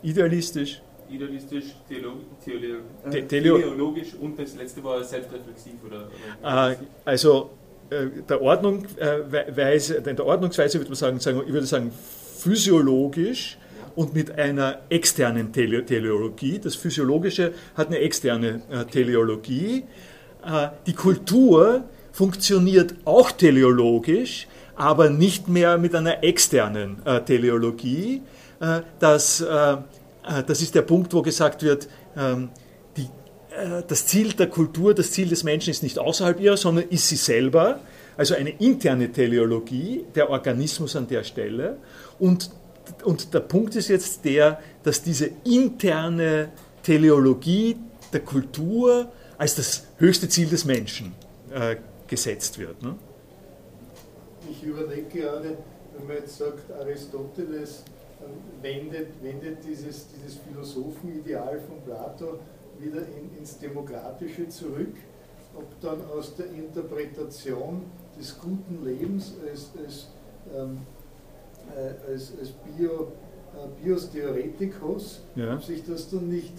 idealistisch, 0.03 0.83
idealistisch, 1.09 1.65
theolo 1.89 2.21
theolo 2.45 2.81
Te 3.11 3.27
teleologisch 3.27 4.15
und 4.21 4.39
das 4.39 4.55
letzte 4.57 4.83
war 4.85 5.03
selbstreflexiv 5.03 5.75
oder? 5.87 6.09
oder 6.43 6.77
also 7.05 7.51
der, 7.91 8.43
Ordnung, 8.43 8.85
Weise, 8.99 10.03
der 10.03 10.27
Ordnungsweise 10.27 10.79
würde 10.79 10.91
man 10.91 10.97
sagen, 10.97 11.21
sagen 11.21 11.43
ich 11.47 11.53
würde 11.53 11.67
sagen 11.67 11.93
physiologisch 12.39 13.59
und 13.97 14.15
mit 14.15 14.39
einer 14.39 14.83
externen 14.91 15.53
Tele 15.53 15.85
Teleologie. 15.85 16.61
Das 16.61 16.77
Physiologische 16.77 17.53
hat 17.75 17.89
eine 17.89 17.99
externe 17.99 18.61
äh, 18.71 18.85
Teleologie. 18.85 19.85
Äh, 20.45 20.69
die 20.87 20.93
Kultur 20.93 21.85
funktioniert 22.13 22.95
auch 23.05 23.33
teleologisch, 23.33 24.47
aber 24.77 25.11
nicht 25.11 25.49
mehr 25.49 25.79
mit 25.79 25.95
einer 25.95 26.23
externen 26.23 27.05
äh, 27.05 27.23
Teleologie. 27.23 28.23
Äh, 28.61 28.83
das, 28.99 29.41
äh, 29.41 29.73
äh, 29.73 29.77
das 30.47 30.61
ist 30.61 30.75
der 30.75 30.83
Punkt, 30.83 31.13
wo 31.15 31.23
gesagt 31.23 31.63
wird, 31.63 31.89
ähm, 32.17 32.51
die, 32.97 33.09
das 33.89 34.07
Ziel 34.07 34.35
der 34.35 34.49
Kultur, 34.49 34.93
das 34.93 35.13
Ziel 35.13 35.29
des 35.29 35.43
Menschen 35.43 35.71
ist 35.71 35.83
nicht 35.83 35.99
außerhalb 35.99 36.39
ihrer, 36.41 36.59
sondern 36.59 36.85
ist 36.91 37.09
sie 37.09 37.17
selber. 37.17 37.81
Also 38.19 38.35
eine 38.35 38.51
interne 38.51 39.11
Teleologie, 39.11 40.05
der 40.15 40.29
Organismus 40.29 40.95
an 40.95 41.09
der 41.09 41.25
Stelle. 41.25 41.79
Und 42.19 42.51
und 43.05 43.35
der 43.35 43.41
Punkt 43.41 43.77
ist 43.77 43.89
jetzt 43.89 44.25
der, 44.25 44.61
dass 44.83 45.03
diese 45.03 45.31
interne 45.45 46.51
Teleologie 46.83 47.77
der 48.13 48.21
Kultur 48.21 49.11
als 49.39 49.55
das 49.57 49.85
höchste 49.99 50.29
Ziel 50.29 50.49
des 50.49 50.65
Menschen 50.65 51.15
äh, 51.53 51.77
gesetzt 52.07 52.59
wird. 52.59 52.83
Ne? 52.83 52.97
Ich 54.51 54.63
überlege 54.63 55.09
gerade, 55.09 55.57
wenn 55.97 56.07
man 56.07 56.17
jetzt 56.17 56.39
sagt, 56.39 56.71
Aristoteles 56.73 57.83
wendet, 58.63 59.09
wendet 59.23 59.59
dieses, 59.65 60.07
dieses 60.09 60.39
Philosophenideal 60.39 61.61
von 61.61 61.83
Plato 61.85 62.39
wieder 62.79 63.01
in, 63.01 63.39
ins 63.39 63.59
Demokratische 63.59 64.49
zurück, 64.49 64.95
ob 65.55 65.81
dann 65.81 66.05
aus 66.07 66.35
der 66.37 66.47
Interpretation 66.47 67.83
des 68.19 68.39
guten 68.39 68.85
Lebens 68.85 69.35
als, 69.49 69.71
als 69.83 70.09
ähm, 70.55 70.79
äh, 70.79 70.96
als, 72.11 72.33
als 72.39 72.51
Bio, 72.51 73.13
äh, 73.55 73.83
Bios 73.83 74.11
Theoretikos, 74.11 75.23
ja. 75.35 75.55
ob 75.55 75.65
sich 75.65 75.85
das 75.85 76.11
dann 76.11 76.29
nicht 76.29 76.55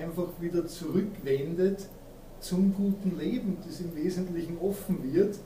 einfach 0.00 0.28
wieder 0.40 0.66
zurückwendet 0.66 1.86
zum 2.40 2.74
guten 2.74 3.18
Leben, 3.18 3.58
das 3.66 3.80
im 3.80 3.94
Wesentlichen 3.96 4.58
offen 4.58 5.12
wird, 5.12 5.38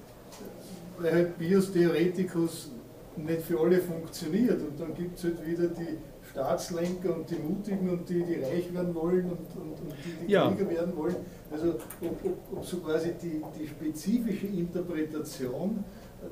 weil 0.99 1.13
halt 1.13 1.39
Bios 1.39 1.73
Theoretikos 1.73 2.71
nicht 3.17 3.43
für 3.43 3.61
alle 3.61 3.79
funktioniert 3.79 4.61
und 4.63 4.79
dann 4.81 4.95
gibt 4.95 5.19
es 5.19 5.25
halt 5.25 5.47
wieder 5.47 5.69
die 5.69 5.99
Staatslenker 6.31 7.15
und 7.17 7.29
die 7.29 7.37
Mutigen 7.37 7.91
und 7.91 8.09
die, 8.09 8.23
die 8.23 8.43
reich 8.43 8.73
werden 8.73 8.95
wollen 8.95 9.25
und, 9.25 9.61
und, 9.61 9.73
und 9.73 9.93
die, 10.05 10.27
die 10.27 10.33
ja. 10.33 10.51
Krieger 10.51 10.71
werden 10.71 10.97
wollen. 10.97 11.17
Also 11.51 11.75
ob, 12.01 12.25
ob, 12.25 12.57
ob 12.57 12.65
so 12.65 12.79
quasi 12.79 13.13
die, 13.23 13.43
die 13.59 13.67
spezifische 13.67 14.47
Interpretation 14.47 15.85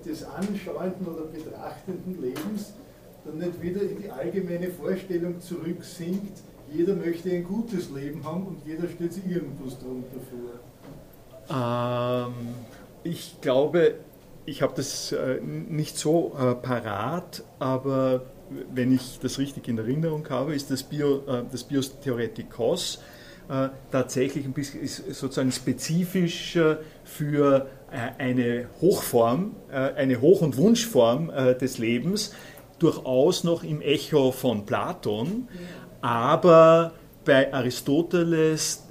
des 0.05 0.25
anschauenden 0.25 1.07
oder 1.07 1.25
betrachtenden 1.25 2.21
Lebens 2.21 2.73
dann 3.25 3.39
nicht 3.39 3.61
wieder 3.63 3.83
in 3.83 4.03
die 4.03 4.11
allgemeine 4.11 4.69
Vorstellung 4.69 5.41
zurücksinkt, 5.41 6.39
jeder 6.73 6.95
möchte 6.95 7.31
ein 7.31 7.45
gutes 7.45 7.91
Leben 7.91 8.25
haben 8.25 8.47
und 8.47 8.59
jeder 8.65 8.89
stellt 8.89 9.13
sich 9.13 9.27
irgendwas 9.27 9.77
darunter 9.79 10.21
vor? 10.31 12.29
Ähm, 12.29 12.55
ich 13.03 13.41
glaube, 13.41 13.97
ich 14.47 14.63
habe 14.63 14.73
das 14.77 15.13
äh, 15.13 15.41
nicht 15.41 15.99
so 15.99 16.33
äh, 16.39 16.55
parat, 16.55 17.43
aber 17.59 18.23
wenn 18.73 18.93
ich 18.93 19.19
das 19.21 19.39
richtig 19.39 19.69
in 19.69 19.79
Erinnerung 19.79 20.29
habe, 20.29 20.55
ist 20.55 20.71
das, 20.71 20.83
Bio, 20.83 21.19
äh, 21.27 21.45
das 21.51 21.65
Biostheoretikos 21.65 23.01
tatsächlich 23.91 24.45
ein 24.45 24.53
bisschen 24.53 24.87
sozusagen 24.87 25.51
spezifisch 25.51 26.57
für 27.03 27.67
eine 27.91 28.67
Hochform, 28.81 29.57
eine 29.71 30.21
Hoch- 30.21 30.43
und 30.43 30.57
Wunschform 30.57 31.31
des 31.61 31.79
Lebens, 31.79 32.33
durchaus 32.79 33.45
noch 33.45 33.63
im 33.63 33.81
Echo 33.81 34.33
von 34.33 34.65
Platon, 34.65 35.49
aber 36.01 36.93
bei 37.25 37.53
Aristoteles 37.53 38.85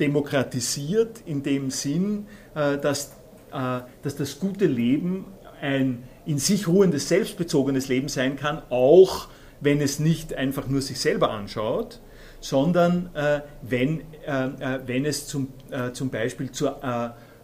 demokratisiert 0.00 1.22
in 1.26 1.42
dem 1.42 1.70
Sinn, 1.70 2.26
dass, 2.54 3.12
dass 3.50 4.16
das 4.16 4.40
gute 4.40 4.66
Leben 4.66 5.26
ein 5.60 6.02
in 6.26 6.38
sich 6.38 6.66
ruhendes, 6.66 7.08
selbstbezogenes 7.08 7.88
Leben 7.88 8.08
sein 8.08 8.36
kann, 8.36 8.60
auch 8.68 9.28
wenn 9.60 9.80
es 9.80 10.00
nicht 10.00 10.34
einfach 10.34 10.66
nur 10.66 10.82
sich 10.82 11.00
selber 11.00 11.30
anschaut, 11.30 12.00
sondern 12.40 13.10
äh, 13.14 13.40
wenn, 13.62 14.00
äh, 14.26 14.46
äh, 14.46 14.80
wenn 14.86 15.06
es 15.06 15.26
zum, 15.26 15.48
äh, 15.70 15.92
zum 15.92 16.10
Beispiel 16.10 16.50
zur, 16.50 16.80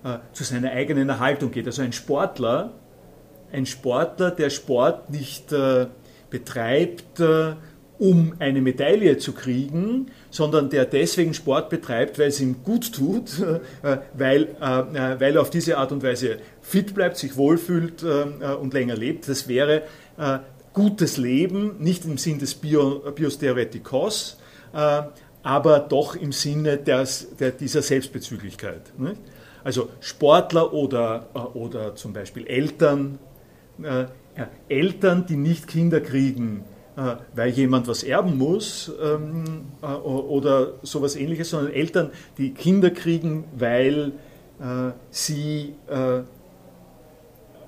äh, 0.05 0.15
äh, 0.15 0.19
zu 0.33 0.45
seiner 0.45 0.73
eigenen 0.73 1.09
Erhaltung 1.09 1.51
geht. 1.51 1.67
Also 1.67 1.83
ein 1.83 1.93
Sportler, 1.93 2.73
ein 3.53 3.67
Sportler, 3.67 4.31
der 4.31 4.51
Sport 4.51 5.11
nicht 5.11 5.55
betreibt, 6.31 7.21
um 7.99 8.35
eine 8.39 8.63
Medaille 8.63 9.19
zu 9.19 9.33
kriegen, 9.33 10.07
sondern 10.31 10.71
der 10.71 10.87
deswegen 10.87 11.35
Sport 11.35 11.69
betreibt, 11.69 12.19
weil 12.19 12.29
es 12.29 12.41
ihm 12.41 12.63
gut 12.65 12.95
tut, 12.95 13.43
weil, 14.15 14.57
weil 14.59 15.37
er 15.37 15.43
auf 15.43 15.51
diese 15.51 15.77
Art 15.77 15.93
und 15.93 16.03
Weise 16.03 16.39
fit 16.63 16.95
bleibt, 16.95 17.19
sich 17.19 17.37
wohlfühlt 17.37 18.03
und 18.03 18.73
länger 18.73 18.97
lebt. 18.97 19.29
Das 19.29 19.49
wäre 19.49 19.83
gutes 20.73 21.17
Leben, 21.17 21.77
nicht 21.79 22.05
im 22.05 22.19
Sinn 22.19 22.39
des 22.39 22.55
Bio, 22.55 23.01
Biostheoretikos, 23.15 24.39
äh, 24.73 25.03
aber 25.43 25.81
doch 25.81 26.15
im 26.15 26.33
Sinne 26.33 26.79
des, 26.79 27.37
der, 27.37 27.51
dieser 27.51 27.83
Selbstbezüglichkeit. 27.83 28.99
Nicht? 28.99 29.17
Also 29.65 29.89
Sportler 30.01 30.73
oder, 30.73 31.27
äh, 31.35 31.39
oder 31.39 31.95
zum 31.95 32.13
Beispiel 32.13 32.47
Eltern, 32.47 33.19
äh, 33.83 34.07
Eltern, 34.69 35.27
die 35.27 35.37
nicht 35.37 35.67
Kinder 35.67 36.01
kriegen, 36.01 36.65
äh, 36.97 37.17
weil 37.35 37.51
jemand 37.51 37.89
was 37.89 38.03
erben 38.03 38.39
muss 38.39 38.93
ähm, 39.03 39.67
äh, 39.83 39.87
oder 39.87 40.75
sowas 40.83 41.17
ähnliches, 41.17 41.51
sondern 41.51 41.73
Eltern, 41.73 42.11
die 42.39 42.53
Kinder 42.53 42.91
kriegen, 42.91 43.45
weil 43.57 44.13
äh, 44.61 44.93
sie 45.11 45.75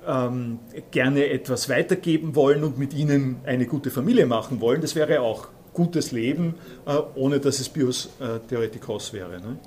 ähm, 0.06 0.58
gerne 0.90 1.28
etwas 1.28 1.68
weitergeben 1.68 2.34
wollen 2.34 2.62
und 2.62 2.78
mit 2.78 2.94
ihnen 2.94 3.36
eine 3.44 3.66
gute 3.66 3.90
Familie 3.90 4.26
machen 4.26 4.60
wollen. 4.60 4.80
Das 4.80 4.94
wäre 4.94 5.20
auch 5.20 5.48
gutes 5.74 6.12
Leben, 6.12 6.54
äh, 6.86 6.96
ohne 7.14 7.40
dass 7.40 7.60
es 7.60 7.68
Bios 7.68 8.10
äh, 8.20 8.38
Theoretikos 8.48 9.12
wäre. 9.12 9.40
Ne? 9.40 9.58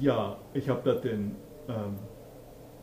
Ja, 0.00 0.38
ich 0.52 0.68
habe 0.68 0.80
da 0.84 0.98
den, 0.98 1.36
ähm, 1.68 1.98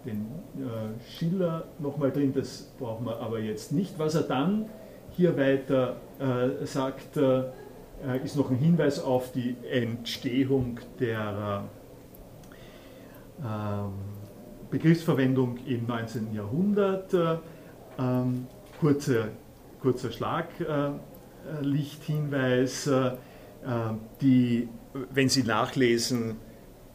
den 0.05 0.27
äh, 0.57 0.99
Schiller 1.09 1.65
nochmal 1.79 2.11
drin, 2.11 2.33
das 2.33 2.73
brauchen 2.79 3.05
wir 3.05 3.19
aber 3.19 3.39
jetzt 3.39 3.71
nicht. 3.71 3.99
Was 3.99 4.15
er 4.15 4.23
dann 4.23 4.69
hier 5.11 5.37
weiter 5.37 5.97
äh, 6.19 6.65
sagt, 6.65 7.17
äh, 7.17 7.43
ist 8.23 8.35
noch 8.35 8.49
ein 8.49 8.57
Hinweis 8.57 8.99
auf 8.99 9.31
die 9.31 9.55
Entstehung 9.69 10.79
der 10.99 11.65
ähm, 13.39 13.91
Begriffsverwendung 14.71 15.57
im 15.67 15.85
19. 15.85 16.33
Jahrhundert. 16.33 17.13
Ähm, 17.99 18.47
kurze 18.79 19.29
kurzer 19.81 20.11
Schlaglichthinweis, 20.11 22.87
äh, 22.87 23.07
äh, 23.07 23.13
die, 24.21 24.69
wenn 25.11 25.27
Sie 25.29 25.43
nachlesen, 25.43 26.37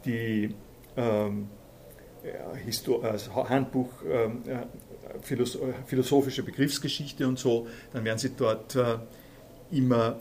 die 0.07 0.55
ähm, 0.97 1.49
also 3.03 3.49
Handbuch 3.49 3.91
ähm, 4.11 4.43
philosophische 5.87 6.43
Begriffsgeschichte 6.43 7.29
und 7.29 7.39
so, 7.39 7.67
dann 7.93 8.05
werden 8.05 8.19
Sie 8.19 8.31
dort 8.37 8.75
äh, 8.75 8.99
immer 9.71 10.21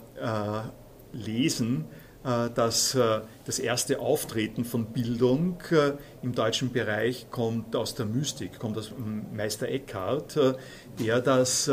lesen, 1.12 1.84
dass 2.24 2.98
das 3.44 3.58
erste 3.60 4.00
Auftreten 4.00 4.64
von 4.64 4.86
Bildung 4.86 5.62
im 6.22 6.34
deutschen 6.34 6.72
Bereich 6.72 7.30
kommt 7.30 7.76
aus 7.76 7.94
der 7.94 8.06
Mystik, 8.06 8.58
kommt 8.58 8.76
aus 8.76 8.92
Meister 9.32 9.68
Eckhart, 9.68 10.36
der 10.98 11.20
das 11.20 11.70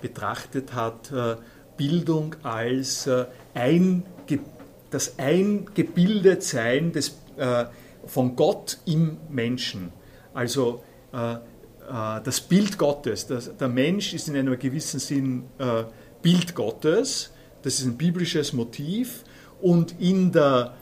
betrachtet 0.00 0.72
hat, 0.72 1.10
äh, 1.10 1.34
Bildung 1.76 2.36
als 2.42 3.06
äh, 3.06 3.26
ein, 3.54 4.04
das 4.90 5.18
Eingebildetsein 5.18 6.92
des, 6.92 7.18
äh, 7.36 7.66
von 8.06 8.36
Gott 8.36 8.78
im 8.86 9.18
Menschen. 9.28 9.92
Also 10.32 10.82
das 12.24 12.40
Bild 12.42 12.76
Gottes. 12.76 13.26
der 13.26 13.68
Mensch 13.68 14.12
ist 14.12 14.28
in 14.28 14.36
einem 14.36 14.58
gewissen 14.58 15.00
Sinn 15.00 15.44
Bild 16.20 16.54
Gottes. 16.54 17.32
Das 17.62 17.80
ist 17.80 17.86
ein 17.86 17.96
biblisches 17.96 18.52
Motiv. 18.52 19.24
Und 19.60 19.98
in 19.98 20.30
der 20.30 20.74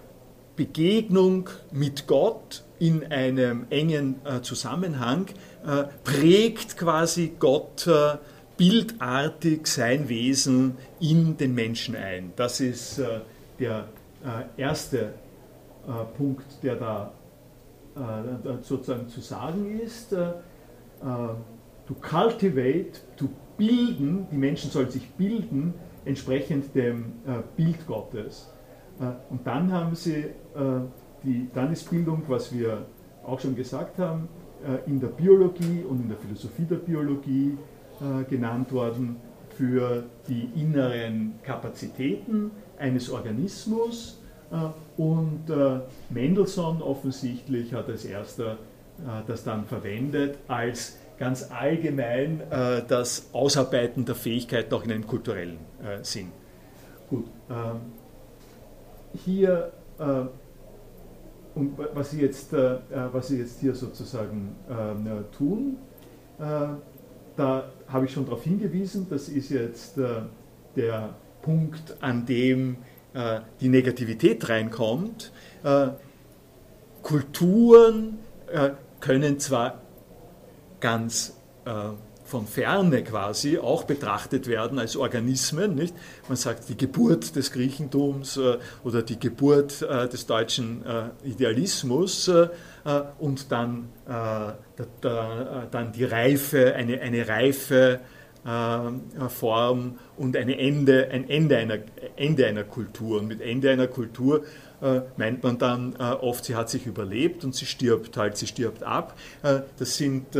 Begegnung 0.56 1.48
mit 1.70 2.06
Gott 2.06 2.62
in 2.78 3.10
einem 3.10 3.66
engen 3.70 4.16
äh, 4.24 4.42
Zusammenhang 4.42 5.26
äh, 5.66 5.84
prägt 6.04 6.76
quasi 6.76 7.32
Gott 7.38 7.86
äh, 7.86 8.18
bildartig 8.56 9.66
sein 9.66 10.08
Wesen 10.08 10.76
in 11.00 11.36
den 11.36 11.54
Menschen 11.54 11.96
ein. 11.96 12.32
Das 12.36 12.60
ist 12.60 12.98
äh, 12.98 13.20
der 13.58 13.88
äh, 14.24 14.60
erste 14.60 14.98
äh, 14.98 15.08
Punkt, 16.16 16.62
der 16.62 16.76
da 16.76 17.12
sozusagen 18.62 19.08
zu 19.08 19.20
sagen 19.20 19.78
ist. 19.78 20.10
to 20.10 21.94
cultivate, 22.00 23.00
to 23.16 23.28
bilden, 23.56 24.26
die 24.32 24.36
Menschen 24.36 24.70
sollen 24.70 24.90
sich 24.90 25.08
bilden, 25.10 25.74
entsprechend 26.04 26.74
dem 26.74 27.12
Bild 27.56 27.86
Gottes. 27.86 28.50
und 29.30 29.46
dann 29.46 29.72
haben 29.72 29.94
sie 29.94 30.24
die, 31.24 31.48
dann 31.52 31.72
ist 31.72 31.90
Bildung, 31.90 32.22
was 32.28 32.52
wir 32.52 32.86
auch 33.24 33.40
schon 33.40 33.56
gesagt 33.56 33.98
haben, 33.98 34.28
äh, 34.64 34.88
in 34.88 35.00
der 35.00 35.08
Biologie 35.08 35.84
und 35.88 36.02
in 36.02 36.08
der 36.08 36.18
Philosophie 36.18 36.64
der 36.64 36.76
Biologie 36.76 37.56
äh, 38.00 38.24
genannt 38.24 38.72
worden 38.72 39.16
für 39.50 40.04
die 40.28 40.48
inneren 40.54 41.34
Kapazitäten 41.42 42.50
eines 42.78 43.10
Organismus. 43.10 44.20
Äh, 44.54 45.00
und 45.02 45.44
Mendelssohn 46.10 46.80
offensichtlich 46.80 47.74
hat 47.74 47.88
als 47.88 48.04
erster 48.04 48.58
das 49.26 49.42
dann 49.42 49.64
verwendet 49.64 50.38
als 50.46 50.96
ganz 51.18 51.50
allgemein 51.50 52.42
das 52.86 53.30
Ausarbeiten 53.32 54.04
der 54.04 54.14
Fähigkeiten 54.14 54.72
auch 54.72 54.84
in 54.84 54.92
einem 54.92 55.04
kulturellen 55.08 55.58
Sinn. 56.02 56.30
Gut, 57.10 57.26
ähm, 57.50 57.80
hier 59.24 59.72
und 61.54 61.78
was 61.94 62.10
Sie 62.10 62.20
jetzt, 62.20 62.52
äh, 62.52 62.74
äh, 62.74 62.78
was 63.12 63.28
Sie 63.28 63.38
jetzt 63.38 63.60
hier 63.60 63.74
sozusagen 63.74 64.56
ähm, 64.68 65.06
äh, 65.06 65.36
tun, 65.36 65.76
äh, 66.38 66.66
da 67.36 67.64
habe 67.88 68.06
ich 68.06 68.12
schon 68.12 68.24
darauf 68.24 68.42
hingewiesen, 68.42 69.06
das 69.08 69.28
ist 69.28 69.50
jetzt 69.50 69.98
äh, 69.98 70.22
der 70.76 71.14
Punkt, 71.42 71.96
an 72.00 72.26
dem 72.26 72.76
äh, 73.14 73.40
die 73.60 73.68
Negativität 73.68 74.48
reinkommt. 74.48 75.32
Kulturen 77.02 78.18
können 79.00 79.40
zwar 79.40 79.80
ganz 80.80 81.32
von 82.24 82.46
ferne 82.46 83.04
quasi 83.04 83.58
auch 83.58 83.84
betrachtet 83.84 84.46
werden 84.46 84.78
als 84.78 84.96
Organismen. 84.96 85.74
Nicht? 85.74 85.94
Man 86.28 86.36
sagt 86.36 86.68
die 86.68 86.76
Geburt 86.76 87.36
des 87.36 87.52
Griechentums 87.52 88.36
äh, 88.38 88.58
oder 88.82 89.02
die 89.02 89.18
Geburt 89.18 89.82
äh, 89.82 90.08
des 90.08 90.26
deutschen 90.26 90.84
äh, 90.84 91.28
Idealismus 91.28 92.28
äh, 92.28 92.48
und 93.18 93.52
dann, 93.52 93.90
äh, 94.06 94.10
da, 94.10 94.56
da, 95.00 95.68
dann 95.70 95.92
die 95.92 96.04
Reife, 96.04 96.74
eine, 96.74 97.00
eine 97.00 97.28
reife 97.28 98.00
äh, 98.00 98.13
Form 98.44 99.98
und 100.18 100.36
eine 100.36 100.58
Ende, 100.58 101.08
ein 101.10 101.30
Ende 101.30 101.56
einer, 101.56 101.78
Ende 102.16 102.46
einer 102.46 102.64
Kultur. 102.64 103.20
Und 103.20 103.28
mit 103.28 103.40
Ende 103.40 103.70
einer 103.70 103.86
Kultur 103.86 104.44
meint 105.16 105.42
man 105.42 105.56
dann 105.56 105.96
oft, 105.96 106.44
sie 106.44 106.54
hat 106.54 106.68
sich 106.68 106.84
überlebt 106.84 107.44
und 107.44 107.54
sie 107.54 107.64
stirbt 107.64 108.18
halt, 108.18 108.36
sie 108.36 108.46
stirbt 108.46 108.82
ab. 108.82 109.16
das 109.42 109.96
sind 109.96 110.36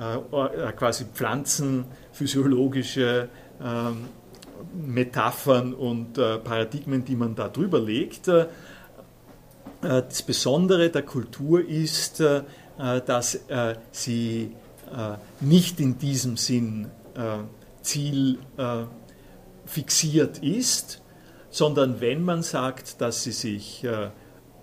äh, 0.00 0.72
quasi 0.72 1.04
pflanzenphysiologische 1.04 3.28
ähm, 3.60 4.08
Metaphern 4.72 5.74
und 5.74 6.16
äh, 6.16 6.38
Paradigmen, 6.38 7.04
die 7.04 7.16
man 7.16 7.34
da 7.34 7.48
drüber 7.48 7.80
legt. 7.80 8.30
Das 9.82 10.22
Besondere 10.22 10.88
der 10.90 11.02
Kultur 11.02 11.66
ist, 11.66 12.20
dass 12.20 13.40
sie 13.92 14.52
nicht 15.40 15.80
in 15.80 15.98
diesem 15.98 16.36
Sinn 16.36 16.90
Ziel 17.82 18.38
fixiert 19.66 20.38
ist, 20.38 21.02
sondern 21.50 22.00
wenn 22.00 22.22
man 22.22 22.42
sagt, 22.42 23.00
dass 23.00 23.24
sie 23.24 23.32
sich 23.32 23.86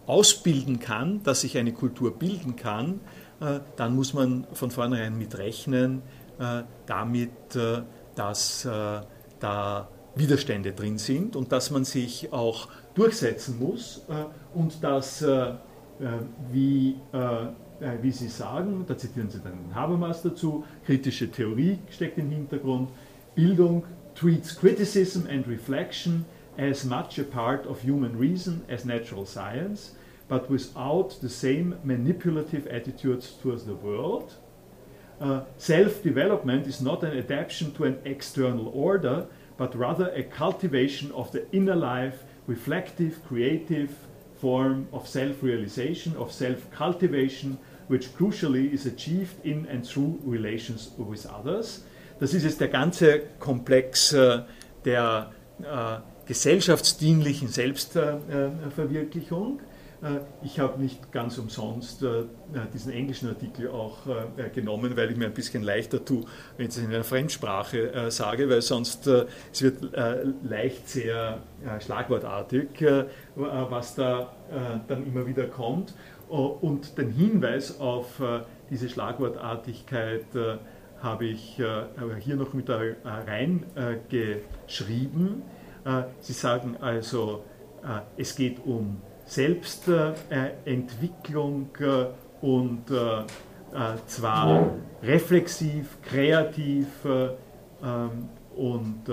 ausbilden 0.08 0.80
kann, 0.80 1.22
dass 1.24 1.41
sich 1.41 1.58
eine 1.58 1.74
Kultur 1.74 2.18
bilden 2.18 2.55
kann, 2.55 3.01
äh, 3.39 3.60
dann 3.76 3.95
muss 3.95 4.14
man 4.14 4.47
von 4.53 4.72
vornherein 4.72 5.18
mit 5.18 5.38
rechnen, 5.38 6.01
äh, 6.39 6.64
damit, 6.86 7.55
äh, 7.55 7.82
dass 8.16 8.68
da 9.39 9.88
Widerstände 10.16 10.72
drin 10.72 10.97
sind 10.97 11.36
und 11.36 11.51
dass 11.51 11.70
man 11.70 11.86
sich 11.86 12.34
auch 12.34 12.70
durchsetzen 12.95 13.60
muss 13.60 14.01
und 14.55 14.84
dass, 14.84 15.24
wie, 16.51 16.95
wie 18.02 18.12
Sie 18.12 18.28
sagen, 18.28 18.86
da 18.88 18.98
zitieren 18.98 19.30
Sie 19.30 19.40
dann 19.40 19.74
Habermas 19.74 20.22
dazu, 20.22 20.66
kritische 20.86 21.30
Theorie 21.30 21.80
steckt 21.90 22.18
im 22.18 22.30
Hintergrund, 22.30 22.90
Bildung 23.36 23.84
treats 24.16 24.56
criticism 24.56 25.28
and 25.28 25.48
reflection 25.48 26.26
as 26.58 26.84
much 26.84 27.20
a 27.20 27.24
part 27.24 27.68
of 27.68 27.84
human 27.84 28.18
reason 28.18 28.64
as 28.68 28.84
natural 28.84 29.26
science 29.26 29.94
but 30.28 30.50
without 30.50 31.22
the 31.22 31.30
same 31.30 31.78
manipulative 31.84 32.68
attitudes 32.68 33.34
towards 33.42 33.66
the 33.66 33.76
world. 33.76 34.36
Uh, 35.20 35.42
Self 35.58 36.04
development 36.04 36.68
is 36.68 36.82
not 36.82 37.04
an 37.04 37.18
adaptation 37.18 37.72
to 37.74 37.86
an 37.86 38.00
external 38.06 38.68
order, 38.70 39.28
but 39.58 39.76
rather 39.76 40.10
a 40.14 40.24
cultivation 40.24 41.12
of 41.14 41.32
the 41.32 41.50
inner 41.52 41.76
life, 41.76 42.24
reflective, 42.46 43.26
creative 43.26 43.96
form 44.40 44.88
of 44.94 45.08
self 45.08 45.42
realization, 45.42 46.16
of 46.18 46.32
self 46.32 46.70
cultivation, 46.72 47.58
which 47.88 48.16
crucially 48.18 48.72
is 48.72 48.86
achieved 48.86 49.44
in 49.44 49.68
and 49.68 49.86
through 49.86 50.20
relations 50.26 50.92
with 50.98 51.26
others. 51.26 51.84
Das 52.20 52.34
ist 52.34 52.44
jetzt 52.44 52.60
der 52.60 52.70
ganze 52.70 53.22
Komplex 53.40 54.12
äh, 54.14 54.42
der 54.86 55.32
äh, 55.62 56.00
gesellschaftsdienlichen 56.26 57.48
Selbstverwirklichung. 57.48 59.60
Äh, 59.60 59.64
äh, 60.02 60.20
ich 60.44 60.60
habe 60.60 60.82
nicht 60.82 61.12
ganz 61.12 61.38
umsonst 61.38 62.04
äh, 62.04 62.24
diesen 62.74 62.92
englischen 62.92 63.30
Artikel 63.30 63.70
auch 63.70 63.98
äh, 64.08 64.50
genommen, 64.50 64.96
weil 64.96 65.12
ich 65.12 65.18
mir 65.18 65.26
ein 65.26 65.34
bisschen 65.34 65.64
leichter 65.64 66.04
tue, 66.04 66.26
wenn 66.58 66.68
ich 66.68 66.76
es 66.76 66.78
in 66.78 66.88
einer 66.88 67.04
Fremdsprache 67.04 68.12
sage, 68.12 68.50
weil 68.50 68.62
sonst 68.62 69.08
es 69.08 69.62
wird 69.62 69.92
leicht 70.44 70.88
sehr 70.90 71.40
schlagwortartig, 71.80 72.68
was 73.36 73.96
da 73.96 74.32
dann 74.88 75.06
immer 75.06 75.26
wieder 75.26 75.48
kommt. 75.48 75.94
Und 76.30 76.98
den 76.98 77.12
Hinweis 77.12 77.80
auf 77.80 78.22
diese 78.70 78.90
Schlagwortartigkeit 78.90 80.26
habe 81.02 81.26
ich 81.26 81.62
hier 82.20 82.36
noch 82.36 82.54
mit 82.54 82.70
reingeschrieben. 82.70 85.42
Sie 86.20 86.34
sagen 86.34 86.76
also, 86.82 87.46
es 88.18 88.36
geht 88.36 88.58
um 88.66 88.98
Selbstentwicklung 89.28 91.70
äh, 91.80 92.08
und 92.42 92.90
äh, 92.90 93.20
äh, 93.20 93.24
zwar 94.08 94.72
reflexiv, 95.04 96.02
kreativ 96.02 96.88
ähm, 97.06 97.30
und, 98.56 99.04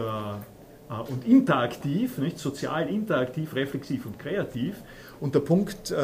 und 1.09 1.27
interaktiv, 1.27 2.19
nicht? 2.19 2.39
sozial 2.39 2.89
interaktiv, 2.89 3.53
reflexiv 3.55 4.07
und 4.07 4.19
kreativ. 4.19 4.77
Und 5.21 5.35
der 5.35 5.41
Punkt, 5.41 5.95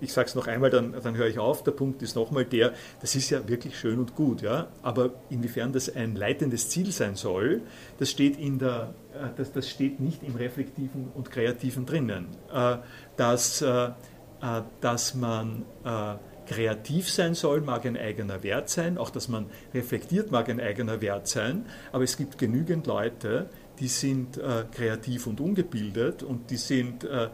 ich 0.00 0.12
sage 0.12 0.28
es 0.28 0.34
noch 0.34 0.46
einmal, 0.46 0.70
dann, 0.70 0.94
dann 1.02 1.16
höre 1.16 1.26
ich 1.26 1.38
auf, 1.38 1.62
der 1.62 1.72
Punkt 1.72 2.02
ist 2.02 2.16
nochmal 2.16 2.44
der, 2.44 2.72
das 3.00 3.14
ist 3.14 3.30
ja 3.30 3.46
wirklich 3.48 3.78
schön 3.78 3.98
und 3.98 4.14
gut, 4.14 4.42
ja? 4.42 4.68
aber 4.82 5.10
inwiefern 5.28 5.72
das 5.72 5.94
ein 5.94 6.16
leitendes 6.16 6.68
Ziel 6.68 6.92
sein 6.92 7.14
soll, 7.14 7.62
das 7.98 8.10
steht, 8.10 8.38
in 8.38 8.58
der, 8.58 8.94
das, 9.36 9.52
das 9.52 9.68
steht 9.68 10.00
nicht 10.00 10.22
im 10.22 10.36
Reflektiven 10.36 11.08
und 11.14 11.30
Kreativen 11.30 11.86
drinnen. 11.86 12.28
Dass, 13.16 13.62
äh, 13.62 13.90
äh, 14.42 14.62
dass 14.80 15.14
man 15.14 15.64
äh, 15.84 16.14
kreativ 16.46 17.10
sein 17.10 17.34
soll, 17.34 17.60
mag 17.60 17.84
ein 17.86 17.96
eigener 17.96 18.42
Wert 18.42 18.68
sein, 18.68 18.98
auch 18.98 19.10
dass 19.10 19.28
man 19.28 19.46
reflektiert 19.74 20.30
mag 20.30 20.48
ein 20.48 20.60
eigener 20.60 21.00
Wert 21.00 21.28
sein, 21.28 21.66
aber 21.92 22.04
es 22.04 22.16
gibt 22.16 22.38
genügend 22.38 22.86
Leute, 22.86 23.50
die 23.80 23.88
sind 23.88 24.36
äh, 24.36 24.64
kreativ 24.70 25.26
und 25.26 25.40
ungebildet 25.40 26.22
und 26.22 26.50
die 26.50 26.56
sind, 26.56 27.04
äh, 27.04 27.28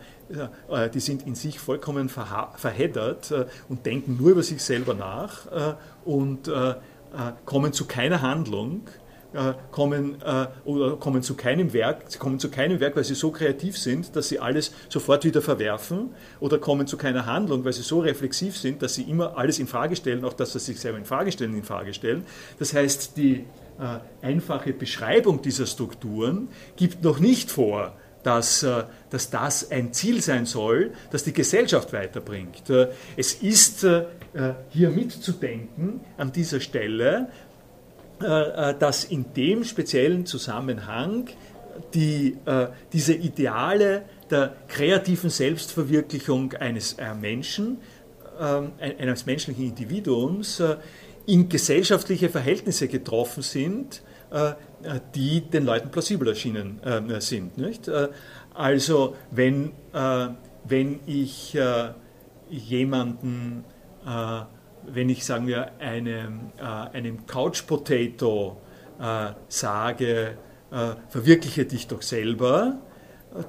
äh, 0.68 0.88
die 0.90 1.00
sind 1.00 1.26
in 1.26 1.34
sich 1.34 1.58
vollkommen 1.58 2.08
verheddert 2.08 3.32
und 3.68 3.84
denken 3.84 4.16
nur 4.16 4.30
über 4.30 4.42
sich 4.42 4.62
selber 4.62 4.94
nach 4.94 5.86
und 6.04 6.50
kommen 7.44 7.72
zu 7.72 7.86
keiner 7.86 8.22
Handlung 8.22 8.82
äh, 9.36 9.52
kommen 9.70 10.22
äh, 10.22 10.46
oder 10.64 10.96
kommen 10.96 11.22
zu 11.22 11.34
keinem 11.34 11.72
Werk, 11.72 12.04
sie 12.06 12.18
kommen 12.18 12.38
zu 12.38 12.50
keinem 12.50 12.80
Werk, 12.80 12.96
weil 12.96 13.04
sie 13.04 13.14
so 13.14 13.30
kreativ 13.30 13.76
sind, 13.76 14.16
dass 14.16 14.28
sie 14.28 14.38
alles 14.38 14.72
sofort 14.88 15.24
wieder 15.24 15.42
verwerfen 15.42 16.10
oder 16.40 16.58
kommen 16.58 16.86
zu 16.86 16.96
keiner 16.96 17.26
Handlung, 17.26 17.64
weil 17.64 17.72
sie 17.72 17.82
so 17.82 18.00
reflexiv 18.00 18.56
sind, 18.56 18.80
dass 18.80 18.94
sie 18.94 19.02
immer 19.02 19.36
alles 19.36 19.58
in 19.58 19.66
Frage 19.66 19.94
stellen, 19.94 20.24
auch 20.24 20.32
dass 20.32 20.52
sie 20.52 20.60
sich 20.60 20.80
selber 20.80 20.96
in 20.96 21.04
Frage 21.04 21.32
stellen, 21.32 21.54
in 21.54 21.64
Frage 21.64 21.92
stellen. 21.92 22.24
Das 22.58 22.72
heißt, 22.72 23.16
die 23.18 23.34
äh, 23.34 23.44
einfache 24.22 24.72
Beschreibung 24.72 25.42
dieser 25.42 25.66
Strukturen 25.66 26.48
gibt 26.76 27.02
noch 27.02 27.18
nicht 27.18 27.50
vor, 27.50 27.94
dass, 28.26 28.64
äh, 28.64 28.82
dass 29.10 29.30
das 29.30 29.70
ein 29.70 29.92
Ziel 29.92 30.20
sein 30.20 30.46
soll, 30.46 30.90
das 31.12 31.22
die 31.22 31.32
Gesellschaft 31.32 31.92
weiterbringt. 31.92 32.68
Äh, 32.68 32.88
es 33.16 33.34
ist 33.34 33.84
äh, 33.84 34.04
hier 34.70 34.90
mitzudenken 34.90 36.00
an 36.18 36.32
dieser 36.32 36.60
Stelle, 36.60 37.28
dass 38.18 39.04
in 39.04 39.34
dem 39.34 39.62
speziellen 39.62 40.24
Zusammenhang 40.24 41.28
die, 41.92 42.38
diese 42.90 43.12
Ideale 43.12 44.04
der 44.30 44.56
kreativen 44.68 45.28
Selbstverwirklichung 45.28 46.54
eines 46.54 46.96
Menschen, 47.20 47.78
eines 48.38 49.26
menschlichen 49.26 49.66
Individuums, 49.66 50.62
in 51.26 51.48
gesellschaftliche 51.48 52.28
Verhältnisse 52.28 52.88
getroffen 52.88 53.42
sind, 53.42 54.02
die 55.14 55.40
den 55.40 55.64
Leuten 55.64 55.90
plausibel 55.90 56.28
erschienen 56.28 56.80
äh, 56.82 57.20
sind. 57.20 57.58
Äh, 57.88 58.08
also 58.54 59.14
wenn, 59.30 59.72
äh, 59.92 60.28
wenn 60.64 61.00
ich 61.06 61.54
äh, 61.54 61.90
jemanden, 62.48 63.64
äh, 64.06 64.40
wenn 64.86 65.08
ich 65.08 65.24
sagen 65.24 65.46
wir 65.46 65.78
einem, 65.78 66.52
äh, 66.58 66.62
einem 66.62 67.26
Couch 67.26 67.66
Potato 67.66 68.60
sage, 69.48 70.38
verwirkliche 71.10 71.66
dich 71.66 71.86
doch 71.86 72.00
selber, 72.00 72.78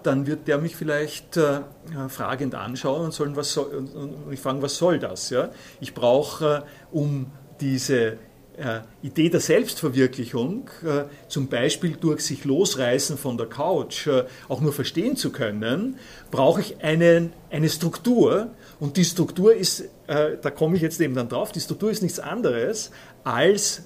dann 0.04 0.28
wird 0.28 0.48
der 0.50 0.58
mich 0.58 0.76
vielleicht 0.76 1.38
äh, 1.38 1.62
fragend 2.10 2.54
anschauen 2.54 3.06
und, 3.06 3.14
sollen, 3.14 3.38
was 3.38 3.54
soll, 3.54 3.68
und, 3.68 3.96
und 3.96 4.34
ich 4.34 4.42
fragen, 4.42 4.62
was 4.62 4.76
soll 4.78 5.00
das? 5.00 5.30
Ja? 5.30 5.50
Ich 5.80 5.94
brauche, 5.94 6.66
äh, 6.66 6.96
um 6.96 7.32
diese 7.62 8.18
äh, 8.58 8.82
Idee 9.03 9.30
der 9.30 9.39
Selbstverwirklichung, 9.39 10.68
äh, 10.84 11.03
zum 11.28 11.47
Beispiel 11.47 11.95
durch 11.95 12.22
sich 12.22 12.43
losreißen 12.43 13.16
von 13.16 13.38
der 13.38 13.45
Couch, 13.45 14.08
äh, 14.08 14.24
auch 14.49 14.62
nur 14.62 14.74
verstehen 14.74 15.16
zu 15.16 15.32
können, 15.32 15.99
brauche 16.32 16.62
ich 16.62 16.84
einen, 16.84 17.34
eine 17.51 17.70
Struktur. 17.70 18.49
Und 18.80 18.97
die 18.97 19.05
Struktur 19.05 19.53
ist, 19.53 19.86
da 20.08 20.49
komme 20.51 20.76
ich 20.76 20.82
jetzt 20.84 21.01
eben 21.01 21.16
dann 21.16 21.30
drauf, 21.30 21.51
die 21.51 21.60
Struktur 21.60 21.91
ist 21.91 22.03
nichts 22.03 22.20
anderes 22.20 22.91
als 23.24 23.82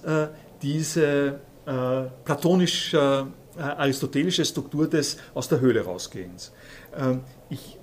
diese 0.61 1.39
platonisch-aristotelische 2.25 4.43
Struktur 4.43 4.89
des 4.89 5.15
aus 5.33 5.47
der 5.47 5.61
Höhle 5.61 5.85
rausgehens. 5.85 6.51
Ähm, 6.97 7.21
ich 7.49 7.79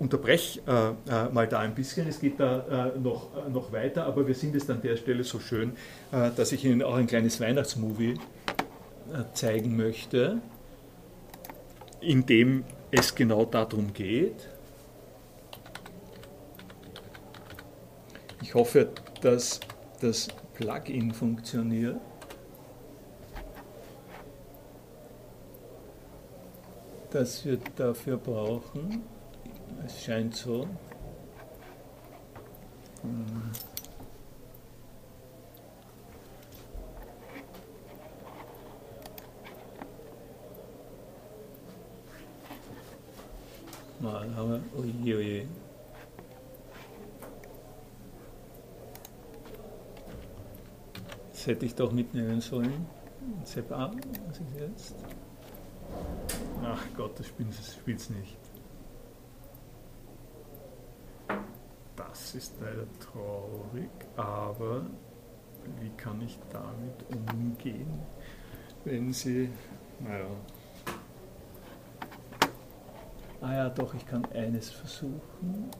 unterbreche 0.00 0.60
äh, 0.66 1.10
äh, 1.10 1.28
mal 1.28 1.46
da 1.46 1.60
ein 1.60 1.74
bisschen. 1.74 2.08
Es 2.08 2.18
geht 2.18 2.40
da 2.40 2.90
äh, 2.94 2.98
noch, 2.98 3.28
äh, 3.36 3.50
noch 3.50 3.70
weiter, 3.70 4.06
aber 4.06 4.26
wir 4.26 4.34
sind 4.34 4.56
es 4.56 4.68
an 4.68 4.80
der 4.82 4.96
Stelle 4.96 5.22
so 5.22 5.38
schön, 5.38 5.74
äh, 6.10 6.30
dass 6.34 6.50
ich 6.52 6.64
Ihnen 6.64 6.82
auch 6.82 6.94
ein 6.94 7.06
kleines 7.06 7.38
Weihnachtsmovie 7.40 8.14
äh, 8.14 9.34
zeigen 9.34 9.76
möchte, 9.76 10.40
in 12.00 12.24
dem 12.26 12.64
es 12.90 13.14
genau 13.14 13.44
darum 13.44 13.92
geht. 13.92 14.48
Ich 18.42 18.54
hoffe, 18.54 18.88
dass 19.20 19.60
das 20.00 20.28
Plugin 20.54 21.12
funktioniert. 21.12 22.00
das 27.10 27.44
wir 27.44 27.58
dafür 27.74 28.16
brauchen. 28.16 29.02
Es 29.84 30.04
scheint 30.04 30.34
so. 30.34 30.66
Hm. 33.02 33.50
Mal 44.00 44.34
haben 44.34 44.50
wir, 44.50 44.78
oje, 44.78 45.16
oje. 45.16 45.48
Das 51.32 51.46
hätte 51.46 51.66
ich 51.66 51.74
doch 51.74 51.92
mitnehmen 51.92 52.40
sollen. 52.40 52.86
Sepp 53.44 53.72
ab, 53.72 53.94
was 54.26 54.38
ist 54.40 54.56
jetzt? 54.58 54.94
Ach 56.62 56.82
Gott, 56.96 57.18
das 57.18 57.26
spielt 57.26 58.00
es 58.00 58.10
nicht. 58.10 58.39
Das 62.10 62.34
ist 62.34 62.54
leider 62.60 62.86
traurig, 62.98 63.88
aber 64.16 64.82
wie 65.80 65.90
kann 65.96 66.20
ich 66.22 66.38
damit 66.50 67.04
umgehen, 67.08 68.00
wenn 68.84 69.12
sie, 69.12 69.48
naja. 70.00 70.26
Ah 73.40 73.52
ja, 73.54 73.68
doch, 73.70 73.94
ich 73.94 74.04
kann 74.06 74.24
eines 74.34 74.70
versuchen. 74.70 75.70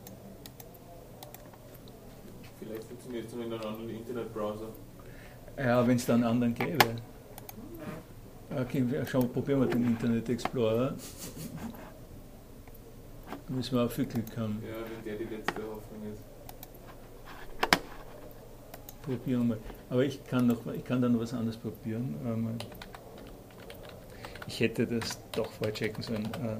Vielleicht 2.58 2.84
funktioniert 2.84 3.26
es 3.26 3.32
in 3.32 3.42
einem 3.42 3.52
anderen 3.54 3.88
Internetbrowser. 3.90 4.68
Ja, 5.58 5.86
wenn 5.86 5.96
es 5.96 6.06
da 6.06 6.14
einen 6.14 6.24
anderen 6.24 6.54
gäbe. 6.54 6.96
Okay, 8.56 8.84
schau, 9.06 9.22
probieren 9.22 9.60
wir 9.60 9.66
den 9.66 9.84
Internet 9.84 10.28
Explorer. 10.28 10.94
Müssen 13.50 13.74
wir 13.74 13.84
auch 13.84 13.90
viel 13.90 14.06
Glück 14.06 14.36
haben. 14.36 14.62
Ja, 14.62 14.76
wenn 14.88 15.04
der 15.04 15.16
die 15.16 15.34
letzte 15.34 15.54
Hoffnung 15.54 16.12
ist. 16.14 16.22
Probieren 19.02 19.48
wir 19.48 19.56
mal. 19.56 19.58
Aber 19.88 20.04
ich 20.04 20.24
kann, 20.24 20.46
noch, 20.46 20.64
ich 20.72 20.84
kann 20.84 21.02
dann 21.02 21.14
noch 21.14 21.20
was 21.20 21.34
anderes 21.34 21.56
probieren. 21.56 22.60
Ich 24.46 24.60
hätte 24.60 24.86
das 24.86 25.18
doch 25.32 25.50
vorher 25.50 25.74
checken 25.74 26.00
sollen. 26.00 26.26
Äh, 26.26 26.58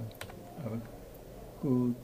aber 0.66 0.80
gut. 1.62 1.95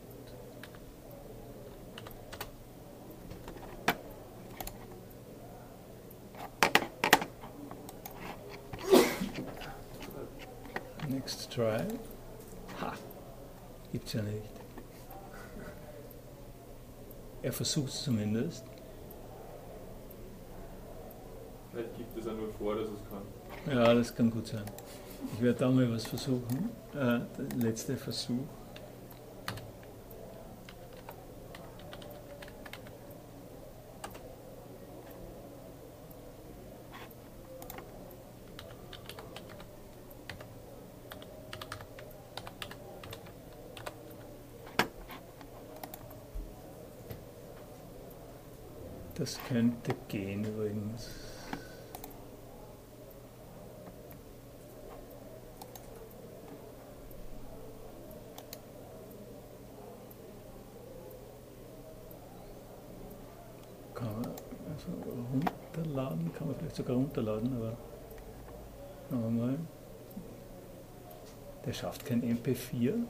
Next 11.09 11.53
try. 11.53 11.83
Ha! 12.81 12.93
Gibt's 13.91 14.13
ja 14.13 14.23
nicht. 14.23 14.56
Er 17.47 17.53
versucht 17.53 17.91
es 17.91 18.03
zumindest. 18.03 18.65
Vielleicht 21.71 21.97
gibt 21.97 22.19
es 22.19 22.27
auch 22.27 22.33
nur 22.35 22.53
vor, 22.59 22.75
dass 22.75 22.89
es 22.89 22.99
kann. 23.09 23.73
Ja, 23.73 23.95
das 23.95 24.13
kann 24.13 24.33
gut 24.33 24.49
sein. 24.49 24.65
Ich 25.33 25.41
werde 25.41 25.61
da 25.61 25.71
mal 25.71 25.89
was 25.89 26.09
versuchen. 26.09 26.71
Äh, 26.93 26.97
der 26.97 27.59
letzte 27.59 27.97
Versuch. 27.97 28.49
Das 49.19 49.41
könnte 49.49 49.95
gehen 50.09 50.45
übrigens. 50.45 51.09
Kann 63.95 64.21
man 64.21 64.27
also 64.71 64.89
runterladen, 65.33 66.31
kann 66.35 66.49
man 66.49 66.57
vielleicht 66.57 66.77
sogar 66.77 66.97
runterladen, 66.97 67.57
aber 67.57 67.73
schauen 69.09 69.23
wir 69.23 69.47
mal. 69.47 69.59
Der 71.65 71.73
schafft 71.73 72.05
kein 72.05 72.23
MP4. 72.23 73.07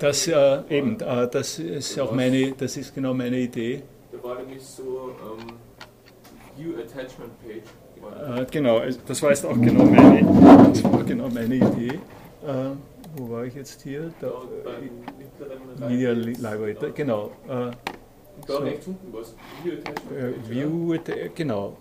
Das 0.00 0.26
äh, 0.26 0.62
eben, 0.70 0.98
äh, 1.00 1.28
das 1.30 1.58
ist 1.58 1.98
auch 2.00 2.12
meine, 2.12 2.52
das 2.52 2.76
ist 2.78 2.94
genau 2.94 3.12
meine 3.12 3.38
Idee. 3.38 3.82
Da 4.10 4.22
war 4.26 4.36
nämlich 4.36 4.62
so 4.62 5.10
ähm, 5.20 5.52
View 6.56 6.72
Attachment 6.78 7.32
Page. 7.42 8.40
Äh, 8.40 8.46
genau, 8.50 8.80
das 9.06 9.22
war 9.22 9.28
jetzt 9.28 9.44
auch 9.44 9.60
genau 9.60 9.84
meine, 9.84 10.70
das 10.72 10.82
war 10.84 11.04
genau 11.04 11.28
meine 11.28 11.54
Idee. 11.54 12.00
Äh, 12.46 12.70
wo 13.14 13.30
war 13.30 13.44
ich 13.44 13.54
jetzt 13.54 13.82
hier? 13.82 14.10
Da, 14.20 14.28
äh, 14.28 15.86
Media 15.86 16.12
Library, 16.12 16.76
da, 16.80 16.88
genau. 16.88 17.32
Äh, 17.46 17.50
da 17.50 17.72
so, 18.46 18.56
rechts 18.56 18.86
unten 18.86 19.12
was. 19.12 19.34
View 19.62 19.74
Attachment 19.80 20.08
Page. 20.08 20.48
View, 20.48 21.30
genau. 21.34 21.76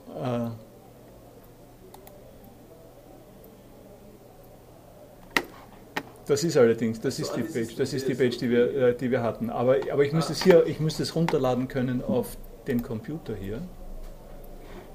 Das 6.29 6.43
ist 6.43 6.57
allerdings, 6.57 7.01
das 7.01 7.17
ist 7.17 7.35
die 7.35 7.41
Page, 7.41 7.75
das 7.75 7.91
ist 7.91 8.07
die 8.07 8.13
Page, 8.13 8.37
die 8.37 8.51
wir, 8.51 8.89
äh, 8.89 8.95
die 8.95 9.09
wir 9.09 9.23
hatten. 9.23 9.49
Aber, 9.49 9.77
aber 9.91 10.05
ich 10.05 10.13
müsste 10.13 10.33
es 10.33 10.43
hier, 10.43 10.63
ich 10.67 10.79
müsste 10.79 11.01
es 11.01 11.15
runterladen 11.15 11.67
können 11.67 12.03
auf 12.03 12.37
den 12.67 12.83
Computer 12.83 13.33
hier. 13.35 13.63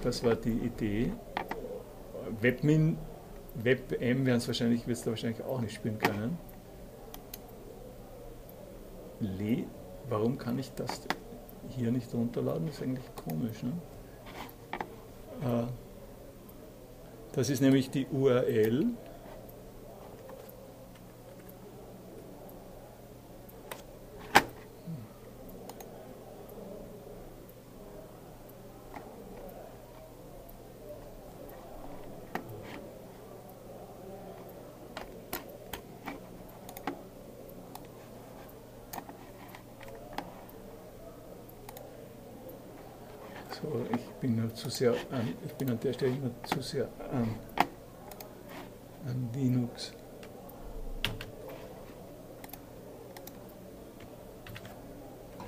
Das 0.00 0.22
war 0.22 0.36
die 0.36 0.52
Idee. 0.52 1.12
Webmin, 2.40 2.96
WebM 3.56 4.24
werden 4.26 4.38
es 4.38 4.46
wahrscheinlich, 4.46 4.86
wird 4.86 4.96
es 4.96 5.02
da 5.02 5.10
wahrscheinlich 5.10 5.42
auch 5.42 5.60
nicht 5.60 5.74
spielen 5.74 5.98
können. 5.98 6.38
Le, 9.18 9.64
warum 10.08 10.38
kann 10.38 10.56
ich 10.60 10.70
das 10.74 11.00
hier 11.68 11.90
nicht 11.90 12.14
runterladen? 12.14 12.66
Das 12.66 12.76
ist 12.76 12.82
eigentlich 12.82 13.10
komisch. 13.16 13.60
Ne? 13.64 13.72
Äh, 15.42 15.66
das 17.32 17.50
ist 17.50 17.60
nämlich 17.60 17.90
die 17.90 18.06
URL. 18.06 18.86
Zu 44.64 44.70
sehr 44.70 44.92
an, 45.10 45.34
ich 45.44 45.52
bin 45.54 45.70
an 45.70 45.78
der 45.80 45.92
Stelle 45.92 46.16
immer 46.16 46.30
zu 46.44 46.62
sehr 46.62 46.88
an, 47.12 47.34
an 49.06 49.28
Linux. 49.34 49.92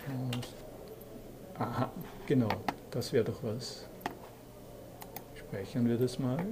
Und, 0.06 0.48
aha, 1.58 1.90
genau, 2.26 2.48
das 2.90 3.12
wäre 3.12 3.24
doch 3.24 3.42
was. 3.42 3.86
Speichern 5.34 5.88
wir 5.88 5.96
das 5.96 6.18
mal. 6.18 6.44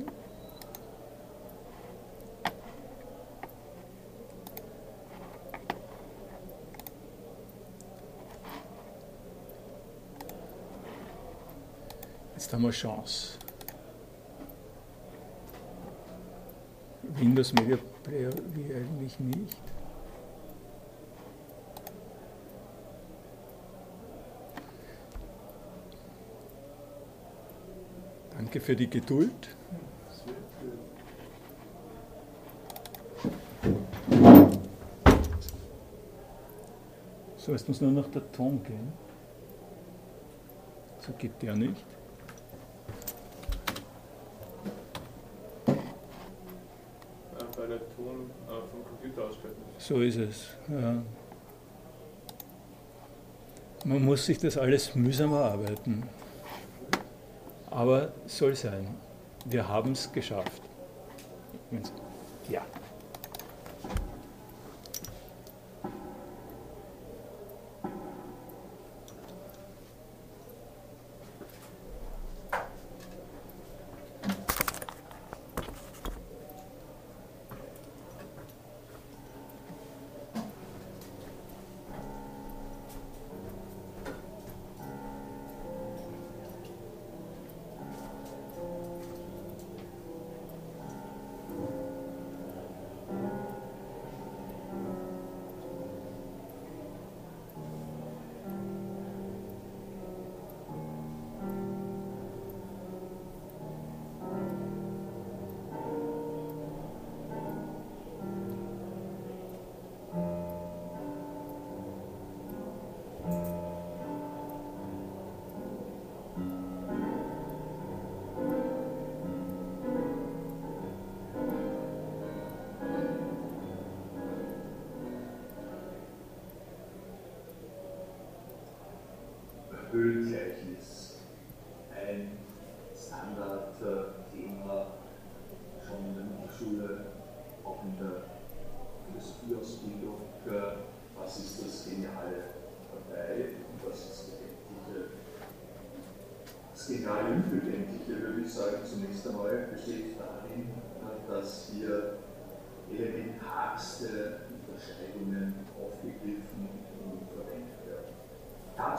Haben 12.54 12.62
wir 12.62 12.70
Chance. 12.70 13.38
Windows 17.16 17.52
Media 17.52 17.78
Player 18.02 18.30
wie 18.54 18.74
eigentlich 18.74 19.18
nicht. 19.20 19.56
Danke 28.36 28.60
für 28.60 28.76
die 28.76 28.88
Geduld. 28.88 29.56
So, 37.36 37.52
jetzt 37.52 37.68
muss 37.68 37.80
nur 37.80 37.92
noch 37.92 38.10
der 38.10 38.30
Ton 38.32 38.62
gehen. 38.62 38.92
So 41.00 41.12
geht 41.12 41.42
der 41.42 41.54
nicht. 41.54 41.93
So 49.86 50.00
ist 50.00 50.16
es. 50.16 50.46
Ja. 50.66 51.02
Man 53.84 54.02
muss 54.02 54.24
sich 54.24 54.38
das 54.38 54.56
alles 54.56 54.94
mühsam 54.94 55.34
erarbeiten. 55.34 56.04
Aber 57.70 58.12
soll 58.24 58.56
sein. 58.56 58.94
Wir 59.44 59.68
haben 59.68 59.92
es 59.92 60.10
geschafft. 60.10 60.62
Ja. 62.48 62.62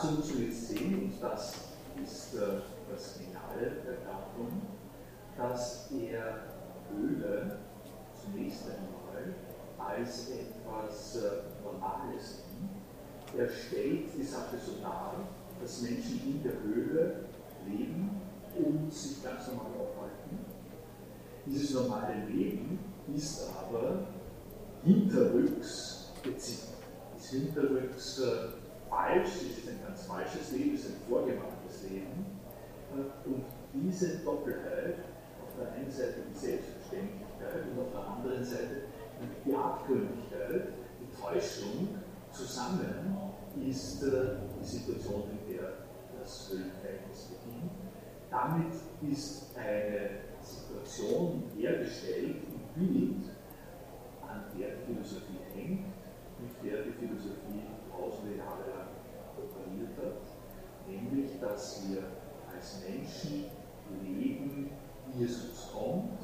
dazu 0.05 0.17
müssen 0.17 0.39
wir 0.39 0.47
jetzt 0.47 0.67
sehen, 0.67 1.03
und 1.03 1.13
das 1.21 1.53
ist 2.03 2.35
äh, 2.35 2.61
das 2.91 3.19
Metall 3.19 3.71
der 3.85 3.95
Gattung, 4.05 4.61
dass 5.37 5.89
er 5.91 6.39
Höhle 6.91 7.59
zunächst 8.13 8.63
einmal 8.65 9.33
als 9.77 10.29
etwas 10.29 11.15
äh, 11.15 11.63
Normales 11.63 12.43
nimmt. 12.59 13.37
Er 13.37 13.49
stellt 13.49 14.13
die 14.17 14.23
Sache 14.23 14.57
so 14.63 14.81
dar, 14.81 15.15
dass 15.61 15.81
Menschen 15.81 16.21
in 16.25 16.43
der 16.43 16.53
Höhle 16.63 17.25
leben 17.67 18.21
und 18.57 18.93
sich 18.93 19.23
ganz 19.23 19.47
normal 19.47 19.71
aufhalten. 19.79 20.39
Dieses 21.45 21.73
normale 21.73 22.25
Leben 22.25 22.79
ist 23.15 23.47
aber 23.59 24.07
hinterrücks 24.83 26.11
beziehend, 26.23 26.75
ist 27.17 27.29
hinterrücks 27.29 28.19
äh, 28.19 28.64
falsch 28.89 29.41
ist, 29.43 29.67
ein 29.67 29.79
ganz 29.85 30.03
falsches 30.03 30.51
Leben 30.51 30.75
ist 30.75 30.87
ein 30.87 31.01
vorgemachtes 31.09 31.83
Leben. 31.89 32.25
Und 33.25 33.45
diese 33.73 34.19
Doppelheit, 34.19 34.99
auf 35.43 35.51
der 35.59 35.73
einen 35.73 35.91
Seite 35.91 36.23
die 36.31 36.37
Selbstverständlichkeit 36.37 37.65
und 37.71 37.81
auf 37.81 37.91
der 37.91 38.07
anderen 38.07 38.43
Seite 38.43 38.81
die 39.45 39.53
Abgründigkeit, 39.53 40.69
die 41.01 41.21
Täuschung 41.21 41.89
zusammen 42.31 43.17
ist 43.63 44.03
äh, 44.03 44.35
die 44.59 44.65
Situation, 44.65 45.23
in 45.31 45.55
der 45.55 45.71
das 46.19 46.51
Ölverhältnis 46.51 47.29
beginnt. 47.29 47.71
Damit 48.29 48.73
ist 49.09 49.55
eine 49.57 50.09
Situation 50.41 51.43
hergestellt 51.57 52.35
im 52.77 52.87
Bild, 52.87 53.29
an 54.27 54.43
der 54.57 54.75
die 54.75 54.93
Philosophie 54.93 55.39
hängt, 55.53 55.85
mit 56.39 56.51
der 56.63 56.83
die 56.83 56.91
Philosophie 56.91 57.63
Ausleger 58.01 58.89
operiert 59.37 59.97
hat, 59.97 60.21
nämlich 60.87 61.39
dass 61.39 61.81
wir 61.89 62.03
als 62.53 62.81
Menschen 62.87 63.45
leben, 64.03 64.69
wie 65.13 65.23
es 65.23 65.49
uns 65.49 65.69
kommt 65.71 66.19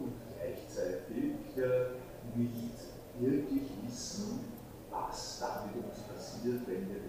und 0.00 0.12
gleichzeitig 0.36 1.34
nicht 2.34 2.78
wirklich 3.18 3.62
wissen, 3.84 4.40
was 4.90 5.40
damit 5.40 5.84
uns 5.84 5.98
passiert, 6.02 6.60
wenn 6.66 6.88
wir 6.88 7.00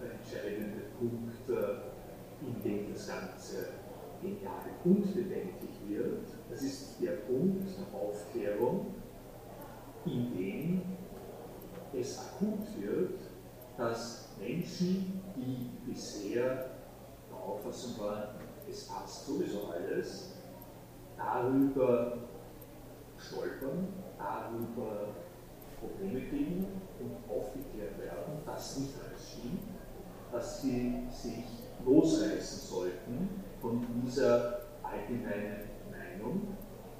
der 0.00 0.12
entscheidende 0.12 0.82
Punkt, 0.98 1.48
äh, 1.48 2.46
in 2.46 2.62
dem 2.62 2.92
das 2.92 3.08
Ganze 3.08 3.68
genial 4.20 4.52
und 4.84 5.14
bedenklich 5.14 5.76
wird, 5.86 6.26
das 6.50 6.62
ist 6.62 7.00
der 7.00 7.12
Punkt 7.12 7.64
der 7.64 8.00
Aufklärung, 8.00 8.94
in 10.04 10.36
dem 10.36 10.82
es 11.98 12.18
akut 12.18 12.60
wird, 12.78 13.20
dass 13.76 14.28
Menschen, 14.38 15.22
die 15.36 15.70
bisher 15.88 16.70
der 17.30 17.38
Auffassung 17.38 17.98
waren, 17.98 18.28
es 18.68 18.84
passt 18.84 19.26
sowieso 19.26 19.68
alles, 19.70 20.32
darüber 21.16 22.18
stolpern, 23.18 23.88
darüber 24.18 25.08
Probleme 25.80 26.20
kriegen 26.28 26.66
und 27.00 27.30
aufgeklärt 27.30 27.98
werden, 27.98 28.40
dass 28.44 28.78
nicht 28.78 28.94
alles 29.04 29.32
stimmt, 29.32 29.62
dass 30.32 30.62
sie 30.62 31.02
sich 31.10 31.44
losreißen 31.84 32.68
sollten 32.68 33.42
von 33.60 33.86
dieser 34.04 34.60
allgemeinen 34.82 35.68
Meinung, 35.90 36.56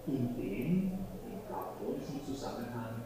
in 0.07 0.37
dem 0.37 0.93
im 1.27 1.41
platonischen 1.49 2.25
Zusammenhang 2.25 3.03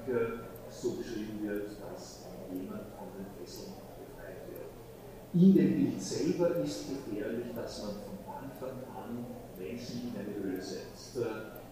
so 0.81 0.93
beschrieben 0.93 1.41
wird, 1.43 1.70
dass 1.81 2.24
jemand 2.53 2.89
von 2.97 3.09
den 3.12 3.26
Fesseln 3.37 3.74
befreit 4.01 4.49
wird. 4.49 4.70
In 5.35 5.55
dem 5.55 5.76
Bild 5.76 6.03
selber 6.03 6.57
ist 6.57 6.87
gefährlich, 6.89 7.49
dass 7.55 7.83
man 7.83 7.95
von 8.01 8.35
Anfang 8.35 8.83
an 8.97 9.26
Menschen 9.59 10.09
in 10.09 10.18
eine 10.18 10.35
Höhle 10.35 10.62
setzt, 10.62 11.18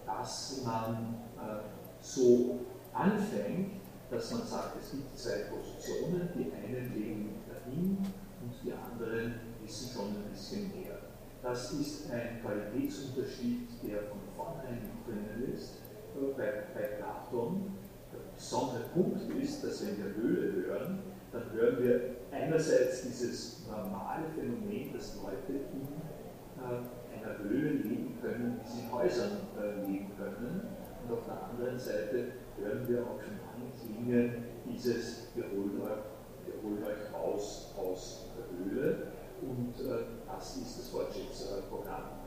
dass 0.05 0.61
man 0.63 1.15
äh, 1.37 1.61
so 2.01 2.59
anfängt, 2.93 3.81
dass 4.11 4.31
man 4.31 4.45
sagt, 4.45 4.77
es 4.81 4.91
gibt 4.91 5.17
zwei 5.17 5.45
Positionen, 5.49 6.29
die 6.35 6.51
einen 6.51 6.93
legen 6.93 7.29
dahin 7.47 7.97
und 8.41 8.53
die 8.63 8.73
anderen 8.73 9.35
wissen 9.61 9.89
schon 9.93 10.07
ein 10.09 10.31
bisschen 10.31 10.71
mehr. 10.79 10.97
Das 11.41 11.71
ist 11.73 12.11
ein 12.11 12.41
Qualitätsunterschied, 12.41 13.69
der 13.83 14.03
von 14.03 14.19
vornherein 14.35 14.81
drinnen 15.05 15.53
ist. 15.53 15.75
Bei, 16.35 16.65
bei 16.73 16.81
Platon 16.97 17.78
besondere 18.39 18.83
Punkt 18.93 19.29
ist, 19.43 19.63
dass 19.63 19.85
wenn 19.85 19.97
wir 19.97 20.15
Höhle 20.15 20.65
hören, 20.65 20.99
dann 21.31 21.51
hören 21.51 21.83
wir 21.83 22.01
einerseits 22.31 23.03
dieses 23.03 23.67
normale 23.67 24.23
Phänomen, 24.33 24.93
dass 24.93 25.17
Leute 25.17 25.59
in 25.73 25.83
äh, 26.57 27.19
einer 27.19 27.37
Höhle 27.37 27.71
leben 27.71 28.17
können, 28.21 28.61
wie 28.63 28.71
sie 28.71 28.85
in 28.85 28.91
Häusern 28.91 29.31
äh, 29.59 29.85
leben 29.85 30.11
können. 30.17 30.61
Und 31.03 31.13
auf 31.13 31.25
der 31.25 31.49
anderen 31.49 31.77
Seite 31.77 32.31
hören 32.57 32.87
wir 32.87 33.01
auch 33.03 33.19
schon 33.19 33.39
anklingen 33.53 34.45
dieses 34.65 35.27
Geholt 35.35 35.81
euch, 35.81 36.63
holt 36.63 36.85
euch 36.85 37.13
raus 37.13 37.73
aus 37.77 38.25
der 38.37 38.57
Höhle. 38.57 39.07
Und 39.41 39.85
äh, 39.85 40.03
das 40.27 40.57
ist 40.57 40.79
das 40.79 40.87
Fortschrittsprogramm. 40.87 42.18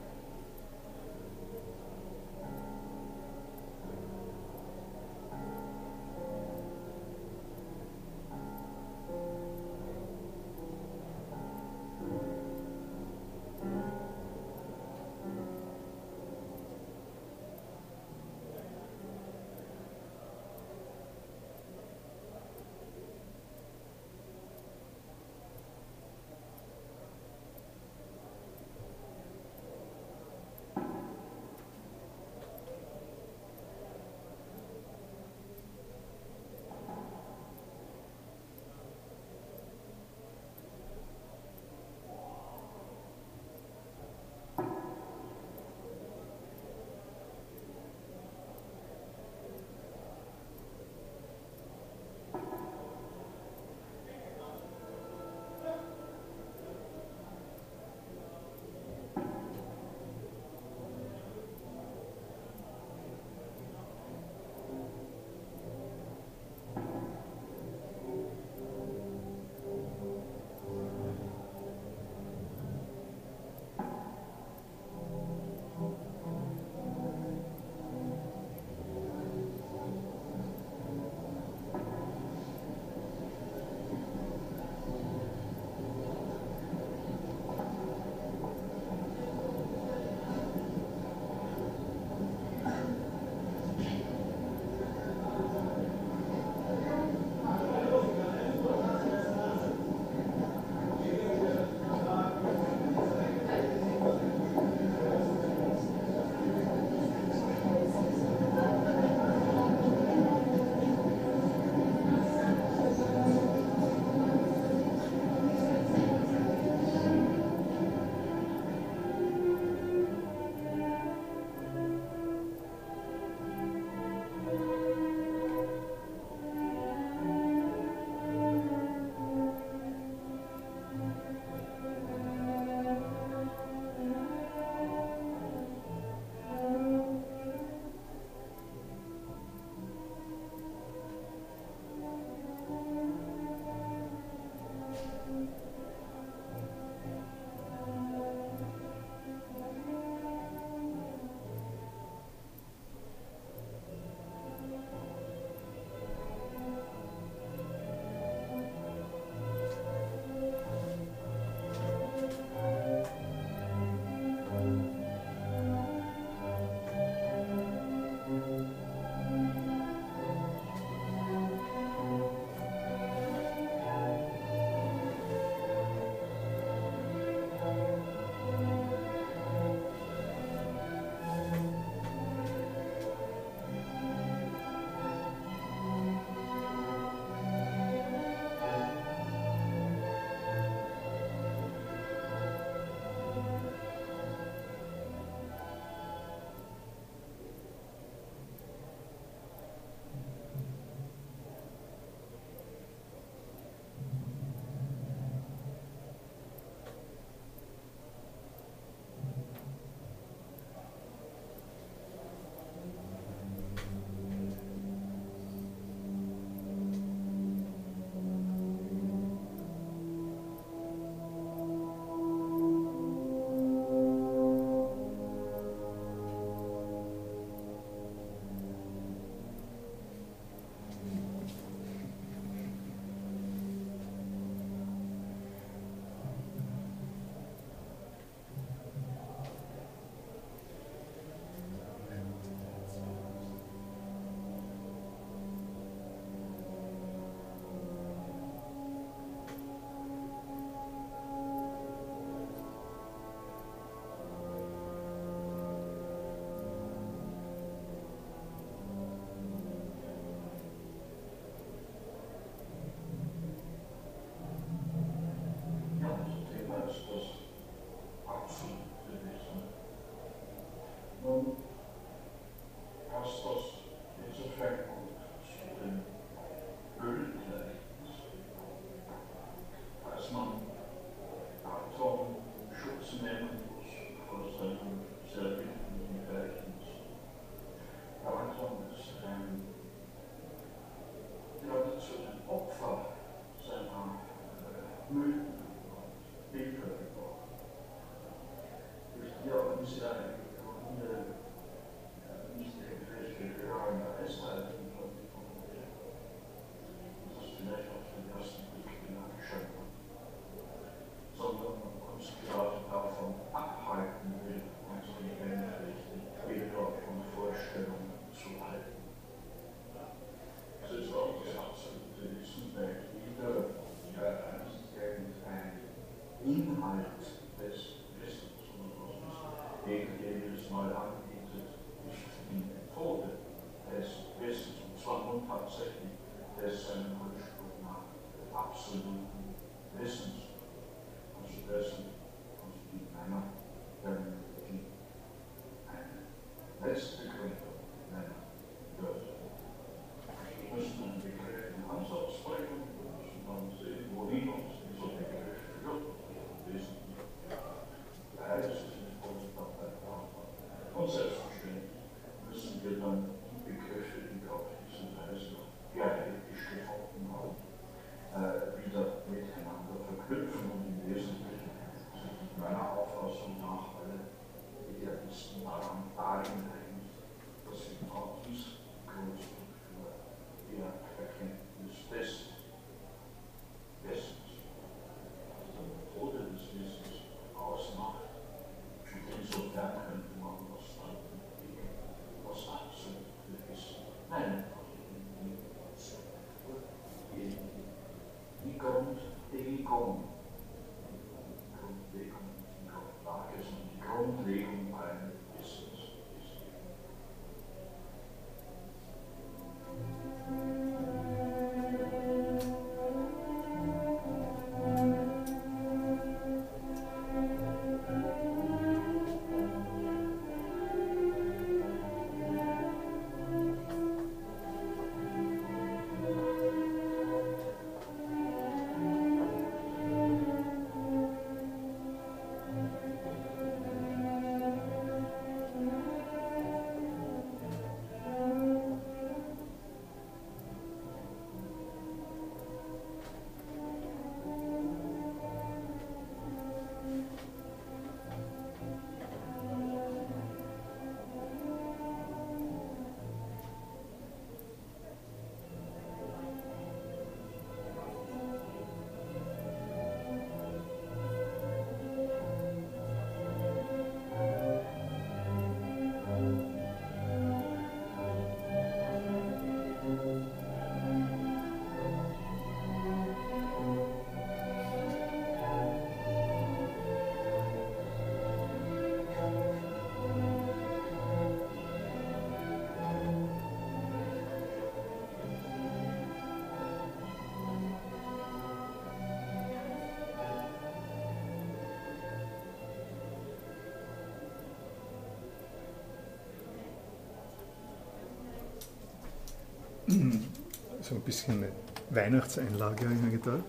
So 501.00 501.14
ein 501.14 501.20
bisschen 501.22 501.58
eine 501.58 501.68
Weihnachtseinlage, 502.10 503.04
habe 503.04 503.14
ich 503.14 503.22
mir 503.22 503.30
gedacht. 503.30 503.64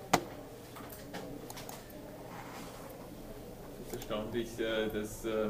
Das 3.89 4.01
ist 4.01 4.09
erstaunlich, 4.09 4.59
äh, 4.59 4.87
dass, 4.89 5.25
äh, 5.25 5.47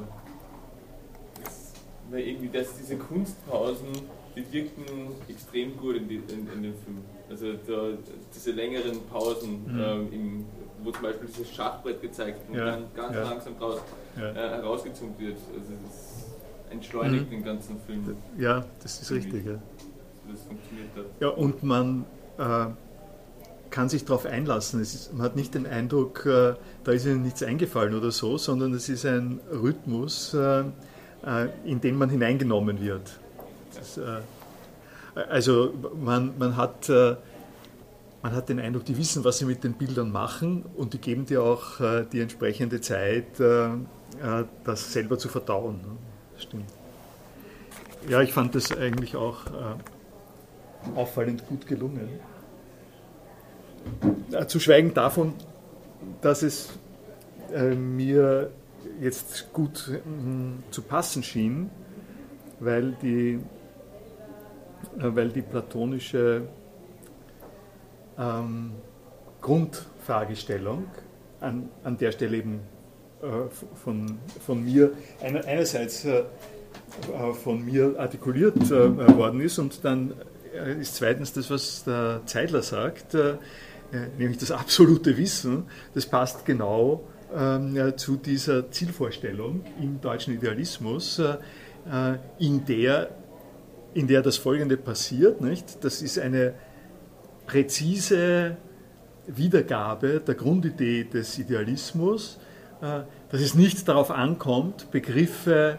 dass, 1.43 1.73
irgendwie, 2.11 2.49
dass 2.49 2.77
diese 2.77 2.97
Kunstpausen, 2.97 3.87
die 4.35 4.51
wirkten 4.51 4.85
extrem 5.27 5.77
gut 5.77 5.95
in, 5.95 6.07
die, 6.07 6.15
in, 6.15 6.47
in 6.53 6.63
dem 6.63 6.73
Film. 6.73 6.99
Also 7.29 7.53
da, 7.53 7.97
diese 8.33 8.51
längeren 8.51 9.05
Pausen, 9.11 9.63
mhm. 9.63 9.79
ähm, 9.79 10.13
im, 10.13 10.45
wo 10.83 10.91
zum 10.91 11.03
Beispiel 11.03 11.27
dieses 11.27 11.49
Schachbrett 11.53 12.01
gezeigt 12.01 12.39
wird 12.41 12.49
und 12.49 12.57
ja, 12.57 12.65
dann 12.71 12.85
ganz 12.95 13.15
ja. 13.15 13.23
langsam 13.23 13.57
draus, 13.57 13.81
ja. 14.17 14.31
äh, 14.31 14.33
herausgezoomt 14.33 15.19
wird. 15.19 15.37
Also 15.53 15.71
das 15.85 16.25
entschleunigt 16.69 17.27
mhm. 17.27 17.31
den 17.31 17.43
ganzen 17.43 17.79
Film. 17.81 18.17
Ja, 18.37 18.65
das 18.81 19.01
ist 19.01 19.11
richtig. 19.11 19.45
Ja 19.45 19.59
das 20.31 20.41
funktioniert 20.41 20.89
hat. 20.95 21.05
Ja, 21.19 21.29
und 21.29 21.63
man 21.63 22.05
äh, 22.37 22.67
kann 23.73 23.89
sich 23.89 24.05
darauf 24.05 24.27
einlassen. 24.27 24.79
Ist, 24.81 25.13
man 25.13 25.23
hat 25.23 25.35
nicht 25.35 25.55
den 25.55 25.65
Eindruck, 25.65 26.27
äh, 26.27 26.53
da 26.83 26.91
ist 26.91 27.07
ihnen 27.07 27.23
nichts 27.23 27.41
eingefallen 27.41 27.95
oder 27.95 28.11
so, 28.11 28.37
sondern 28.37 28.71
es 28.73 28.87
ist 28.87 29.03
ein 29.03 29.39
Rhythmus, 29.51 30.35
äh, 30.35 30.59
äh 31.25 31.47
in 31.65 31.81
den 31.81 31.97
man 31.97 32.09
hineingenommen 32.09 32.79
wird. 32.79 33.19
Das, 33.75 33.97
äh, 33.97 34.19
also 35.27 35.73
man, 35.99 36.37
man 36.37 36.55
hat 36.55 36.87
äh, 36.87 37.15
man 38.21 38.33
hat 38.33 38.47
den 38.47 38.59
Eindruck, 38.59 38.85
die 38.85 38.97
wissen, 38.97 39.23
was 39.25 39.39
sie 39.39 39.45
mit 39.45 39.63
den 39.63 39.73
Bildern 39.73 40.11
machen 40.11 40.63
und 40.77 40.93
die 40.93 40.99
geben 40.99 41.25
dir 41.25 41.43
auch 41.43 41.81
die 42.13 42.21
entsprechende 42.21 42.79
Zeit, 42.79 43.37
das 43.37 44.93
selber 44.93 45.17
zu 45.17 45.27
verdauen. 45.27 45.75
Ne? 45.81 45.97
Stimmt. 46.37 46.69
Ja, 48.07 48.21
ich 48.21 48.31
fand 48.31 48.55
das 48.55 48.71
eigentlich 48.71 49.17
auch 49.17 49.41
auffallend 50.95 51.47
gut 51.47 51.67
gelungen. 51.67 52.09
Zu 54.47 54.59
schweigen 54.59 54.93
davon, 54.93 55.33
dass 56.21 56.41
es 56.43 56.69
äh, 57.53 57.75
mir 57.75 58.49
jetzt 59.01 59.51
gut 59.53 59.89
äh, 59.93 59.99
zu 60.71 60.81
passen 60.81 61.23
schien, 61.23 61.69
weil 62.59 62.95
die, 63.01 63.39
äh, 64.97 65.15
weil 65.15 65.29
die 65.29 65.41
platonische 65.41 66.47
ähm, 68.17 68.71
Grundfragestellung 69.41 70.85
an, 71.39 71.69
an 71.83 71.97
der 71.97 72.11
Stelle 72.11 72.37
eben 72.37 72.61
äh, 73.21 73.49
von, 73.83 74.19
von 74.45 74.63
mir 74.63 74.91
einer, 75.21 75.45
einerseits 75.45 76.05
äh, 76.05 76.23
von 77.43 77.65
mir 77.65 77.95
artikuliert 77.97 78.69
worden 78.69 79.41
ist 79.41 79.57
und 79.57 79.83
dann 79.83 80.13
ist 80.79 80.95
zweitens 80.95 81.33
das, 81.33 81.49
was 81.49 81.83
der 81.83 82.21
Zeidler 82.25 82.61
sagt, 82.61 83.15
äh, 83.15 83.31
äh, 83.31 83.37
nämlich 84.17 84.37
das 84.37 84.51
absolute 84.51 85.17
Wissen, 85.17 85.65
das 85.93 86.05
passt 86.05 86.45
genau 86.45 87.03
ähm, 87.35 87.93
zu 87.97 88.17
dieser 88.17 88.69
Zielvorstellung 88.71 89.63
im 89.81 89.99
deutschen 90.01 90.33
Idealismus, 90.33 91.21
in 92.39 92.63
der, 92.65 93.09
in 93.93 94.07
der 94.07 94.21
das 94.21 94.37
Folgende 94.37 94.77
passiert. 94.77 95.41
Nicht? 95.41 95.83
Das 95.83 96.01
ist 96.01 96.17
eine 96.17 96.53
präzise 97.45 98.55
Wiedergabe 99.27 100.21
der 100.25 100.35
Grundidee 100.35 101.03
des 101.03 101.37
Idealismus, 101.39 102.39
dass 102.79 103.41
es 103.41 103.53
nicht 103.53 103.85
darauf 103.89 104.11
ankommt, 104.11 104.91
Begriffe 104.91 105.77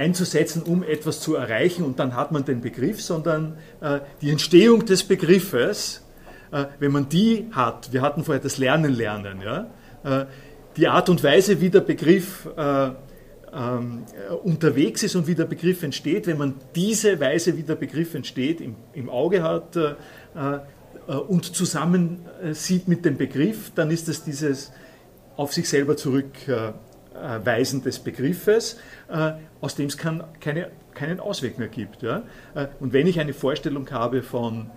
einzusetzen, 0.00 0.62
um 0.62 0.82
etwas 0.82 1.20
zu 1.20 1.36
erreichen 1.36 1.84
und 1.84 1.98
dann 1.98 2.16
hat 2.16 2.32
man 2.32 2.44
den 2.44 2.62
Begriff, 2.62 3.02
sondern 3.02 3.58
äh, 3.80 4.00
die 4.22 4.30
Entstehung 4.30 4.86
des 4.86 5.04
Begriffes, 5.04 6.02
äh, 6.52 6.64
wenn 6.78 6.90
man 6.90 7.08
die 7.08 7.46
hat, 7.52 7.92
wir 7.92 8.00
hatten 8.00 8.24
vorher 8.24 8.42
das 8.42 8.56
Lernen 8.56 8.94
lernen, 8.94 9.42
ja, 9.44 9.70
äh, 10.04 10.26
die 10.76 10.88
Art 10.88 11.10
und 11.10 11.22
Weise, 11.22 11.60
wie 11.60 11.68
der 11.68 11.80
Begriff 11.80 12.48
äh, 12.56 12.90
ähm, 13.52 14.04
unterwegs 14.42 15.02
ist 15.02 15.16
und 15.16 15.26
wie 15.26 15.34
der 15.34 15.44
Begriff 15.44 15.82
entsteht, 15.82 16.26
wenn 16.26 16.38
man 16.38 16.54
diese 16.74 17.20
Weise, 17.20 17.56
wie 17.58 17.62
der 17.62 17.74
Begriff 17.74 18.14
entsteht, 18.14 18.60
im, 18.60 18.76
im 18.94 19.10
Auge 19.10 19.42
hat 19.42 19.76
und 21.26 21.44
zusammen 21.56 22.20
sieht 22.52 22.86
mit 22.86 23.04
dem 23.04 23.16
Begriff, 23.16 23.72
dann 23.74 23.90
ist 23.90 24.08
es 24.08 24.22
dieses 24.22 24.70
auf 25.36 25.52
sich 25.52 25.68
selber 25.68 25.96
zurückweisen 27.20 27.82
des 27.82 27.98
Begriffes, 27.98 28.78
äh, 29.08 29.32
aus 29.60 29.74
dem 29.74 29.86
es 29.86 29.96
kann, 29.96 30.24
keine, 30.40 30.70
keinen 30.94 31.20
Ausweg 31.20 31.58
mehr 31.58 31.68
gibt. 31.68 32.02
Ja? 32.02 32.22
Äh, 32.54 32.68
und 32.80 32.92
wenn 32.92 33.06
ich 33.06 33.20
eine 33.20 33.32
Vorstellung 33.32 33.90
habe 33.90 34.22
von, 34.22 34.70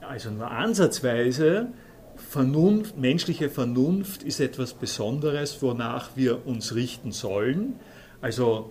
also 0.00 0.30
nur 0.30 0.50
ansatzweise, 0.50 1.68
Vernunft, 2.16 2.96
menschliche 2.96 3.50
Vernunft 3.50 4.22
ist 4.22 4.40
etwas 4.40 4.74
Besonderes, 4.74 5.62
wonach 5.62 6.10
wir 6.14 6.46
uns 6.46 6.74
richten 6.74 7.12
sollen. 7.12 7.74
Also 8.20 8.70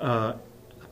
äh, 0.00 0.32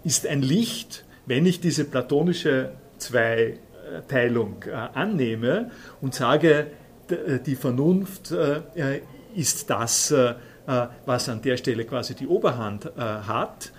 ist 0.05 0.27
ein 0.27 0.43
Licht, 0.43 1.05
wenn 1.27 1.47
ich 1.47 1.61
diese 1.61 1.85
platonische 1.85 2.73
Zweiteilung 2.99 4.63
äh, 4.67 4.73
annehme 4.73 5.71
und 6.01 6.15
sage, 6.15 6.69
äh, 7.09 7.39
die 7.45 7.57
Vernunft 7.57 8.31
äh, 8.31 9.01
ist 9.35 9.71
das, 9.71 10.11
äh, 10.11 10.31
äh, 10.31 10.35
was 10.67 11.29
an 11.29 11.43
der 11.43 11.57
Stelle 11.57 11.85
quasi 11.85 12.15
die 12.15 12.27
Oberhand 12.27 12.91
hat, 12.97 13.73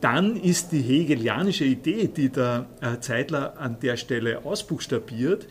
dann 0.00 0.36
ist 0.36 0.72
die 0.72 0.82
hegelianische 0.82 1.64
Idee, 1.64 2.08
die 2.08 2.28
der 2.28 2.66
Zeitler 3.00 3.54
an 3.58 3.78
der 3.80 3.96
Stelle 3.96 4.44
ausbuchstabiert, 4.44 5.46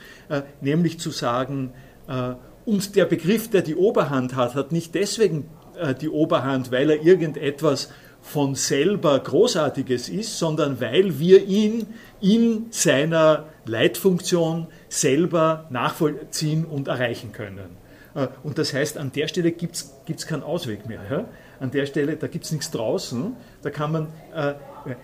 nämlich 0.62 1.00
zu 1.00 1.12
sagen, 1.12 1.74
äh, 2.08 2.34
und 2.66 2.96
der 2.96 3.06
Begriff, 3.06 3.50
der 3.50 3.62
die 3.62 3.76
Oberhand 3.76 4.36
hat, 4.36 4.56
hat 4.56 4.72
nicht 4.72 4.94
deswegen 4.94 5.50
äh, 5.78 5.94
die 5.94 6.10
Oberhand, 6.10 6.72
weil 6.72 6.90
er 6.90 7.02
irgendetwas 7.02 7.90
von 8.22 8.56
selber 8.56 9.18
Großartiges 9.20 10.10
ist, 10.10 10.38
sondern 10.38 10.82
weil 10.82 11.18
wir 11.18 11.46
ihn 11.46 11.88
in 12.20 12.66
seiner 12.72 13.46
Leitfunktion 13.66 14.68
selber 14.90 15.68
nachvollziehen 15.70 16.66
und 16.66 16.90
erreichen 16.90 17.32
können. 17.32 17.78
Äh, 18.18 18.28
und 18.44 18.58
das 18.58 18.74
heißt, 18.74 18.98
an 18.98 19.14
der 19.14 19.30
Stelle 19.30 19.54
gibt 19.54 19.76
es 19.76 20.28
keinen 20.28 20.44
Ausweg 20.44 20.86
mehr. 20.88 21.02
Ja? 21.10 21.26
An 21.62 21.72
der 21.72 21.86
Stelle, 21.86 22.18
da 22.18 22.28
gibt 22.28 22.44
es 22.44 22.52
nichts 22.52 22.70
draußen. 22.72 23.36
Da 23.62 23.70
kann 23.70 23.92
man, 23.92 24.08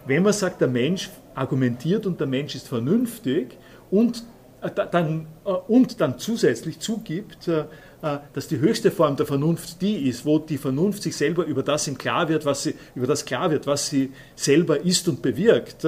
wenn 0.05 0.21
man 0.21 0.33
sagt, 0.33 0.61
der 0.61 0.67
Mensch 0.67 1.09
argumentiert 1.33 2.05
und 2.05 2.19
der 2.19 2.27
Mensch 2.27 2.53
ist 2.53 2.67
vernünftig 2.67 3.57
und 3.89 4.23
äh, 4.63 4.71
dann, 4.91 5.27
äh, 5.45 5.49
und 5.49 5.99
dann 5.99 6.17
zusätzlich 6.17 6.79
zugibt, 6.79 7.47
äh, 7.47 7.65
dass 8.33 8.49
die 8.49 8.59
höchste 8.59 8.91
Form 8.91 9.15
der 9.15 9.25
Vernunft 9.25 9.81
die 9.81 10.09
ist, 10.09 10.25
wo 10.25 10.37
die 10.37 10.57
Vernunft 10.57 11.03
sich 11.03 11.15
selber 11.15 11.45
über 11.45 11.63
das 11.63 11.87
im 11.87 11.97
klar 11.97 12.27
wird, 12.27 12.45
was 12.45 12.63
sie, 12.63 12.75
über 12.95 13.07
das 13.07 13.23
klar 13.23 13.49
wird, 13.49 13.65
was 13.65 13.89
sie 13.89 14.11
selber 14.35 14.81
ist 14.81 15.07
und 15.07 15.21
bewirkt, 15.21 15.87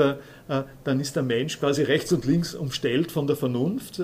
dann 0.84 1.00
ist 1.00 1.16
der 1.16 1.24
Mensch 1.24 1.60
quasi 1.60 1.82
rechts 1.82 2.14
und 2.14 2.26
links 2.26 2.54
umstellt 2.54 3.12
von 3.12 3.26
der 3.26 3.36
Vernunft 3.36 4.00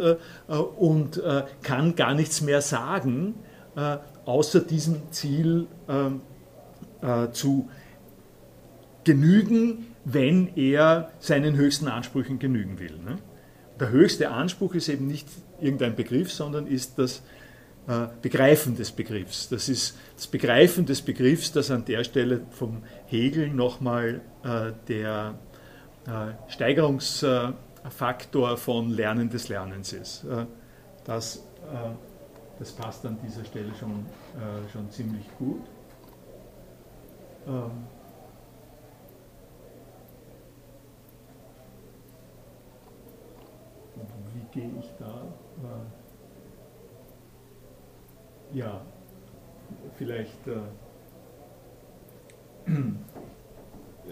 und 0.78 1.22
kann 1.62 1.96
gar 1.96 2.16
nichts 2.16 2.42
mehr 2.42 2.62
sagen, 2.62 3.36
außer 4.26 4.62
diesem 4.62 5.12
Ziel 5.12 5.68
zu 7.32 7.70
genügen, 9.04 9.86
wenn 10.04 10.56
er 10.56 11.12
seinen 11.20 11.56
höchsten 11.58 11.88
Ansprüchen 11.88 12.40
genügen 12.40 12.80
will. 12.80 12.98
Ne? 13.06 13.20
der 13.82 13.90
höchste 13.90 14.30
Anspruch 14.30 14.76
ist 14.76 14.88
eben 14.90 15.08
nicht 15.08 15.28
irgendein 15.60 15.96
Begriff, 15.96 16.32
sondern 16.32 16.68
ist 16.68 17.00
das 17.00 17.24
äh, 17.88 18.08
Begreifen 18.22 18.78
des 18.78 18.92
Begriffs. 18.92 19.50
Das 19.50 19.70
ist 19.70 19.98
das 20.16 20.28
Begreifen 20.28 20.86
des 20.86 21.02
Begriffs, 21.02 21.52
das 21.52 21.72
an 21.72 21.84
der 21.86 22.04
Stelle 22.04 22.42
vom 22.52 22.84
Hegel 23.08 23.50
nochmal 23.50 24.22
äh, 24.44 24.72
der 24.88 25.34
äh, 25.34 25.51
Steigerungsfaktor 26.48 28.58
von 28.58 28.90
Lernen 28.90 29.30
des 29.30 29.50
Lernens 29.50 29.94
ist. 29.94 30.24
Äh, 30.24 30.48
das, 31.06 31.46
äh, 31.72 31.92
das 32.60 32.72
passt 32.72 33.06
an 33.06 33.20
dieser 33.24 33.46
Stelle 33.46 33.72
schon, 33.80 34.08
äh, 34.36 34.68
schon 34.72 34.90
ziemlich 34.90 35.26
gut. 35.38 35.62
Ähm, 37.48 37.86
gehe 44.52 44.70
ich 44.80 44.90
da? 45.00 45.24
Äh, 48.54 48.58
ja, 48.58 48.82
vielleicht, 49.98 50.48
äh, 50.48 50.60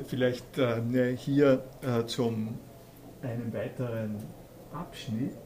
vielleicht 0.06 0.58
äh, 0.58 0.82
ne, 0.82 1.08
hier 1.10 1.64
äh, 1.82 2.06
zum 2.06 2.58
einen 3.22 3.54
weiteren 3.54 4.18
Abschnitt, 4.74 5.38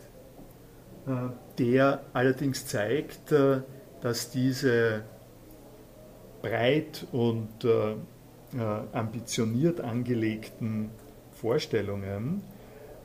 äh, 1.07 1.29
der 1.57 2.01
allerdings 2.13 2.65
zeigt, 2.65 3.31
äh, 3.31 3.61
dass 4.01 4.29
diese 4.31 5.03
breit 6.41 7.07
und 7.13 7.65
ambitioniert 8.91 9.79
angelegten 9.79 10.89
Vorstellungen 11.31 12.43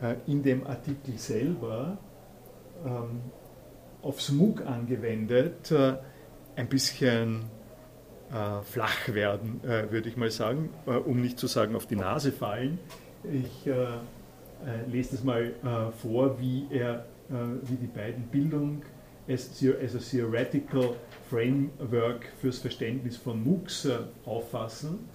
äh, 0.01 0.15
in 0.27 0.43
dem 0.43 0.67
Artikel 0.67 1.19
selber 1.19 1.99
ähm, 2.85 3.21
aufs 4.03 4.31
MOOC 4.31 4.65
angewendet 4.65 5.73
äh, 5.73 5.95
ein 6.55 6.69
bisschen 6.69 7.41
äh, 7.41 7.58
flach 8.65 9.09
werden, 9.09 9.61
würde 9.63 10.09
ich 10.09 10.17
mal 10.17 10.31
sagen, 10.31 10.71
um 10.87 11.21
nicht 11.21 11.39
zu 11.39 11.47
sagen 11.47 11.75
auf 11.75 11.87
die 11.87 11.97
Nase 11.97 12.33
fallen. 12.33 12.79
Ich 13.25 13.69
lese 14.91 15.13
das 15.13 15.25
mal 15.25 15.53
vor, 16.03 16.39
wie 16.41 16.67
er, 16.71 17.07
wie 17.29 17.77
die 17.77 17.87
beiden 17.87 18.25
Bildung 18.25 18.83
as, 19.29 19.63
as 19.83 19.95
a 19.95 19.99
theoretical 19.99 20.97
framework 21.29 22.27
fürs 22.41 22.59
Verständnis 22.59 23.17
von 23.17 23.43
MOOCs 23.45 23.89
auffassen. 24.25 25.09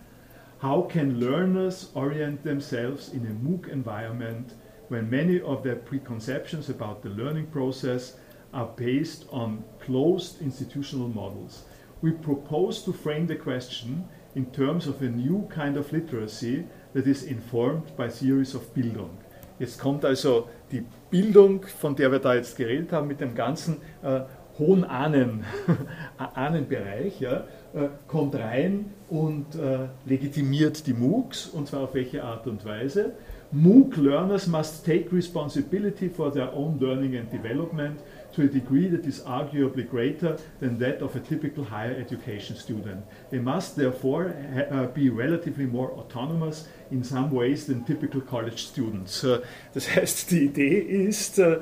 How 0.61 0.87
can 0.87 1.19
learners 1.19 1.91
orient 1.93 2.43
themselves 2.43 3.09
in 3.09 3.25
a 3.27 3.33
MOOC 3.33 3.67
environment 3.67 4.53
when 4.89 5.09
many 5.09 5.41
of 5.41 5.63
their 5.63 5.75
preconceptions 5.75 6.69
about 6.69 7.01
the 7.03 7.09
learning 7.09 7.47
process 7.47 8.17
are 8.53 8.69
based 8.75 9.25
on 9.31 9.63
closed 9.79 10.41
institutional 10.41 11.09
models. 11.09 11.65
We 12.03 12.11
propose 12.11 12.83
to 12.83 12.91
frame 12.91 13.27
the 13.27 13.35
question 13.35 14.03
in 14.35 14.47
terms 14.47 14.87
of 14.87 15.01
a 15.01 15.05
new 15.05 15.47
kind 15.49 15.77
of 15.77 15.89
literacy 15.93 16.65
that 16.93 17.07
is 17.07 17.23
informed 17.23 17.95
by 17.95 18.09
theories 18.09 18.53
of 18.55 18.73
Bildung. 18.73 19.11
Jetzt 19.57 19.79
kommt 19.79 20.03
also 20.03 20.49
die 20.69 20.83
Bildung, 21.09 21.61
von 21.79 21.95
der 21.95 22.11
wir 22.11 22.19
da 22.19 22.33
jetzt 22.35 22.57
geredet 22.57 22.91
haben, 22.91 23.07
mit 23.07 23.21
dem 23.21 23.35
ganzen 23.35 23.77
äh, 24.01 24.19
hohen 24.59 24.83
Ahnen, 24.83 25.45
Ahnenbereich, 26.17 27.21
ja, 27.21 27.45
äh, 27.73 27.87
kommt 28.09 28.35
rein 28.35 28.91
und 29.09 29.55
äh, 29.55 29.87
legitimiert 30.05 30.85
die 30.85 30.93
MOOCs, 30.93 31.47
und 31.47 31.69
zwar 31.69 31.83
auf 31.83 31.93
welche 31.93 32.21
Art 32.21 32.47
und 32.47 32.65
Weise. 32.65 33.13
MOOC 33.53 33.95
learners 33.95 34.47
must 34.47 34.85
take 34.85 35.09
responsibility 35.15 36.09
for 36.09 36.33
their 36.33 36.51
own 36.53 36.77
learning 36.81 37.15
and 37.15 37.31
development 37.31 38.01
to 38.33 38.43
a 38.43 38.47
degree 38.47 38.87
that 38.87 39.05
is 39.05 39.21
arguably 39.21 39.89
greater 39.89 40.37
than 40.59 40.77
that 40.79 41.01
of 41.01 41.15
a 41.15 41.19
typical 41.19 41.63
higher 41.63 41.93
education 41.93 42.55
student. 42.55 43.05
They 43.29 43.39
must 43.39 43.75
therefore 43.75 44.35
uh, 44.71 44.87
be 44.87 45.09
relatively 45.09 45.65
more 45.65 45.91
autonomous 45.91 46.67
in 46.91 47.03
some 47.03 47.31
ways 47.31 47.65
than 47.67 47.83
typical 47.85 48.21
college 48.21 48.65
students. 48.65 49.23
Uh, 49.23 49.41
das 49.73 49.95
heißt, 49.95 50.31
die 50.35 50.45
Idee 50.45 50.79
ist, 50.79 51.39
uh, 51.39 51.59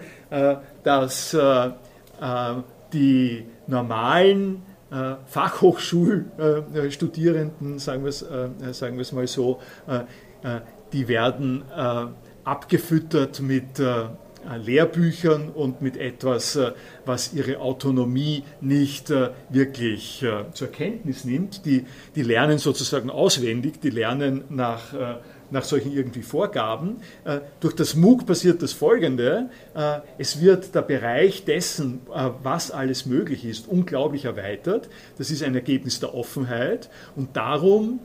dass 0.83 1.35
die 2.93 3.45
normalen 3.67 4.63
Fachhochschulstudierenden, 5.25 7.79
sagen 7.79 8.03
wir 8.03 8.09
es 8.99 9.11
mal 9.13 9.27
so, 9.27 9.61
die 10.91 11.07
werden 11.07 11.63
abgefüttert 12.43 13.39
mit 13.39 13.81
Lehrbüchern 14.57 15.49
und 15.49 15.81
mit 15.81 15.97
etwas, 15.97 16.55
äh, 16.55 16.71
was 17.05 17.33
ihre 17.33 17.59
Autonomie 17.59 18.43
nicht 18.59 19.09
äh, 19.09 19.29
wirklich 19.49 20.23
äh, 20.23 20.51
zur 20.53 20.67
Kenntnis 20.69 21.25
nimmt. 21.25 21.65
Die, 21.65 21.85
die 22.15 22.23
lernen 22.23 22.57
sozusagen 22.57 23.09
auswendig, 23.09 23.81
die 23.81 23.89
lernen 23.89 24.43
nach, 24.49 24.93
äh, 24.93 25.15
nach 25.49 25.63
solchen 25.63 25.91
irgendwie 25.91 26.21
Vorgaben. 26.21 27.01
Durch 27.59 27.75
das 27.75 27.93
MOOC 27.93 28.25
passiert 28.25 28.61
das 28.61 28.71
Folgende. 28.71 29.49
Es 30.17 30.39
wird 30.39 30.73
der 30.73 30.81
Bereich 30.81 31.43
dessen, 31.43 31.99
was 32.41 32.71
alles 32.71 33.05
möglich 33.05 33.43
ist, 33.43 33.67
unglaublich 33.67 34.23
erweitert. 34.23 34.87
Das 35.17 35.29
ist 35.29 35.43
ein 35.43 35.53
Ergebnis 35.53 35.99
der 35.99 36.15
Offenheit 36.15 36.89
und 37.17 37.35
darum 37.35 37.99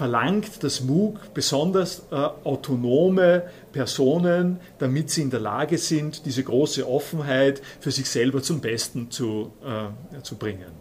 verlangt 0.00 0.64
das 0.64 0.80
MOOC 0.80 1.34
besonders 1.34 2.06
äh, 2.10 2.14
autonome 2.14 3.42
Personen, 3.70 4.58
damit 4.78 5.10
sie 5.10 5.20
in 5.20 5.28
der 5.28 5.40
Lage 5.40 5.76
sind, 5.76 6.24
diese 6.24 6.42
große 6.42 6.88
Offenheit 6.88 7.60
für 7.80 7.90
sich 7.90 8.08
selber 8.08 8.42
zum 8.42 8.62
Besten 8.62 9.10
zu, 9.10 9.52
äh, 9.62 10.22
zu 10.22 10.36
bringen. 10.36 10.72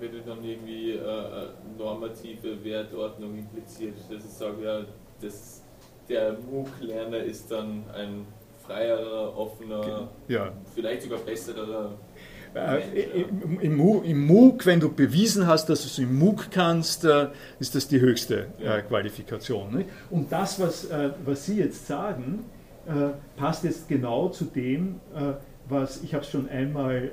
würde 0.00 0.22
dann 0.26 0.42
irgendwie 0.42 0.90
äh, 0.90 0.98
eine 0.98 1.50
normative 1.78 2.64
Wertordnung 2.64 3.38
impliziert, 3.38 3.94
dass 4.10 4.24
ich 4.24 4.32
sage, 4.32 4.64
ja, 4.64 4.80
das, 5.22 5.62
der 6.08 6.36
MOOC-Lerner 6.50 7.18
ist 7.18 7.52
dann 7.52 7.84
ein 7.94 8.26
freierer, 8.66 9.38
offener, 9.38 10.08
ja. 10.26 10.52
vielleicht 10.74 11.02
sogar 11.02 11.20
besserer 11.20 11.92
äh, 12.13 12.13
im, 12.54 13.60
im, 13.60 14.04
Im 14.04 14.26
MOOC, 14.26 14.66
wenn 14.66 14.80
du 14.80 14.92
bewiesen 14.92 15.46
hast, 15.46 15.68
dass 15.68 15.82
du 15.82 15.86
es 15.86 15.98
im 15.98 16.18
MOOC 16.18 16.50
kannst, 16.50 17.04
äh, 17.04 17.28
ist 17.58 17.74
das 17.74 17.88
die 17.88 18.00
höchste 18.00 18.46
äh, 18.60 18.82
Qualifikation. 18.82 19.76
Nicht? 19.76 19.88
Und 20.10 20.30
das, 20.30 20.60
was, 20.60 20.84
äh, 20.84 21.10
was 21.24 21.46
Sie 21.46 21.56
jetzt 21.56 21.86
sagen, 21.86 22.44
äh, 22.86 23.10
passt 23.36 23.64
jetzt 23.64 23.88
genau 23.88 24.28
zu 24.28 24.44
dem, 24.44 25.00
äh, 25.14 25.34
was 25.68 26.02
ich 26.02 26.14
habe 26.14 26.24
es 26.24 26.30
schon 26.30 26.46
einmal 26.50 27.12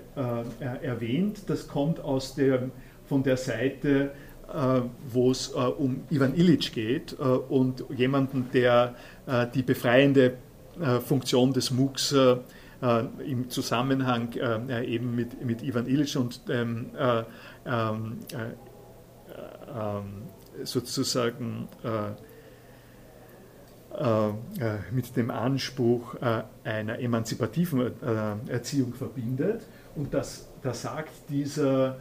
erwähnt, 0.60 1.44
das 1.48 1.70
kommt 1.70 2.02
aus 2.02 2.36
der, 2.36 2.64
von 3.08 3.24
der 3.24 3.38
Seite, 3.38 4.12
wo 5.10 5.32
es 5.32 5.48
um 5.48 6.02
Ivan 6.10 6.36
Illich 6.36 6.74
geht 6.74 7.14
und 7.14 7.86
jemanden, 7.96 8.50
der 8.54 8.94
die 9.56 9.64
befreiende 9.64 10.34
Funktion 11.06 11.54
des 11.54 11.72
MOOCs 11.72 12.12
äh, 12.12 12.36
im 12.82 13.50
Zusammenhang 13.50 14.34
äh, 14.34 14.86
eben 14.86 15.16
mit, 15.16 15.44
mit 15.46 15.62
Ivan 15.62 15.86
Illich 15.86 16.18
und 16.18 16.42
ähm, 16.50 16.90
äh, 16.98 17.24
ähm, 17.66 18.20
ähm, 19.74 20.24
sozusagen 20.64 21.68
mit 24.92 25.18
dem 25.18 25.32
Anspruch 25.32 26.16
einer 26.64 27.00
emanzipativen 27.00 27.92
Erziehung 28.48 28.94
verbindet. 28.94 29.64
Und 29.96 30.14
das, 30.14 30.50
da 30.62 30.74
sagt 30.74 31.12
dieser 31.30 31.98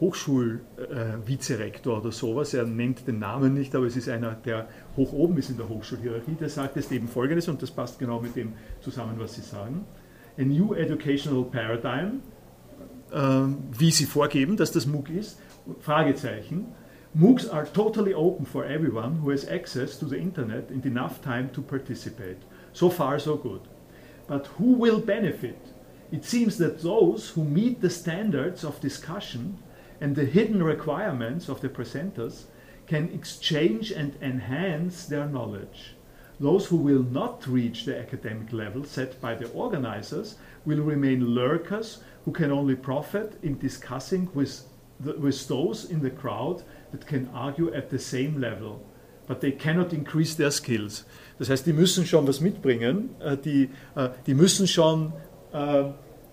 Hochschulvizerektor 0.00 1.98
oder 1.98 2.12
sowas, 2.12 2.52
er 2.54 2.64
nennt 2.64 3.06
den 3.06 3.18
Namen 3.18 3.54
nicht, 3.54 3.74
aber 3.74 3.86
es 3.86 3.96
ist 3.96 4.08
einer, 4.08 4.34
der 4.34 4.68
hoch 4.96 5.12
oben 5.12 5.38
ist 5.38 5.48
in 5.50 5.56
der 5.56 5.68
Hochschulhierarchie, 5.68 6.34
der 6.38 6.50
sagt 6.50 6.76
jetzt 6.76 6.92
eben 6.92 7.08
Folgendes, 7.08 7.48
und 7.48 7.62
das 7.62 7.70
passt 7.70 7.98
genau 7.98 8.20
mit 8.20 8.36
dem 8.36 8.52
zusammen, 8.80 9.14
was 9.18 9.34
Sie 9.34 9.40
sagen. 9.40 9.86
A 10.38 10.42
new 10.42 10.74
educational 10.74 11.44
paradigm, 11.44 12.20
äh, 13.10 13.48
wie 13.78 13.90
Sie 13.90 14.04
vorgeben, 14.04 14.56
dass 14.56 14.70
das 14.70 14.86
MOOC 14.86 15.10
ist, 15.10 15.40
Fragezeichen. 15.80 16.66
MOOCs 17.14 17.48
are 17.48 17.66
totally 17.72 18.12
open 18.12 18.44
for 18.44 18.66
everyone 18.66 19.22
who 19.22 19.30
has 19.30 19.48
access 19.48 19.98
to 19.98 20.06
the 20.06 20.16
internet 20.16 20.70
and 20.70 20.84
enough 20.84 21.22
time 21.22 21.50
to 21.54 21.62
participate. 21.62 22.36
So 22.74 22.90
far, 22.90 23.18
so 23.18 23.38
good. 23.38 23.62
But 24.28 24.50
who 24.58 24.78
will 24.78 25.00
benefit? 25.00 25.56
It 26.12 26.24
seems 26.24 26.58
that 26.58 26.82
those 26.82 27.30
who 27.30 27.44
meet 27.44 27.80
the 27.80 27.88
standards 27.88 28.64
of 28.64 28.78
discussion 28.80 29.56
and 30.00 30.14
the 30.14 30.24
hidden 30.24 30.62
requirements 30.62 31.48
of 31.48 31.60
the 31.60 31.68
presenters 31.68 32.44
can 32.86 33.10
exchange 33.12 33.90
and 33.90 34.16
enhance 34.20 35.06
their 35.06 35.26
knowledge. 35.26 35.94
Those 36.38 36.66
who 36.66 36.76
will 36.76 37.02
not 37.02 37.46
reach 37.46 37.84
the 37.84 37.98
academic 37.98 38.52
level 38.52 38.84
set 38.84 39.20
by 39.20 39.34
the 39.34 39.50
organizers 39.52 40.36
will 40.64 40.82
remain 40.82 41.34
lurkers 41.34 42.02
who 42.24 42.32
can 42.32 42.52
only 42.52 42.76
profit 42.76 43.38
in 43.42 43.58
discussing 43.58 44.28
with, 44.34 44.62
the, 45.00 45.14
with 45.14 45.48
those 45.48 45.86
in 45.86 46.02
the 46.02 46.10
crowd 46.10 46.62
that 46.92 47.06
can 47.06 47.30
argue 47.32 47.72
at 47.72 47.88
the 47.88 47.98
same 47.98 48.40
level. 48.40 48.84
But 49.26 49.40
they 49.40 49.52
cannot 49.52 49.92
increase 49.92 50.34
their 50.34 50.50
skills. 50.50 51.04
Das 51.38 51.48
heißt, 51.48 51.66
die 51.66 51.72
müssen 51.72 52.06
schon 52.06 52.26
was 52.26 52.40
mitbringen, 52.40 53.10
äh, 53.20 53.36
die, 53.36 53.70
äh, 53.94 54.10
die 54.26 54.34
müssen 54.34 54.66
schon 54.66 55.12
äh, 55.52 55.84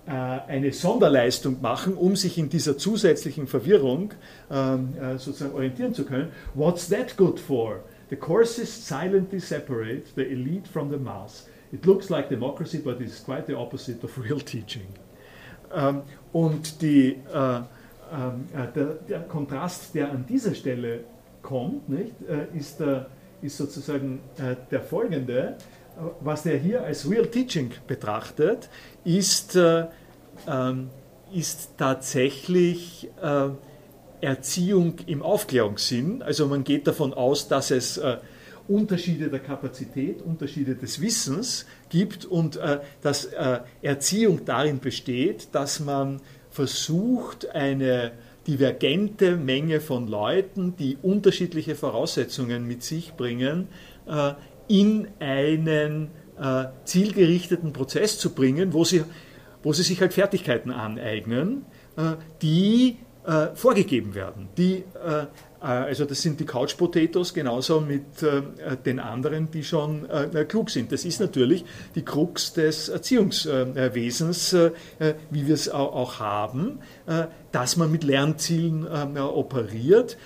eine 0.05 0.73
Sonderleistung 0.73 1.61
machen, 1.61 1.93
um 1.93 2.15
sich 2.15 2.38
in 2.38 2.49
dieser 2.49 2.77
zusätzlichen 2.77 3.47
Verwirrung 3.47 4.13
ähm, 4.51 4.95
äh, 4.97 5.17
sozusagen 5.17 5.53
orientieren 5.53 5.93
zu 5.93 6.03
können. 6.03 6.30
What's 6.53 6.89
that 6.89 7.15
good 7.15 7.39
for? 7.39 7.80
The 8.09 8.17
courses 8.17 8.69
silently 8.69 9.39
separate 9.39 10.03
the 10.15 10.23
elite 10.23 10.67
from 10.67 10.91
the 10.91 10.97
mass. 10.97 11.47
It 11.71 11.85
looks 11.85 12.09
like 12.09 12.30
democracy, 12.30 12.80
but 12.80 12.99
it's 12.99 13.23
quite 13.23 13.45
the 13.47 13.55
opposite 13.55 14.03
of 14.03 14.17
real 14.17 14.39
teaching. 14.45 14.88
Ähm, 15.73 16.01
und 16.34 16.81
die, 16.81 17.11
äh, 17.34 17.61
der, 18.75 18.85
der, 19.07 19.19
Kontrast, 19.21 19.95
der 19.95 20.11
an 20.11 20.25
dieser 20.27 20.53
Stelle 20.53 21.05
kommt, 21.41 21.89
nicht, 21.89 22.13
ist, 22.53 22.80
der, 22.80 23.07
ist 23.41 23.57
sozusagen 23.57 24.19
der 24.69 24.81
folgende 24.81 25.57
was 26.22 26.45
er 26.45 26.57
hier 26.57 26.84
als 26.84 27.10
Real 27.10 27.28
Teaching 27.28 27.72
betrachtet, 27.88 28.70
ist, 29.03 29.56
äh, 29.56 29.86
ähm, 30.48 30.90
ist 31.34 31.72
tatsächlich 31.78 33.10
äh, 33.22 33.49
Erziehung 34.22 34.95
im 35.06 35.22
Aufklärungssinn. 35.22 36.22
Also 36.22 36.48
man 36.48 36.64
geht 36.64 36.88
davon 36.88 37.14
aus, 37.14 37.48
dass 37.48 37.72
es 37.72 37.98
äh, 37.98 38.18
Unterschiede 38.68 39.30
der 39.30 39.40
Kapazität, 39.40 40.22
Unterschiede 40.22 40.76
des 40.76 41.02
Wissens 41.02 41.65
gibt 41.90 42.26
und 42.26 42.56
äh, 42.56 42.80
dass 43.02 43.26
äh, 43.26 43.60
Erziehung 43.82 44.45
darin 44.45 44.80
besteht, 44.80 45.49
dass 45.52 45.80
man 45.80 46.22
versucht, 46.49 47.49
eine 47.49 48.14
divergente 48.48 49.36
Menge 49.36 49.82
von 49.82 50.07
Leuten, 50.07 50.76
die 50.78 50.98
unterschiedliche 51.02 51.76
Voraussetzungen 51.76 52.68
mit 52.68 52.84
sich 52.84 53.14
bringen, 53.14 53.68
äh, 54.07 54.34
in 54.68 55.07
einen 55.19 56.10
äh, 56.40 56.65
zielgerichteten 56.85 57.73
Prozess 57.73 58.18
zu 58.18 58.34
bringen, 58.34 58.73
wo 58.73 58.84
sie, 58.84 59.03
wo 59.61 59.73
sie 59.73 59.84
sich 59.84 60.02
halt 60.02 60.14
Fertigkeiten 60.14 60.72
aneignen, 60.72 61.65
äh, 61.98 62.15
die 62.41 62.98
äh, 63.26 63.56
vorgegeben 63.56 64.15
werden. 64.15 64.49
Die, 64.57 64.84
äh, 65.06 65.22
äh, 65.22 65.26
also 65.61 66.03
das 66.03 66.22
sind 66.22 66.41
die 66.41 66.45
Couch 66.45 66.76
Potatoes 66.76 67.34
genauso 67.34 67.80
mit 67.80 68.22
äh, 68.22 68.41
den 68.85 68.99
anderen, 68.99 69.49
die 69.49 69.64
schon 69.64 70.07
klug 70.49 70.69
sind. 70.69 70.91
Das 70.91 71.06
ist 71.06 71.22
natürlich 71.22 71.64
die 71.95 72.03
Krux 72.03 72.52
des 72.52 72.90
Erziehungswesens, 72.90 74.53
wie 75.30 75.48
wir 75.48 75.53
es 75.53 75.69
auch 75.69 76.19
haben, 76.19 76.80
dass 77.52 77.77
man 77.77 77.91
mit 77.91 78.03
Lernzielen 78.03 78.85
operiert, 79.18 80.18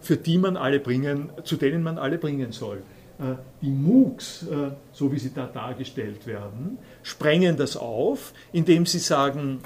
für 0.00 0.16
die 0.16 0.38
man 0.38 0.56
alle 0.56 0.78
bringen, 0.78 1.30
zu 1.42 1.56
denen 1.56 1.82
man 1.82 1.98
alle 1.98 2.18
bringen 2.18 2.52
soll. 2.52 2.82
Äh, 3.18 3.36
die 3.62 3.70
MOOCs, 3.70 4.42
äh, 4.42 4.70
so 4.92 5.12
wie 5.12 5.18
sie 5.18 5.32
da 5.32 5.46
dargestellt 5.46 6.26
werden, 6.26 6.78
sprengen 7.02 7.56
das 7.56 7.76
auf, 7.76 8.32
indem 8.52 8.86
sie 8.86 8.98
sagen, 8.98 9.60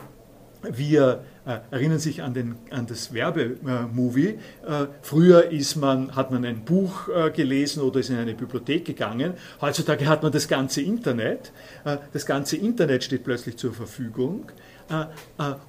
wir 0.63 1.25
äh, 1.49 1.61
erinnern 1.71 1.99
sich 1.99 2.23
an, 2.23 2.35
den, 2.35 2.57
an 2.69 2.87
das 2.87 3.15
Werbemovie. 3.15 4.39
Äh, 4.67 4.87
früher 5.01 5.51
ist 5.51 5.77
man, 5.77 6.15
hat 6.15 6.31
man 6.31 6.45
ein 6.45 6.63
Buch 6.63 7.09
äh, 7.09 7.31
gelesen 7.31 7.83
oder 7.83 8.01
ist 8.01 8.11
in 8.11 8.17
eine 8.17 8.35
Bibliothek 8.35 8.85
gegangen. 8.85 9.33
Heutzutage 9.63 10.07
hat 10.07 10.23
man 10.23 10.31
das 10.31 10.47
ganze 10.47 10.83
Internet. 10.83 11.53
Äh, 11.87 11.97
das 12.13 12.27
ganze 12.27 12.59
Internet 12.59 13.03
steht 13.03 13.25
plötzlich 13.25 13.57
zur 13.57 13.73
Verfügung. 13.73 14.53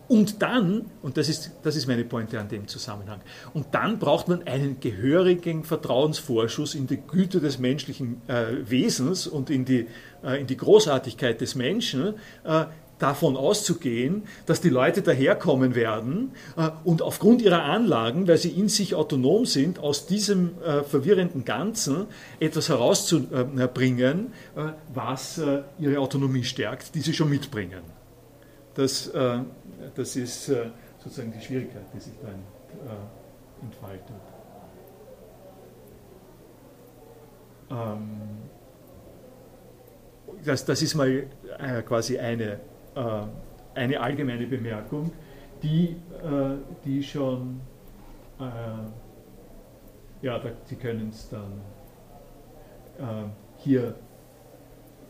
Und 0.07 0.41
dann, 0.41 0.85
und 1.01 1.17
das 1.17 1.27
ist, 1.27 1.51
das 1.61 1.75
ist 1.75 1.87
meine 1.87 2.05
Pointe 2.05 2.39
an 2.39 2.47
dem 2.47 2.69
Zusammenhang, 2.69 3.19
und 3.53 3.65
dann 3.73 3.99
braucht 3.99 4.29
man 4.29 4.47
einen 4.47 4.79
gehörigen 4.79 5.65
Vertrauensvorschuss 5.65 6.73
in 6.73 6.87
die 6.87 7.01
Güte 7.05 7.41
des 7.41 7.59
menschlichen 7.59 8.21
Wesens 8.63 9.27
und 9.27 9.49
in 9.49 9.65
die, 9.65 9.87
in 10.23 10.47
die 10.47 10.55
Großartigkeit 10.55 11.41
des 11.41 11.55
Menschen, 11.55 12.13
davon 12.99 13.35
auszugehen, 13.37 14.23
dass 14.45 14.61
die 14.61 14.69
Leute 14.69 15.01
daherkommen 15.01 15.73
werden 15.75 16.31
und 16.83 17.01
aufgrund 17.01 17.41
ihrer 17.41 17.63
Anlagen, 17.63 18.27
weil 18.27 18.37
sie 18.37 18.49
in 18.49 18.69
sich 18.69 18.93
autonom 18.93 19.45
sind, 19.45 19.79
aus 19.79 20.05
diesem 20.05 20.51
verwirrenden 20.87 21.45
Ganzen 21.45 22.07
etwas 22.39 22.69
herauszubringen, 22.69 24.33
was 24.93 25.41
ihre 25.79 25.99
Autonomie 25.99 26.43
stärkt, 26.43 26.93
die 26.95 26.99
sie 26.99 27.13
schon 27.13 27.29
mitbringen. 27.29 27.81
Das, 28.79 29.07
äh, 29.07 29.39
das 29.95 30.15
ist 30.15 30.47
äh, 30.47 30.67
sozusagen 31.03 31.33
die 31.37 31.43
Schwierigkeit, 31.43 31.83
die 31.93 31.99
sich 31.99 32.13
dann 32.21 32.43
äh, 32.87 33.65
entfaltet. 33.65 34.15
Ähm, 37.69 38.09
das, 40.45 40.63
das 40.63 40.81
ist 40.81 40.95
mal 40.95 41.09
äh, 41.09 41.81
quasi 41.81 42.17
eine, 42.19 42.53
äh, 42.53 42.57
eine 43.75 43.99
allgemeine 43.99 44.47
Bemerkung, 44.47 45.11
die, 45.63 45.95
äh, 46.23 46.57
die 46.85 47.03
schon, 47.03 47.61
ja, 50.21 50.39
da, 50.39 50.49
Sie 50.65 50.75
können 50.75 51.09
es 51.09 51.29
dann 51.29 51.61
hier, 53.57 53.95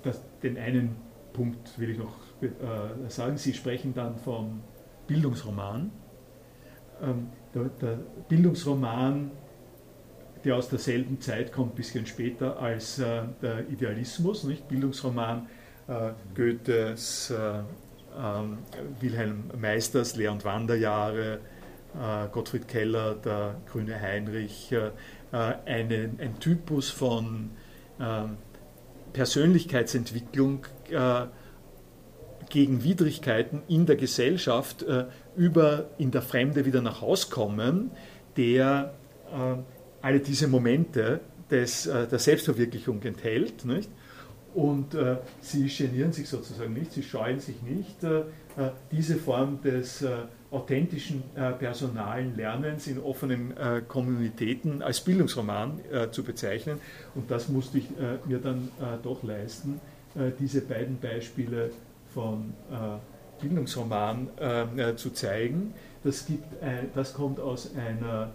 das, 0.04 0.22
den 0.42 0.58
einen 0.58 0.96
Punkt 1.34 1.78
will 1.80 1.92
ich 1.92 1.98
noch 1.98 2.16
äh, 2.42 3.10
sagen, 3.10 3.38
Sie 3.38 3.54
sprechen 3.54 3.94
dann 3.94 4.18
vom 4.18 4.62
Bildungsroman. 5.08 5.92
Ähm, 7.02 7.28
der, 7.54 7.64
der, 7.82 8.00
Bildungsroman, 8.28 9.32
der 10.44 10.56
aus 10.56 10.70
derselben 10.70 11.20
Zeit 11.22 11.52
kommt, 11.52 11.74
ein 11.74 11.76
bisschen 11.76 12.06
später 12.06 12.60
als 12.60 13.00
äh, 13.00 13.24
der 13.42 13.70
Idealismus, 13.70 14.44
nicht? 14.44 14.68
Bildungsroman 14.68 15.46
äh, 15.46 15.59
Goethes 16.36 17.34
Wilhelm 19.00 19.44
Meisters 19.60 20.16
Lehr- 20.16 20.32
und 20.32 20.46
Wanderjahre, 20.46 21.40
Gottfried 22.32 22.68
Keller, 22.68 23.16
der 23.16 23.56
grüne 23.72 24.00
Heinrich, 24.00 24.76
eine, 25.32 26.10
ein 26.18 26.40
Typus 26.40 26.90
von 26.90 27.52
Persönlichkeitsentwicklung 29.14 30.66
gegen 32.50 32.84
Widrigkeiten 32.84 33.64
in 33.68 33.86
der 33.86 33.96
Gesellschaft 33.96 34.86
über 35.36 35.90
in 35.98 36.12
der 36.12 36.22
Fremde 36.22 36.66
wieder 36.66 36.82
nach 36.82 37.02
Haus 37.02 37.30
kommen, 37.30 37.92
der 38.38 38.94
alle 40.02 40.20
diese 40.20 40.48
Momente 40.48 41.22
des, 41.50 41.84
der 41.84 42.20
Selbstverwirklichung 42.20 43.02
enthält. 43.04 43.66
Nicht? 43.66 43.90
Und 44.54 44.96
äh, 44.96 45.18
sie 45.42 45.68
genieren 45.68 46.12
sich 46.12 46.28
sozusagen 46.28 46.74
nicht, 46.74 46.92
sie 46.94 47.04
scheuen 47.04 47.40
sich 47.40 47.62
nicht, 47.62 48.04
äh, 48.04 48.20
äh 48.20 48.72
diese 48.92 49.16
Form 49.16 49.62
des 49.62 50.02
äh, 50.02 50.10
authentischen 50.52 51.24
äh, 51.36 51.52
personalen 51.52 52.36
Lernens 52.36 52.88
in 52.88 53.00
offenen 53.00 53.56
äh, 53.56 53.82
Kommunitäten 53.88 54.82
als 54.82 55.02
Bildungsroman 55.02 55.80
zu 56.12 56.24
bezeichnen. 56.24 56.80
Und 57.14 57.30
das 57.30 57.50
musste 57.50 57.78
ich 57.78 57.86
mir 58.26 58.40
dann 58.40 58.70
doch 59.04 59.24
leisten, 59.24 59.80
diese 60.40 60.62
beiden 60.62 61.00
Beispiele 61.00 61.72
von 62.14 62.54
Bildungsroman 63.42 64.30
zu 64.96 65.12
zeigen. 65.12 65.74
Das, 66.04 66.26
gibt, 66.26 66.46
das 66.96 67.14
kommt 67.14 67.40
aus 67.40 67.72
einer 67.76 68.32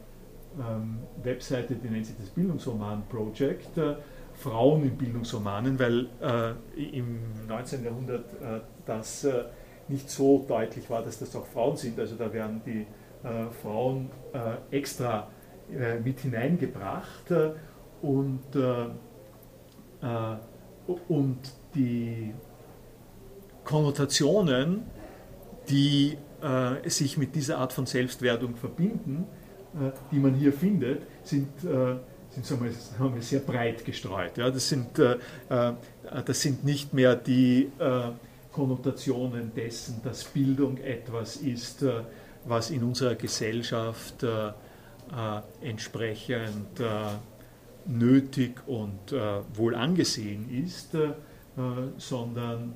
ähm, 0.58 0.98
Webseite, 1.22 1.74
die 1.74 1.88
nennt 1.88 2.06
sich 2.06 2.16
das 2.18 2.28
Bildungsroman 2.30 3.02
Project 3.08 3.76
Frauen 4.36 4.82
in 4.82 4.96
Bildungsromanen, 4.96 5.78
weil 5.78 6.08
äh, 6.20 6.98
im 6.98 7.46
19. 7.46 7.84
Jahrhundert 7.84 8.32
äh, 8.34 8.60
das 8.86 9.24
äh, 9.24 9.44
nicht 9.88 10.10
so 10.10 10.44
deutlich 10.48 10.88
war, 10.90 11.02
dass 11.02 11.18
das 11.18 11.34
auch 11.36 11.46
Frauen 11.46 11.76
sind. 11.76 11.98
Also 11.98 12.16
da 12.16 12.32
werden 12.32 12.62
die 12.64 12.86
äh, 13.24 13.50
Frauen 13.62 14.10
äh, 14.32 14.76
extra 14.76 15.28
äh, 15.72 15.98
mit 15.98 16.20
hineingebracht 16.20 17.32
und, 18.02 18.42
und 21.08 21.38
die 21.74 22.34
Konnotationen, 23.64 24.82
die 25.70 26.18
sich 26.84 27.16
mit 27.16 27.34
dieser 27.34 27.56
Art 27.56 27.72
von 27.72 27.86
Selbstwerdung 27.86 28.56
verbinden, 28.56 29.24
die 30.12 30.18
man 30.18 30.34
hier 30.34 30.52
findet, 30.52 31.00
sind 31.22 31.48
sind 32.34 32.46
sagen 32.46 33.14
wir, 33.14 33.22
sehr 33.22 33.40
breit 33.40 33.84
gestreut. 33.84 34.36
Ja, 34.36 34.50
das, 34.50 34.68
sind, 34.68 34.98
äh, 34.98 35.18
äh, 35.48 35.72
das 36.24 36.40
sind 36.40 36.64
nicht 36.64 36.92
mehr 36.92 37.14
die 37.14 37.70
äh, 37.78 38.10
Konnotationen 38.52 39.52
dessen, 39.54 40.00
dass 40.02 40.24
Bildung 40.24 40.78
etwas 40.78 41.36
ist, 41.36 41.82
äh, 41.82 42.02
was 42.44 42.70
in 42.70 42.82
unserer 42.82 43.14
Gesellschaft 43.14 44.22
äh, 44.22 44.48
äh, 44.48 44.52
entsprechend 45.62 46.80
nötig 47.86 48.66
und 48.66 49.12
wohl 49.54 49.74
angesehen 49.74 50.64
ist, 50.64 50.96
sondern 51.98 52.72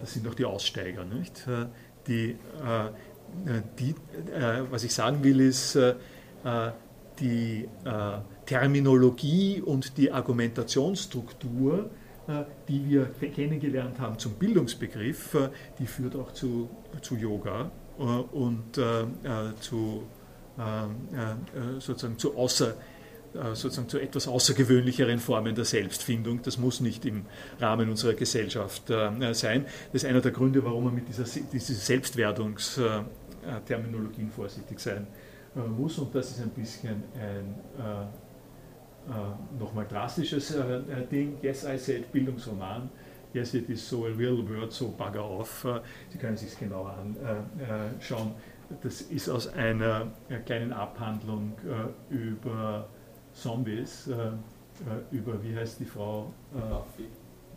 das 0.00 0.14
sind 0.14 0.26
auch 0.26 0.34
die 0.34 0.46
Aussteiger. 0.46 1.04
Nicht? 1.04 1.44
Die, 2.06 2.36
die, 3.78 3.94
was 4.70 4.84
ich 4.84 4.94
sagen 4.94 5.22
will, 5.22 5.40
ist, 5.40 5.78
die 7.20 7.68
Terminologie 8.46 9.60
und 9.60 9.98
die 9.98 10.12
Argumentationsstruktur, 10.12 11.90
äh, 12.28 12.44
die 12.68 12.88
wir 12.88 13.06
kennengelernt 13.34 13.98
haben 14.00 14.18
zum 14.18 14.32
Bildungsbegriff, 14.34 15.34
äh, 15.34 15.48
die 15.78 15.86
führt 15.86 16.16
auch 16.16 16.32
zu, 16.32 16.68
zu 17.02 17.16
Yoga 17.16 17.70
äh, 17.98 18.02
und 18.02 18.80
zu, 19.60 20.04
sozusagen 21.78 22.18
zu 22.18 22.34
außer, 22.34 22.76
sozusagen 23.52 23.90
zu 23.90 23.98
etwas 23.98 24.26
außergewöhnlicheren 24.26 25.18
Formen 25.18 25.54
der 25.54 25.66
Selbstfindung. 25.66 26.40
Das 26.42 26.56
muss 26.56 26.80
nicht 26.80 27.04
im 27.04 27.26
Rahmen 27.60 27.90
unserer 27.90 28.14
Gesellschaft 28.14 28.84
sein. 28.86 29.66
Das 29.92 30.02
ist 30.02 30.06
einer 30.06 30.22
der 30.22 30.32
Gründe, 30.32 30.64
warum 30.64 30.84
man 30.84 30.94
mit 30.94 31.08
dieser, 31.08 31.24
dieser 31.24 31.74
Selbstwerdungsterminologien 31.74 34.30
vorsichtig 34.30 34.80
sein 34.80 35.06
muss. 35.54 35.98
Und 35.98 36.14
das 36.14 36.30
ist 36.30 36.40
ein 36.40 36.48
bisschen 36.48 37.04
ein 37.20 37.54
äh, 39.08 39.60
nochmal 39.60 39.86
drastisches 39.86 40.54
äh, 40.54 40.58
äh, 40.58 41.06
Ding. 41.10 41.38
Yes, 41.40 41.64
I 41.64 41.78
said 41.78 42.10
Bildungsroman. 42.10 42.90
Yes, 43.32 43.54
it 43.54 43.70
is 43.70 43.86
so 43.86 44.06
a 44.06 44.10
real 44.10 44.38
word, 44.48 44.72
so 44.72 44.88
bugger 44.88 45.24
off. 45.24 45.66
Sie 46.10 46.18
können 46.18 46.36
sich 46.36 46.48
es 46.48 46.58
genauer 46.58 46.94
anschauen. 48.00 48.34
Das 48.82 49.02
ist 49.02 49.28
aus 49.28 49.48
einer 49.48 50.06
kleinen 50.46 50.72
Abhandlung 50.72 51.52
über 52.08 52.88
Zombies, 53.34 54.08
über, 55.10 55.42
wie 55.42 55.54
heißt 55.54 55.80
die 55.80 55.84
Frau? 55.84 56.32
Buffy. 56.52 57.08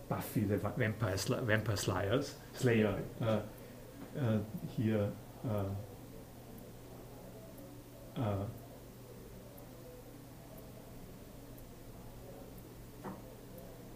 Buffy, 0.09 0.45
the 0.45 0.61
Vampire, 0.61 1.47
Vampire 1.47 1.77
Slayers, 1.77 2.35
Slayer, 2.53 2.97
hier 4.75 5.13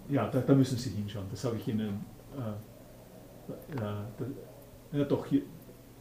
ja, 0.09 0.27
da, 0.30 0.41
da, 0.41 0.53
müssen 0.53 0.77
Sie 0.77 0.89
hinschauen. 0.89 1.27
Das 1.31 1.43
habe 1.43 1.57
ich 1.57 1.67
Ihnen. 1.67 2.05
Äh, 2.35 3.73
äh, 3.73 3.77
da, 3.77 4.05
ja, 4.91 5.03
doch, 5.05 5.25
hier, 5.25 5.41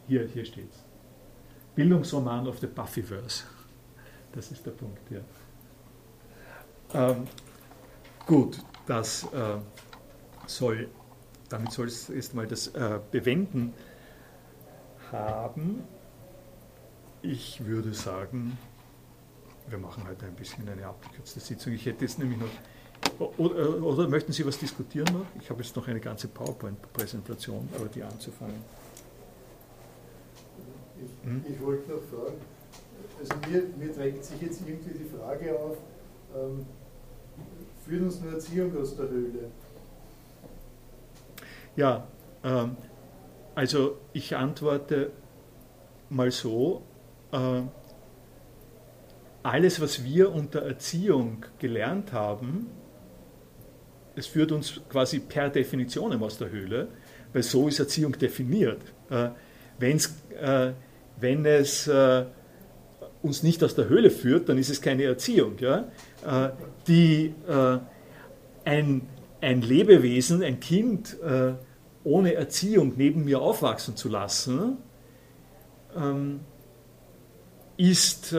hier, 0.07 0.27
hier 0.27 0.45
steht 0.45 0.71
es. 0.71 0.85
Bildungsroman 1.75 2.47
of 2.47 2.59
the 2.59 2.67
Buffyverse. 2.67 3.45
Das 4.33 4.51
ist 4.51 4.65
der 4.65 4.73
Punkt, 4.73 5.01
ja. 5.11 5.21
Ähm, 6.95 7.27
gut, 8.27 8.59
das 8.87 9.25
äh, 9.33 9.59
soll, 10.47 10.89
damit 11.49 11.73
soll 11.73 11.87
es 11.87 12.11
erstmal 12.11 12.47
das 12.47 12.69
äh, 12.69 13.01
Bewenden 13.11 13.73
haben. 15.11 15.85
Ich 17.23 17.65
würde 17.65 17.95
sagen, 17.95 18.59
wir 19.69 19.79
machen 19.79 20.05
heute 20.09 20.27
ein 20.27 20.35
bisschen 20.35 20.69
eine 20.69 20.87
abgekürzte 20.87 21.41
Sitzung. 21.41 21.73
Ich 21.73 21.87
hätte 21.87 22.05
jetzt 22.05 22.19
nämlich 22.19 22.39
noch 22.39 22.49
oder, 23.39 23.83
oder, 23.83 24.09
möchten 24.09 24.33
Sie 24.33 24.45
was 24.47 24.59
diskutieren 24.59 25.07
noch? 25.13 25.27
Ich 25.41 25.51
habe 25.51 25.63
jetzt 25.63 25.75
noch 25.77 25.87
eine 25.89 26.01
ganze 26.01 26.29
PowerPoint-Präsentation, 26.29 27.69
aber 27.77 27.87
die 27.87 28.03
anzufangen. 28.03 28.63
Ich, 30.97 31.27
hm? 31.27 31.45
ich 31.49 31.61
wollte 31.61 31.91
noch 31.91 32.03
fragen, 32.03 32.37
also 33.19 33.35
mir, 33.49 33.63
mir, 33.79 33.93
drängt 33.93 34.25
sich 34.25 34.41
jetzt 34.41 34.61
irgendwie 34.67 34.99
die 34.99 35.09
Frage 35.17 35.59
auf, 35.59 35.77
ähm, 36.35 36.67
führt 37.85 38.03
uns 38.03 38.21
eine 38.23 38.33
Erziehung 38.33 38.77
aus 38.77 38.97
der 38.97 39.09
Höhle? 39.09 39.51
Ja, 41.77 42.07
ähm, 42.45 42.77
also 43.55 43.99
ich 44.13 44.37
antworte 44.37 45.11
mal 46.11 46.31
so, 46.31 46.83
äh, 47.33 47.63
alles, 49.43 49.81
was 49.81 50.05
wir 50.05 50.33
unter 50.33 50.63
Erziehung 50.63 51.45
gelernt 51.59 52.13
haben, 52.13 52.69
es 54.17 54.27
führt 54.27 54.53
uns 54.53 54.81
quasi 54.89 55.21
per 55.21 55.49
Definition 55.49 56.21
aus 56.23 56.39
der 56.39 56.51
Höhle, 56.51 56.89
weil 57.33 57.43
so 57.43 57.69
ist 57.69 57.79
Erziehung 57.79 58.19
definiert. 58.19 58.81
Äh, 59.11 59.31
wenn's, 59.79 60.15
äh, 60.41 60.73
wenn 61.21 61.47
es 61.47 61.87
äh, 61.87 62.25
uns 63.23 63.43
nicht 63.43 63.63
aus 63.65 63.75
der 63.75 63.89
Höhle 63.89 64.11
führt, 64.11 64.49
dann 64.49 64.59
ist 64.59 64.69
es 64.69 64.81
keine 64.81 65.05
Erziehung. 65.05 65.57
Ja? 65.59 65.89
Äh, 66.27 66.51
die, 66.87 67.35
äh, 67.49 67.79
ein, 68.65 69.03
ein 69.41 69.63
Lebewesen, 69.63 70.43
ein 70.43 70.61
Kind 70.61 71.17
äh, 71.23 71.53
ohne 72.05 72.35
Erziehung 72.35 72.95
neben 72.97 73.25
mir 73.25 73.41
aufwachsen 73.41 73.97
zu 73.97 74.09
lassen, 74.09 74.77
ähm, 75.97 76.41
ist 77.77 78.35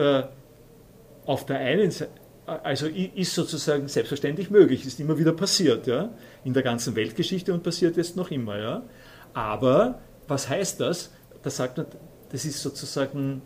auf 1.26 1.44
der 1.44 1.58
einen 1.58 1.90
Seite 1.90 2.10
also 2.46 2.86
ist 2.86 3.34
sozusagen 3.34 3.88
selbstverständlich 3.88 4.50
möglich, 4.50 4.84
ist 4.86 5.00
immer 5.00 5.18
wieder 5.18 5.32
passiert, 5.32 5.86
ja, 5.86 6.10
in 6.44 6.52
der 6.52 6.62
ganzen 6.62 6.94
Weltgeschichte 6.94 7.52
und 7.54 7.62
passiert 7.62 7.96
jetzt 7.96 8.16
noch 8.16 8.30
immer, 8.30 8.58
ja. 8.58 8.82
Aber 9.32 10.00
was 10.28 10.48
heißt 10.48 10.80
das? 10.80 11.10
Da 11.42 11.50
sagt 11.50 11.78
man, 11.78 11.86
das 12.30 12.44
ist 12.44 12.62
sozusagen, 12.62 13.42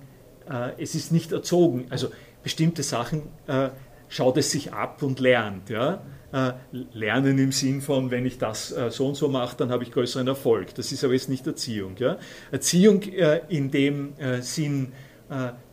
äh, 0.50 0.70
es 0.82 0.94
ist 0.94 1.12
nicht 1.12 1.32
erzogen. 1.32 1.86
Also 1.90 2.08
bestimmte 2.42 2.82
Sachen 2.82 3.28
äh, 3.46 3.70
schaut 4.08 4.36
es 4.36 4.50
sich 4.50 4.72
ab 4.72 5.02
und 5.02 5.20
lernt, 5.20 5.70
ja. 5.70 6.02
Äh, 6.30 6.52
lernen 6.92 7.38
im 7.38 7.52
Sinn 7.52 7.80
von, 7.80 8.10
wenn 8.10 8.26
ich 8.26 8.36
das 8.36 8.70
äh, 8.72 8.90
so 8.90 9.06
und 9.08 9.14
so 9.14 9.28
mache, 9.28 9.56
dann 9.56 9.70
habe 9.70 9.82
ich 9.82 9.92
größeren 9.92 10.26
Erfolg. 10.26 10.74
Das 10.74 10.92
ist 10.92 11.02
aber 11.02 11.14
jetzt 11.14 11.30
nicht 11.30 11.46
Erziehung. 11.46 11.96
Ja? 11.98 12.18
Erziehung 12.50 13.02
äh, 13.02 13.40
in 13.48 13.70
dem 13.70 14.12
Sinn, 14.40 14.92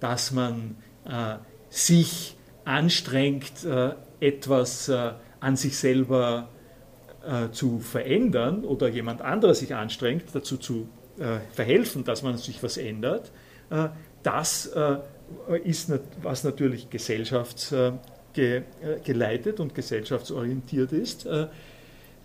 dass 0.01 0.31
man 0.31 0.75
sich 1.69 2.34
anstrengt, 2.65 3.63
äh, 3.63 3.91
etwas 4.19 4.89
äh, 4.89 5.13
an 5.39 5.55
sich 5.55 5.77
selber 5.77 6.49
äh, 7.25 7.49
zu 7.51 7.79
verändern 7.79 8.65
oder 8.65 8.89
jemand 8.89 9.21
anderer 9.21 9.53
sich 9.53 9.73
anstrengt, 9.73 10.25
dazu 10.33 10.57
zu 10.57 10.89
verhelfen, 11.53 12.03
dass 12.03 12.23
man 12.23 12.35
sich 12.35 12.61
was 12.61 12.75
ändert, 12.75 13.31
das 14.21 14.69
ist, 15.63 15.93
was 16.21 16.43
natürlich 16.43 16.89
gesellschaftsgeleitet 16.89 19.61
und 19.61 19.73
gesellschaftsorientiert 19.73 20.91
ist. 20.91 21.25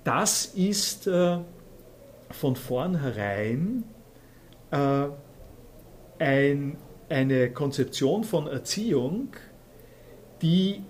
Das 0.02 0.46
ist 0.46 1.04
von 1.04 2.56
vornherein 2.56 3.84
ein, 6.18 6.76
eine 7.08 7.50
Konzeption 7.52 8.24
von 8.24 8.48
Erziehung, 8.48 9.28
die, 10.42 10.82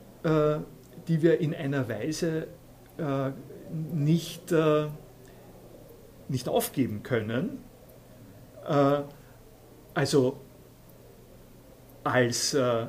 die 1.09 1.23
wir 1.23 1.41
in 1.41 1.55
einer 1.55 1.89
Weise 1.89 2.47
nicht, 3.71 4.55
nicht 6.29 6.49
aufgeben 6.49 7.03
können. 7.03 7.59
also 9.95 10.37
als, 12.05 12.55
äh, 12.55 12.87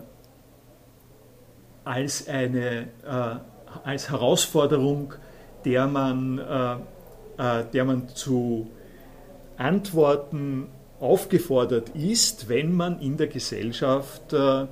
als 1.83 2.27
eine 2.27 2.87
äh, 3.05 3.35
als 3.83 4.09
Herausforderung, 4.09 5.13
der 5.65 5.87
man, 5.87 6.39
äh, 6.39 6.73
äh, 7.37 7.65
der 7.71 7.85
man 7.85 8.09
zu 8.09 8.69
Antworten 9.57 10.67
aufgefordert 10.99 11.89
ist, 11.89 12.49
wenn 12.49 12.73
man 12.73 12.99
in 12.99 13.17
der 13.17 13.27
Gesellschaft 13.27 14.33
äh, 14.33 14.65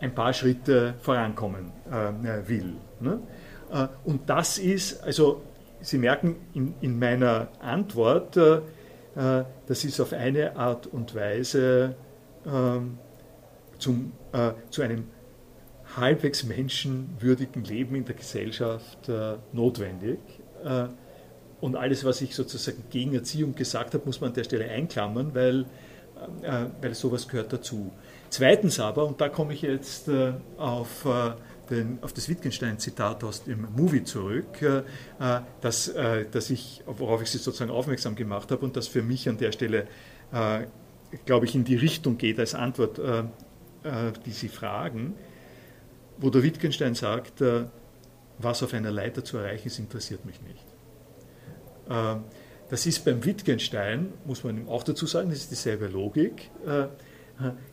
ein 0.00 0.14
paar 0.14 0.32
Schritte 0.32 0.94
vorankommen 1.00 1.72
äh, 1.90 2.48
will. 2.48 2.76
Ne? 3.00 3.20
und 4.04 4.30
das 4.30 4.56
ist, 4.56 5.04
also 5.04 5.42
Sie 5.82 5.98
merken 5.98 6.36
in, 6.54 6.74
in 6.80 6.98
meiner 6.98 7.48
Antwort, 7.60 8.34
das 8.34 9.84
ist 9.84 10.00
auf 10.00 10.14
eine 10.14 10.56
Art 10.56 10.86
und 10.86 11.14
Weise 11.14 11.94
ähm, 12.46 12.98
zum, 13.78 14.12
äh, 14.32 14.52
zu 14.70 14.82
einem 14.82 15.04
halbwegs 15.96 16.44
menschenwürdigen 16.44 17.64
Leben 17.64 17.94
in 17.94 18.04
der 18.04 18.14
Gesellschaft 18.14 19.08
äh, 19.08 19.36
notwendig. 19.52 20.18
Äh, 20.64 20.88
und 21.60 21.76
alles, 21.76 22.04
was 22.04 22.20
ich 22.20 22.34
sozusagen 22.34 22.84
gegen 22.90 23.14
Erziehung 23.14 23.54
gesagt 23.54 23.94
habe, 23.94 24.04
muss 24.04 24.20
man 24.20 24.30
an 24.30 24.34
der 24.34 24.44
Stelle 24.44 24.68
einklammern, 24.68 25.34
weil, 25.34 25.62
äh, 26.42 26.66
weil 26.80 26.94
sowas 26.94 27.26
gehört 27.26 27.52
dazu. 27.52 27.90
Zweitens 28.30 28.80
aber, 28.80 29.06
und 29.06 29.20
da 29.20 29.28
komme 29.28 29.54
ich 29.54 29.62
jetzt 29.62 30.08
äh, 30.08 30.32
auf, 30.56 31.04
äh, 31.04 31.32
den, 31.70 31.98
auf 32.02 32.12
das 32.12 32.28
Wittgenstein-Zitat 32.28 33.24
aus 33.24 33.44
dem 33.44 33.66
Movie 33.76 34.04
zurück, 34.04 34.46
das, 35.60 35.92
das 36.30 36.48
ich, 36.48 36.82
worauf 36.86 37.20
ich 37.20 37.30
Sie 37.30 37.36
sozusagen 37.36 37.70
aufmerksam 37.70 38.16
gemacht 38.16 38.50
habe 38.50 38.64
und 38.64 38.74
das 38.74 38.88
für 38.88 39.02
mich 39.02 39.28
an 39.28 39.36
der 39.36 39.52
Stelle, 39.52 39.86
glaube 41.26 41.44
ich, 41.44 41.54
in 41.54 41.64
die 41.64 41.76
Richtung 41.76 42.16
geht 42.16 42.38
als 42.38 42.54
Antwort 42.54 42.98
äh, 43.84 44.12
die 44.26 44.32
Sie 44.32 44.48
fragen, 44.48 45.14
wo 46.18 46.30
der 46.30 46.42
Wittgenstein 46.42 46.94
sagt, 46.94 47.40
äh, 47.40 47.64
was 48.38 48.62
auf 48.62 48.74
einer 48.74 48.90
Leiter 48.90 49.24
zu 49.24 49.38
erreichen 49.38 49.68
ist, 49.68 49.78
interessiert 49.78 50.24
mich 50.24 50.40
nicht. 50.42 50.64
Äh, 51.88 52.16
das 52.70 52.86
ist 52.86 53.04
beim 53.04 53.24
Wittgenstein, 53.24 54.12
muss 54.24 54.42
man 54.42 54.68
auch 54.68 54.82
dazu 54.82 55.06
sagen, 55.06 55.30
das 55.30 55.38
ist 55.38 55.50
dieselbe 55.50 55.86
Logik, 55.86 56.50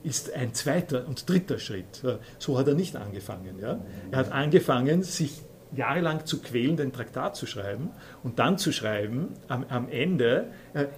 ist 0.04 0.34
ein 0.34 0.54
zweiter 0.54 1.08
und 1.08 1.30
dritter 1.30 1.60
Schritt. 1.60 2.04
So 2.40 2.58
hat 2.58 2.68
er 2.68 2.76
nicht 2.76 2.96
angefangen. 2.96 3.60
Ja? 3.60 3.80
Er 4.12 4.20
hat 4.20 4.32
angefangen, 4.32 5.04
sich 5.04 5.42
jahrelang 5.76 6.26
zu 6.26 6.42
quälen, 6.42 6.78
den 6.78 6.94
Traktat 6.94 7.36
zu 7.36 7.46
schreiben 7.48 7.90
und 8.24 8.40
dann 8.40 8.58
zu 8.58 8.72
schreiben, 8.72 9.34
am, 9.48 9.66
am 9.68 9.90
Ende, 9.90 10.48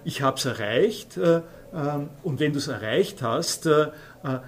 ich 0.04 0.22
habe 0.22 0.36
es 0.36 0.44
erreicht, 0.44 1.18
ähm, 1.74 2.08
und 2.22 2.40
wenn 2.40 2.52
du 2.52 2.58
es 2.58 2.68
erreicht 2.68 3.22
hast, 3.22 3.66
äh, 3.66 3.82
äh, 3.82 3.90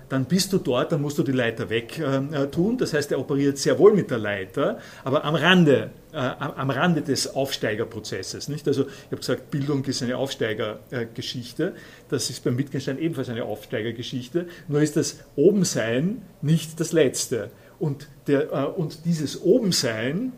dann 0.08 0.24
bist 0.24 0.52
du 0.52 0.58
dort, 0.58 0.92
dann 0.92 1.00
musst 1.00 1.18
du 1.18 1.22
die 1.22 1.32
Leiter 1.32 1.70
weg 1.70 1.98
äh, 1.98 2.46
tun. 2.46 2.76
Das 2.76 2.92
heißt, 2.92 3.12
er 3.12 3.20
operiert 3.20 3.58
sehr 3.58 3.78
wohl 3.78 3.94
mit 3.94 4.10
der 4.10 4.18
Leiter, 4.18 4.78
aber 5.04 5.24
am 5.24 5.34
Rande, 5.34 5.90
am 6.12 6.70
Rande 6.70 7.02
des 7.02 7.34
Aufsteigerprozesses. 7.34 8.48
Nicht? 8.48 8.66
Also 8.66 8.86
ich 8.86 9.06
habe 9.06 9.18
gesagt, 9.18 9.50
Bildung 9.50 9.84
ist 9.84 10.02
eine 10.02 10.16
Aufsteigergeschichte. 10.16 11.74
Das 12.08 12.30
ist 12.30 12.42
beim 12.42 12.58
Wittgenstein 12.58 12.98
ebenfalls 12.98 13.28
eine 13.28 13.44
Aufsteigergeschichte. 13.44 14.46
Nur 14.66 14.82
ist 14.82 14.96
das 14.96 15.20
Obensein 15.36 16.22
nicht 16.42 16.80
das 16.80 16.92
Letzte. 16.92 17.50
Und, 17.78 18.08
der, 18.26 18.76
und 18.76 19.04
dieses 19.04 19.40
Obensein, 19.40 20.32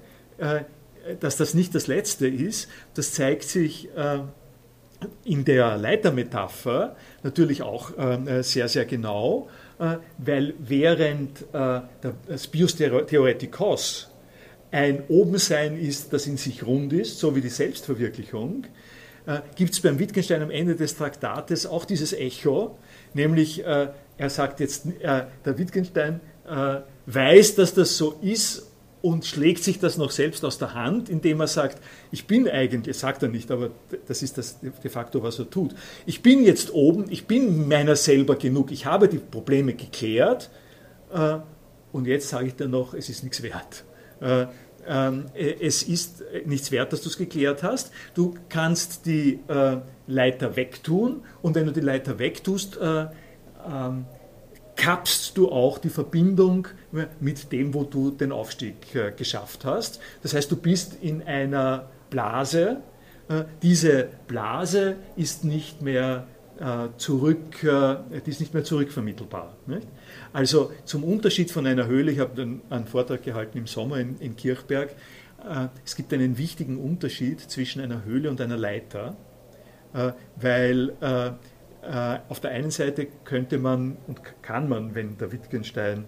dass 1.20 1.36
das 1.36 1.54
nicht 1.54 1.74
das 1.74 1.86
Letzte 1.86 2.28
ist, 2.28 2.68
das 2.94 3.12
zeigt 3.12 3.44
sich 3.44 3.88
in 5.24 5.44
der 5.44 5.76
Leitermetapher 5.76 6.96
natürlich 7.22 7.62
auch 7.62 7.96
äh, 7.98 8.42
sehr, 8.42 8.68
sehr 8.68 8.84
genau, 8.84 9.48
äh, 9.78 9.96
weil 10.18 10.54
während 10.58 11.42
äh, 11.52 11.80
das 12.28 12.46
Bios 12.46 12.76
Theoretikos 12.76 14.10
ein 14.70 15.02
Obensein 15.08 15.78
ist, 15.78 16.12
das 16.12 16.26
in 16.26 16.36
sich 16.36 16.64
rund 16.64 16.92
ist, 16.92 17.18
so 17.18 17.34
wie 17.34 17.40
die 17.40 17.48
Selbstverwirklichung, 17.48 18.64
äh, 19.26 19.40
gibt 19.56 19.72
es 19.72 19.80
beim 19.80 19.98
Wittgenstein 19.98 20.42
am 20.42 20.50
Ende 20.50 20.76
des 20.76 20.96
Traktates 20.96 21.66
auch 21.66 21.84
dieses 21.84 22.12
Echo, 22.12 22.78
nämlich 23.14 23.62
er 23.64 24.30
sagt 24.30 24.60
jetzt, 24.60 24.86
der 25.02 25.58
Wittgenstein 25.58 26.20
weiß, 27.06 27.54
dass 27.56 27.74
das 27.74 27.96
so 27.96 28.18
ist 28.22 28.71
und 29.02 29.26
schlägt 29.26 29.64
sich 29.64 29.80
das 29.80 29.98
noch 29.98 30.12
selbst 30.12 30.44
aus 30.44 30.58
der 30.58 30.74
Hand, 30.74 31.08
indem 31.08 31.40
er 31.40 31.48
sagt, 31.48 31.82
ich 32.12 32.26
bin 32.26 32.48
eigentlich, 32.48 32.96
sagt 32.96 33.22
er 33.22 33.28
nicht, 33.28 33.50
aber 33.50 33.70
das 34.06 34.22
ist 34.22 34.38
das 34.38 34.60
de 34.60 34.90
facto, 34.90 35.22
was 35.22 35.38
er 35.40 35.50
tut. 35.50 35.74
Ich 36.06 36.22
bin 36.22 36.44
jetzt 36.44 36.72
oben, 36.72 37.06
ich 37.10 37.26
bin 37.26 37.68
meiner 37.68 37.96
selber 37.96 38.36
genug, 38.36 38.70
ich 38.70 38.86
habe 38.86 39.08
die 39.08 39.18
Probleme 39.18 39.74
geklärt 39.74 40.50
äh, 41.12 41.38
und 41.90 42.06
jetzt 42.06 42.28
sage 42.28 42.46
ich 42.46 42.54
dir 42.54 42.68
noch, 42.68 42.94
es 42.94 43.08
ist 43.08 43.24
nichts 43.24 43.42
wert. 43.42 43.84
Äh, 44.20 44.46
ähm, 44.86 45.26
äh, 45.34 45.54
es 45.60 45.82
ist 45.82 46.22
nichts 46.44 46.70
wert, 46.70 46.92
dass 46.92 47.02
du 47.02 47.08
es 47.08 47.18
geklärt 47.18 47.62
hast. 47.62 47.92
Du 48.14 48.34
kannst 48.48 49.06
die 49.06 49.40
äh, 49.48 49.78
Leiter 50.06 50.56
wegtun 50.56 51.22
und 51.42 51.56
wenn 51.56 51.66
du 51.66 51.72
die 51.72 51.80
Leiter 51.80 52.18
wegtust, 52.20 52.76
äh, 52.76 53.06
ähm, 53.68 54.06
kappst 54.76 55.36
du 55.36 55.50
auch 55.50 55.78
die 55.78 55.90
Verbindung 55.90 56.68
mit 57.20 57.52
dem, 57.52 57.74
wo 57.74 57.84
du 57.84 58.10
den 58.10 58.32
Aufstieg 58.32 58.94
äh, 58.94 59.12
geschafft 59.12 59.64
hast. 59.64 60.00
Das 60.22 60.34
heißt, 60.34 60.50
du 60.50 60.56
bist 60.56 60.96
in 61.00 61.22
einer 61.22 61.88
Blase. 62.10 62.78
Äh, 63.28 63.44
diese 63.62 64.08
Blase 64.26 64.96
ist 65.16 65.44
nicht 65.44 65.82
mehr 65.82 66.26
äh, 66.58 66.88
zurück, 66.96 67.60
die 67.62 68.30
ist 68.30 68.40
nicht 68.40 68.54
mehr 68.54 68.64
zurückvermittelbar. 68.64 69.56
Also 70.32 70.72
zum 70.84 71.04
Unterschied 71.04 71.50
von 71.50 71.66
einer 71.66 71.86
Höhle, 71.86 72.12
ich 72.12 72.18
habe 72.18 72.60
einen 72.70 72.86
Vortrag 72.86 73.22
gehalten 73.22 73.58
im 73.58 73.66
Sommer 73.66 73.98
in, 73.98 74.18
in 74.20 74.36
Kirchberg, 74.36 74.94
es 75.84 75.96
gibt 75.96 76.12
einen 76.12 76.38
wichtigen 76.38 76.78
Unterschied 76.78 77.40
zwischen 77.40 77.82
einer 77.82 78.04
Höhle 78.04 78.30
und 78.30 78.40
einer 78.40 78.56
Leiter, 78.56 79.16
weil 80.36 80.92
äh, 81.82 82.18
auf 82.28 82.40
der 82.40 82.52
einen 82.52 82.70
Seite 82.70 83.06
könnte 83.24 83.58
man 83.58 83.96
und 84.06 84.20
kann 84.42 84.68
man, 84.68 84.94
wenn 84.94 85.18
der 85.18 85.32
Wittgenstein 85.32 86.04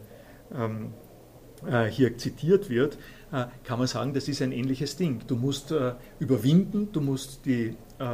ähm, 0.54 0.92
äh, 1.66 1.86
hier 1.86 2.16
zitiert 2.16 2.70
wird, 2.70 2.98
äh, 3.32 3.46
kann 3.64 3.78
man 3.78 3.88
sagen, 3.88 4.14
das 4.14 4.28
ist 4.28 4.40
ein 4.42 4.52
ähnliches 4.52 4.96
Ding. 4.96 5.22
Du 5.26 5.36
musst 5.36 5.74
überwinden, 6.18 6.92
du 6.92 7.00
musst 7.00 7.44
die 7.46 7.76
äh, 7.98 8.04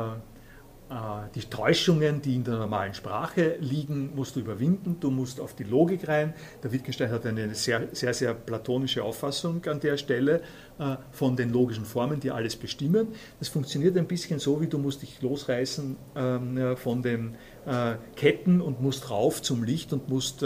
die 1.37 1.43
Täuschungen, 1.43 2.21
die 2.21 2.35
in 2.35 2.43
der 2.43 2.57
normalen 2.59 2.95
Sprache 2.95 3.57
liegen, 3.61 4.13
musst 4.17 4.35
du 4.35 4.41
überwinden, 4.41 4.97
du 4.99 5.13
musst 5.13 5.41
auf 5.41 5.55
die 5.55 5.63
Logik 5.63 6.09
rein. 6.09 6.35
Der 6.65 6.73
Wittgenstein 6.73 7.11
hat 7.13 7.25
eine 7.27 7.55
sehr, 7.55 7.89
sehr, 7.93 8.13
sehr 8.13 8.35
platonische 8.35 9.05
Auffassung 9.05 9.65
an 9.67 9.79
der 9.79 9.97
Stelle 9.97 10.43
äh, 10.81 10.97
von 11.13 11.37
den 11.37 11.53
logischen 11.53 11.85
Formen, 11.85 12.19
die 12.19 12.33
alles 12.33 12.57
bestimmen. 12.57 13.09
Das 13.39 13.49
funktioniert 13.49 13.97
ein 13.97 14.09
bisschen 14.09 14.41
so, 14.41 14.61
wie 14.61 14.67
du 14.67 14.79
musst 14.79 15.03
dich 15.03 15.23
losreißen 15.23 15.97
ähm, 16.17 16.77
von 16.77 17.03
den 17.03 17.37
äh, 17.67 17.95
Ketten 18.17 18.61
und 18.61 18.81
musst 18.81 19.11
rauf 19.11 19.43
zum 19.43 19.63
Licht 19.63 19.93
und 19.93 20.09
musst, 20.09 20.45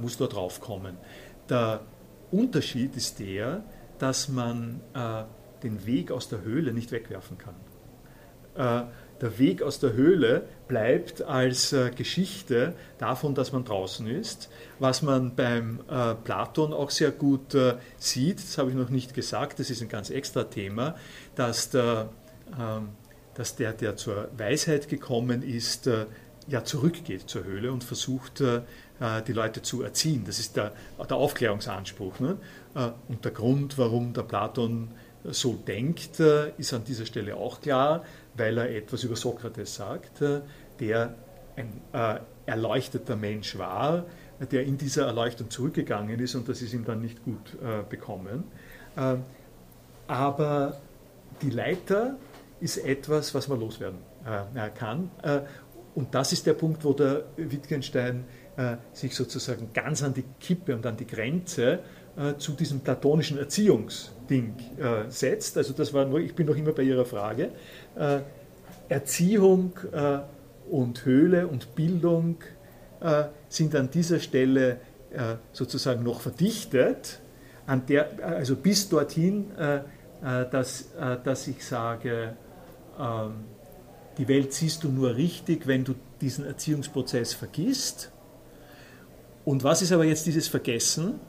musst 0.00 0.20
dort 0.20 0.36
raufkommen. 0.36 0.98
Der 1.48 1.80
Unterschied 2.30 2.94
ist 2.96 3.20
der, 3.20 3.64
dass 3.98 4.28
man 4.28 4.80
den 5.62 5.86
Weg 5.86 6.10
aus 6.10 6.28
der 6.28 6.42
Höhle 6.42 6.72
nicht 6.72 6.92
wegwerfen 6.92 7.38
kann 7.38 7.54
der 9.22 9.38
Weg 9.38 9.62
aus 9.62 9.78
der 9.78 9.92
Höhle 9.92 10.42
bleibt 10.66 11.22
als 11.22 11.72
äh, 11.72 11.90
Geschichte 11.90 12.74
davon, 12.98 13.34
dass 13.34 13.52
man 13.52 13.64
draußen 13.64 14.06
ist. 14.08 14.50
Was 14.80 15.00
man 15.00 15.36
beim 15.36 15.80
äh, 15.88 16.14
Platon 16.16 16.72
auch 16.72 16.90
sehr 16.90 17.12
gut 17.12 17.54
äh, 17.54 17.76
sieht, 17.96 18.38
das 18.38 18.58
habe 18.58 18.70
ich 18.70 18.76
noch 18.76 18.90
nicht 18.90 19.14
gesagt, 19.14 19.60
das 19.60 19.70
ist 19.70 19.80
ein 19.80 19.88
ganz 19.88 20.10
extra 20.10 20.44
Thema, 20.44 20.96
dass 21.36 21.70
der, 21.70 22.10
ähm, 22.58 22.88
dass 23.34 23.54
der, 23.54 23.72
der 23.72 23.96
zur 23.96 24.28
Weisheit 24.36 24.88
gekommen 24.88 25.42
ist, 25.42 25.86
äh, 25.86 26.06
ja 26.48 26.64
zurückgeht 26.64 27.30
zur 27.30 27.44
Höhle 27.44 27.70
und 27.70 27.84
versucht, 27.84 28.40
äh, 28.40 28.56
äh, 28.98 29.22
die 29.24 29.32
Leute 29.32 29.62
zu 29.62 29.82
erziehen. 29.82 30.24
Das 30.26 30.40
ist 30.40 30.56
der, 30.56 30.72
der 30.98 31.16
Aufklärungsanspruch. 31.16 32.18
Ne? 32.18 32.38
Und 33.06 33.24
der 33.24 33.32
Grund, 33.32 33.76
warum 33.76 34.14
der 34.14 34.22
Platon 34.22 34.92
so 35.24 35.52
denkt, 35.54 36.18
ist 36.56 36.72
an 36.72 36.84
dieser 36.84 37.04
Stelle 37.04 37.36
auch 37.36 37.60
klar 37.60 38.02
weil 38.36 38.58
er 38.58 38.74
etwas 38.74 39.04
über 39.04 39.16
Sokrates 39.16 39.74
sagt. 39.74 40.22
der 40.80 41.14
ein 41.54 41.82
erleuchteter 42.46 43.14
Mensch 43.14 43.58
war, 43.58 44.06
der 44.50 44.64
in 44.64 44.78
dieser 44.78 45.06
Erleuchtung 45.06 45.50
zurückgegangen 45.50 46.18
ist 46.18 46.34
und 46.34 46.48
das 46.48 46.62
ist 46.62 46.72
ihm 46.72 46.84
dann 46.84 47.00
nicht 47.00 47.22
gut 47.24 47.56
bekommen. 47.88 48.44
aber 50.06 50.80
die 51.42 51.50
Leiter 51.50 52.16
ist 52.60 52.78
etwas, 52.78 53.34
was 53.34 53.48
man 53.48 53.60
loswerden 53.60 53.98
kann. 54.74 55.10
und 55.94 56.14
das 56.14 56.32
ist 56.32 56.46
der 56.46 56.54
Punkt, 56.54 56.84
wo 56.84 56.94
der 56.94 57.24
Wittgenstein 57.36 58.24
sich 58.92 59.14
sozusagen 59.14 59.70
ganz 59.74 60.02
an 60.02 60.14
die 60.14 60.24
Kippe 60.40 60.74
und 60.74 60.86
an 60.86 60.96
die 60.96 61.06
Grenze 61.06 61.80
äh, 62.16 62.36
zu 62.36 62.52
diesem 62.52 62.80
platonischen 62.80 63.38
Erziehungsding 63.38 64.54
äh, 64.78 65.10
setzt. 65.10 65.56
Also 65.56 65.72
das 65.72 65.94
war 65.94 66.04
nur, 66.04 66.20
ich 66.20 66.34
bin 66.34 66.46
noch 66.46 66.56
immer 66.56 66.72
bei 66.72 66.82
Ihrer 66.82 67.04
Frage. 67.04 67.50
Äh, 67.96 68.20
Erziehung 68.88 69.72
äh, 69.92 70.18
und 70.70 71.04
Höhle 71.04 71.46
und 71.46 71.74
Bildung 71.74 72.36
äh, 73.00 73.24
sind 73.48 73.74
an 73.74 73.90
dieser 73.90 74.20
Stelle 74.20 74.78
sozusagen 75.52 76.04
noch 76.04 76.22
verdichtet, 76.22 77.20
an 77.66 77.84
der, 77.84 78.08
also 78.24 78.56
bis 78.56 78.88
dorthin, 78.88 79.50
dass, 80.22 80.86
dass 81.22 81.46
ich 81.48 81.66
sage, 81.66 82.34
ähm, 82.98 83.44
die 84.18 84.28
Welt 84.28 84.52
siehst 84.52 84.84
du 84.84 84.88
nur 84.88 85.16
richtig, 85.16 85.66
wenn 85.66 85.84
du 85.84 85.94
diesen 86.20 86.44
Erziehungsprozess 86.44 87.32
vergisst. 87.32 88.10
Und 89.44 89.64
was 89.64 89.82
ist 89.82 89.92
aber 89.92 90.04
jetzt 90.04 90.26
dieses 90.26 90.48
Vergessen? 90.48 91.20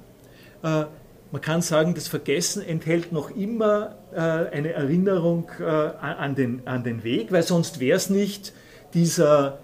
Äh, 0.64 0.86
man 1.32 1.42
kann 1.42 1.62
sagen, 1.62 1.96
das 1.96 2.08
Vergessen 2.08 2.64
enthält 2.64 3.12
noch 3.12 3.36
immer 3.36 3.96
äh, 4.14 4.18
eine 4.20 4.74
Erinnerung 4.74 5.50
äh, 5.60 5.64
an, 5.64 6.36
den, 6.36 6.66
an 6.66 6.84
den 6.84 7.04
Weg, 7.04 7.32
weil 7.32 7.44
sonst 7.44 7.80
wäre 7.80 7.98
es 7.98 8.10
nicht 8.10 8.54
dieser, 8.94 9.60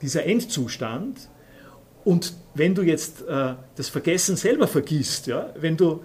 dieser 0.00 0.24
Endzustand. 0.24 1.28
Und 2.04 2.34
wenn 2.54 2.74
du 2.74 2.82
jetzt 2.82 3.22
das 3.76 3.88
Vergessen 3.88 4.36
selber 4.36 4.66
vergisst, 4.66 5.28
ja, 5.28 5.54
wenn 5.54 5.76
du 5.76 6.02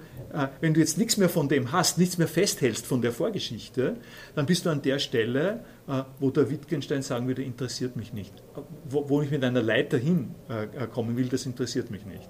wenn 0.61 0.73
du 0.73 0.79
jetzt 0.79 0.97
nichts 0.97 1.17
mehr 1.17 1.29
von 1.29 1.47
dem 1.49 1.71
hast, 1.71 1.97
nichts 1.97 2.17
mehr 2.17 2.27
festhältst 2.27 2.85
von 2.85 3.01
der 3.01 3.11
Vorgeschichte, 3.11 3.95
dann 4.35 4.45
bist 4.45 4.65
du 4.65 4.69
an 4.69 4.81
der 4.81 4.99
Stelle, 4.99 5.63
äh, 5.87 6.03
wo 6.19 6.29
der 6.31 6.49
Wittgenstein 6.49 7.01
sagen 7.01 7.27
würde, 7.27 7.43
interessiert 7.43 7.95
mich 7.95 8.13
nicht. 8.13 8.33
Wo, 8.89 9.21
ich 9.21 9.31
mit 9.31 9.43
einer 9.43 9.61
Leiter 9.61 9.97
hinkommen 9.97 11.13
äh, 11.13 11.17
will, 11.17 11.29
das 11.29 11.45
interessiert 11.45 11.91
mich 11.91 12.05
nicht. 12.05 12.29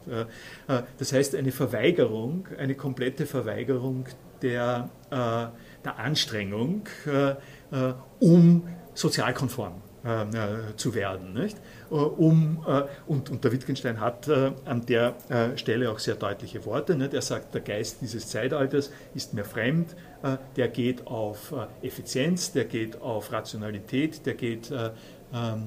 Das 0.97 1.13
heißt, 1.13 1.35
eine 1.35 1.51
Verweigerung, 1.51 2.47
eine 2.57 2.75
komplette 2.75 3.25
Verweigerung 3.25 4.05
der, 4.41 4.89
der 5.11 5.99
Anstrengung, 5.99 6.83
um 8.19 8.67
sozialkonform 8.93 9.81
zu 10.75 10.95
werden. 10.95 11.33
Nicht? 11.33 11.57
Um, 11.89 12.65
und, 13.07 13.29
und 13.29 13.43
der 13.43 13.51
Wittgenstein 13.51 13.99
hat 13.99 14.29
an 14.29 14.85
der 14.87 15.15
Stelle 15.55 15.91
auch 15.91 15.99
sehr 15.99 16.15
deutliche 16.15 16.65
Worte. 16.65 16.95
Nicht? 16.95 17.13
Er 17.13 17.21
sagt, 17.21 17.53
der 17.53 17.61
Geist 17.61 18.01
dieses 18.01 18.27
Zeitalters 18.27 18.91
ist 19.15 19.33
mir 19.33 19.45
fremd, 19.45 19.95
der 20.55 20.67
geht 20.67 21.07
auf 21.07 21.53
Effizienz, 21.81 22.51
der 22.51 22.65
geht 22.65 23.01
auf 23.01 23.31
Rationalität, 23.31 24.25
der 24.25 24.33
geht 24.33 24.71
ähm, 24.71 25.61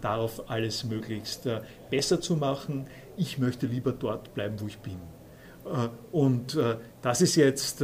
darauf, 0.00 0.48
alles 0.50 0.84
möglichst 0.84 1.48
besser 1.90 2.20
zu 2.20 2.36
machen. 2.36 2.86
Ich 3.16 3.38
möchte 3.38 3.66
lieber 3.66 3.92
dort 3.92 4.34
bleiben, 4.34 4.56
wo 4.60 4.66
ich 4.66 4.78
bin. 4.78 4.98
Und 6.10 6.58
das 7.02 7.20
ist 7.20 7.36
jetzt 7.36 7.82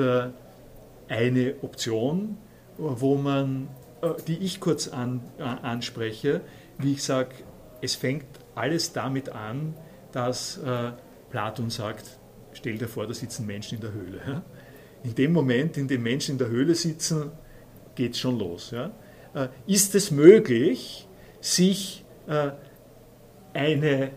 eine 1.09 1.55
Option, 1.63 2.39
wo 2.79 3.17
man 3.17 3.69
äh, 4.03 4.11
die 4.27 4.39
ich 4.39 4.61
kurz 4.61 4.89
an, 4.89 5.23
äh, 5.39 5.43
anspreche, 5.43 6.43
wie 6.79 6.93
ich 6.93 7.03
sage, 7.03 7.31
es 7.81 7.95
fängt 7.95 8.27
alles 8.55 8.93
damit 8.93 9.29
an, 9.29 9.75
dass 10.13 10.59
äh, 10.59 10.93
Platon 11.31 11.71
sagt, 11.71 12.19
stell 12.53 12.79
dir 12.79 12.89
vor, 12.89 13.07
da 13.07 13.15
sitzen 13.15 13.47
Menschen 13.47 13.77
in 13.77 13.81
der 13.81 13.93
Höhle. 13.93 14.21
Ja? 14.27 14.43
In 15.05 15.15
dem 15.15 15.33
Moment, 15.33 15.77
in 15.77 15.89
dem 15.89 16.03
Menschen 16.03 16.33
in 16.33 16.39
der 16.39 16.49
Höhle 16.49 16.75
sitzen, 16.75 17.31
geht 17.95 18.13
es 18.13 18.19
schon 18.19 18.39
los. 18.39 18.71
Ja? 18.71 18.93
Äh, 19.35 19.49
ist 19.67 19.95
es 19.95 20.11
möglich, 20.11 21.07
sich 21.41 22.05
äh, 22.27 22.51
eine 23.53 24.11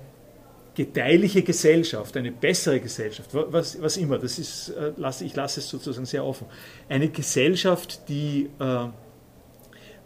gedeihliche 0.76 1.44
Gesellschaft, 1.44 2.16
eine 2.16 2.32
bessere 2.32 2.80
Gesellschaft, 2.80 3.30
was, 3.34 3.82
was 3.82 3.98
immer, 3.98 4.18
das 4.18 4.40
ist, 4.40 4.70
äh, 4.70 4.94
lasse, 4.96 5.26
ich 5.26 5.36
lasse 5.36 5.60
es 5.60 5.68
sozusagen 5.68 6.06
sehr 6.06 6.24
offen, 6.24 6.48
eine 6.88 7.10
Gesellschaft, 7.10 8.08
die 8.08 8.50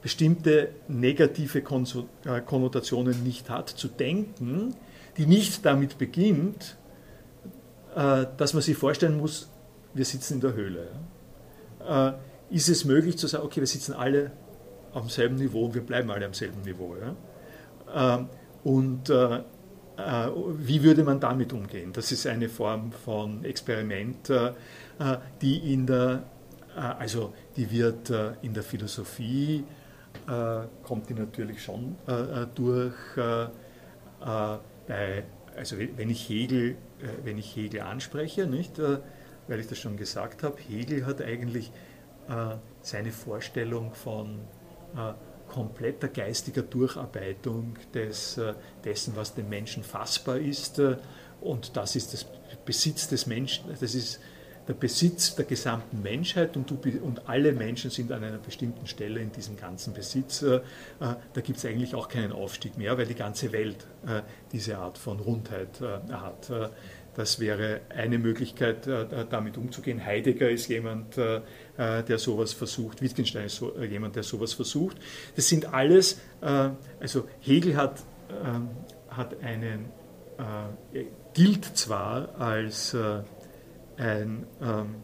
bestimmte 0.03 0.69
negative 0.89 1.59
äh, 1.59 2.41
Konnotationen 2.41 3.23
nicht 3.23 3.49
hat, 3.49 3.69
zu 3.69 3.87
denken, 3.87 4.75
die 5.17 5.25
nicht 5.25 5.65
damit 5.65 5.97
beginnt, 5.97 6.75
äh, 7.95 8.25
dass 8.37 8.53
man 8.53 8.61
sich 8.61 8.77
vorstellen 8.77 9.17
muss, 9.17 9.49
wir 9.93 10.03
sitzen 10.03 10.35
in 10.35 10.41
der 10.41 10.53
Höhle. 10.53 10.87
Äh, 11.87 12.11
ist 12.53 12.67
es 12.67 12.83
möglich 12.83 13.17
zu 13.17 13.27
sagen, 13.27 13.45
okay, 13.45 13.61
wir 13.61 13.67
sitzen 13.67 13.93
alle 13.93 14.31
auf 14.93 15.03
demselben 15.03 15.37
Niveau 15.37 15.65
und 15.65 15.73
wir 15.73 15.81
bleiben 15.81 16.11
alle 16.11 16.25
am 16.25 16.33
selben 16.33 16.61
Niveau. 16.61 16.95
Und 18.63 19.09
wie 19.09 20.83
würde 20.83 21.03
man 21.03 21.19
damit 21.19 21.51
umgehen? 21.51 21.93
Das 21.93 22.11
ist 22.11 22.27
eine 22.27 22.49
Form 22.49 22.91
von 22.91 23.43
Experiment, 23.43 24.31
die 25.41 25.73
in 25.73 25.87
der, 25.87 26.23
also 26.75 27.33
die 27.57 27.71
wird 27.71 28.11
in 28.43 28.53
der 28.53 28.61
Philosophie 28.61 29.63
kommt 30.83 31.09
die 31.09 31.13
natürlich 31.13 31.63
schon 31.63 31.95
äh, 32.07 32.43
äh, 32.43 32.47
durch. 32.55 32.93
bei, 34.87 35.23
also 35.55 35.77
wenn 35.77 36.09
ich 36.09 36.27
Hegel, 36.29 36.75
wenn 37.23 37.37
ich 37.37 37.55
Hegel 37.55 37.81
anspreche, 37.81 38.47
nicht, 38.47 38.79
weil 38.79 39.59
ich 39.59 39.67
das 39.67 39.77
schon 39.77 39.97
gesagt 39.97 40.43
habe, 40.43 40.57
Hegel 40.59 41.05
hat 41.05 41.21
eigentlich 41.21 41.71
seine 42.81 43.11
Vorstellung 43.11 43.93
von 43.93 44.39
kompletter 45.47 46.07
geistiger 46.07 46.61
Durcharbeitung 46.61 47.75
des, 47.93 48.39
dessen, 48.83 49.15
was 49.15 49.35
dem 49.35 49.49
Menschen 49.49 49.83
fassbar 49.83 50.37
ist. 50.37 50.81
Und 51.41 51.75
das 51.75 51.95
ist 51.95 52.13
das 52.13 52.25
Besitz 52.65 53.09
des 53.09 53.27
Menschen, 53.27 53.65
das 53.79 53.93
ist 53.93 54.19
der 54.67 54.73
Besitz 54.73 55.35
der 55.35 55.45
gesamten 55.45 56.01
Menschheit 56.01 56.55
und, 56.55 56.69
du, 56.69 56.77
und 57.01 57.27
alle 57.27 57.51
Menschen 57.51 57.89
sind 57.89 58.11
an 58.11 58.23
einer 58.23 58.37
bestimmten 58.37 58.87
Stelle 58.87 59.19
in 59.19 59.31
diesem 59.31 59.57
ganzen 59.57 59.93
Besitz. 59.93 60.41
Äh, 60.41 60.55
äh, 60.55 60.61
da 60.99 61.41
gibt 61.41 61.57
es 61.57 61.65
eigentlich 61.65 61.95
auch 61.95 62.07
keinen 62.07 62.31
Aufstieg 62.31 62.77
mehr, 62.77 62.97
weil 62.97 63.05
die 63.05 63.15
ganze 63.15 63.51
Welt 63.51 63.85
äh, 64.05 64.21
diese 64.51 64.77
Art 64.77 64.97
von 64.97 65.19
Rundheit 65.19 65.81
hat. 66.11 66.51
Das 67.15 67.39
wäre 67.39 67.81
eine 67.89 68.17
Möglichkeit, 68.17 68.87
damit 69.29 69.57
umzugehen. 69.57 70.03
Heidegger 70.03 70.49
ist 70.49 70.67
jemand, 70.67 71.15
der 71.17 72.17
sowas 72.17 72.53
versucht. 72.53 73.01
Wittgenstein 73.01 73.45
ist 73.45 73.63
jemand, 73.89 74.15
der 74.15 74.23
sowas 74.23 74.53
versucht. 74.53 74.97
Das 75.35 75.47
sind 75.47 75.73
alles, 75.73 76.19
also 76.41 77.27
Hegel 77.41 77.75
hat, 77.75 78.03
hat 79.09 79.43
einen, 79.43 79.85
gilt 81.33 81.65
zwar 81.65 82.39
als 82.39 82.95
ein, 83.97 84.45
ähm, 84.61 84.95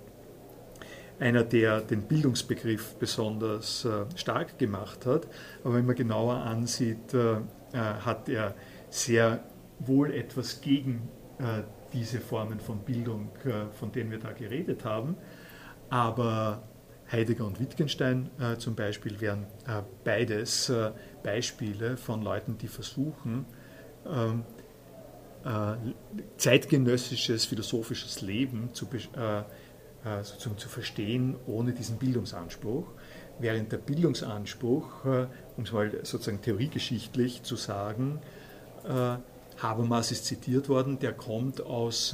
einer, 1.19 1.43
der 1.43 1.81
den 1.81 2.03
Bildungsbegriff 2.03 2.95
besonders 2.95 3.85
äh, 3.85 4.05
stark 4.15 4.57
gemacht 4.57 5.05
hat. 5.05 5.27
Aber 5.63 5.75
wenn 5.75 5.85
man 5.85 5.95
genauer 5.95 6.35
ansieht, 6.35 7.13
äh, 7.13 7.33
äh 7.33 7.39
hat 7.73 8.29
er 8.29 8.55
sehr 8.89 9.43
wohl 9.79 10.11
etwas 10.11 10.61
gegen 10.61 11.09
äh, 11.39 11.63
diese 11.93 12.19
Formen 12.19 12.59
von 12.59 12.79
Bildung, 12.79 13.31
äh, 13.45 13.71
von 13.77 13.91
denen 13.91 14.11
wir 14.11 14.19
da 14.19 14.31
geredet 14.31 14.85
haben. 14.85 15.15
Aber 15.89 16.63
Heidegger 17.11 17.45
und 17.45 17.59
Wittgenstein 17.59 18.29
äh, 18.39 18.57
zum 18.57 18.75
Beispiel 18.75 19.19
wären 19.19 19.47
beides 20.03 20.71
Beispiele 21.23 21.97
von 21.97 22.21
Leuten, 22.21 22.59
die 22.59 22.67
versuchen, 22.67 23.45
ähm, 24.05 24.43
äh, 24.57 24.58
zeitgenössisches 26.37 27.45
philosophisches 27.45 28.21
Leben 28.21 28.69
zu, 28.73 28.87
äh, 29.15 29.39
äh, 29.39 30.23
sozusagen 30.23 30.57
zu 30.57 30.69
verstehen, 30.69 31.35
ohne 31.47 31.71
diesen 31.73 31.97
Bildungsanspruch. 31.97 32.87
Während 33.39 33.71
der 33.71 33.77
Bildungsanspruch, 33.77 35.05
um 35.05 35.63
es 35.63 35.71
mal 35.71 35.91
sozusagen 36.03 36.41
theoriegeschichtlich 36.41 37.43
zu 37.43 37.55
sagen, 37.55 38.19
Habermas 39.57 40.11
ist 40.11 40.25
zitiert 40.25 40.67
worden, 40.67 40.99
der 40.99 41.13
kommt 41.13 41.61
aus 41.61 42.13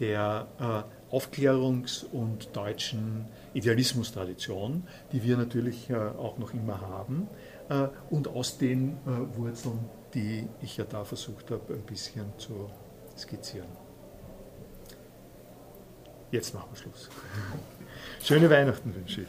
der 0.00 0.86
Aufklärungs- 1.10 2.06
und 2.10 2.56
deutschen 2.56 3.26
Idealismustradition, 3.52 4.84
die 5.12 5.22
wir 5.22 5.36
natürlich 5.36 5.94
auch 5.94 6.38
noch 6.38 6.54
immer 6.54 6.80
haben. 6.80 7.28
Und 8.08 8.28
aus 8.28 8.56
den 8.56 8.96
Wurzeln 9.36 9.80
die 10.14 10.48
ich 10.62 10.76
ja 10.76 10.84
da 10.84 11.04
versucht 11.04 11.50
habe, 11.50 11.74
ein 11.74 11.82
bisschen 11.82 12.32
zu 12.38 12.70
skizzieren. 13.16 13.68
Jetzt 16.30 16.54
machen 16.54 16.68
wir 16.72 16.76
Schluss. 16.76 17.08
Schöne 18.22 18.48
Weihnachten 18.50 18.94
wünsche 18.94 19.22
ich. 19.22 19.28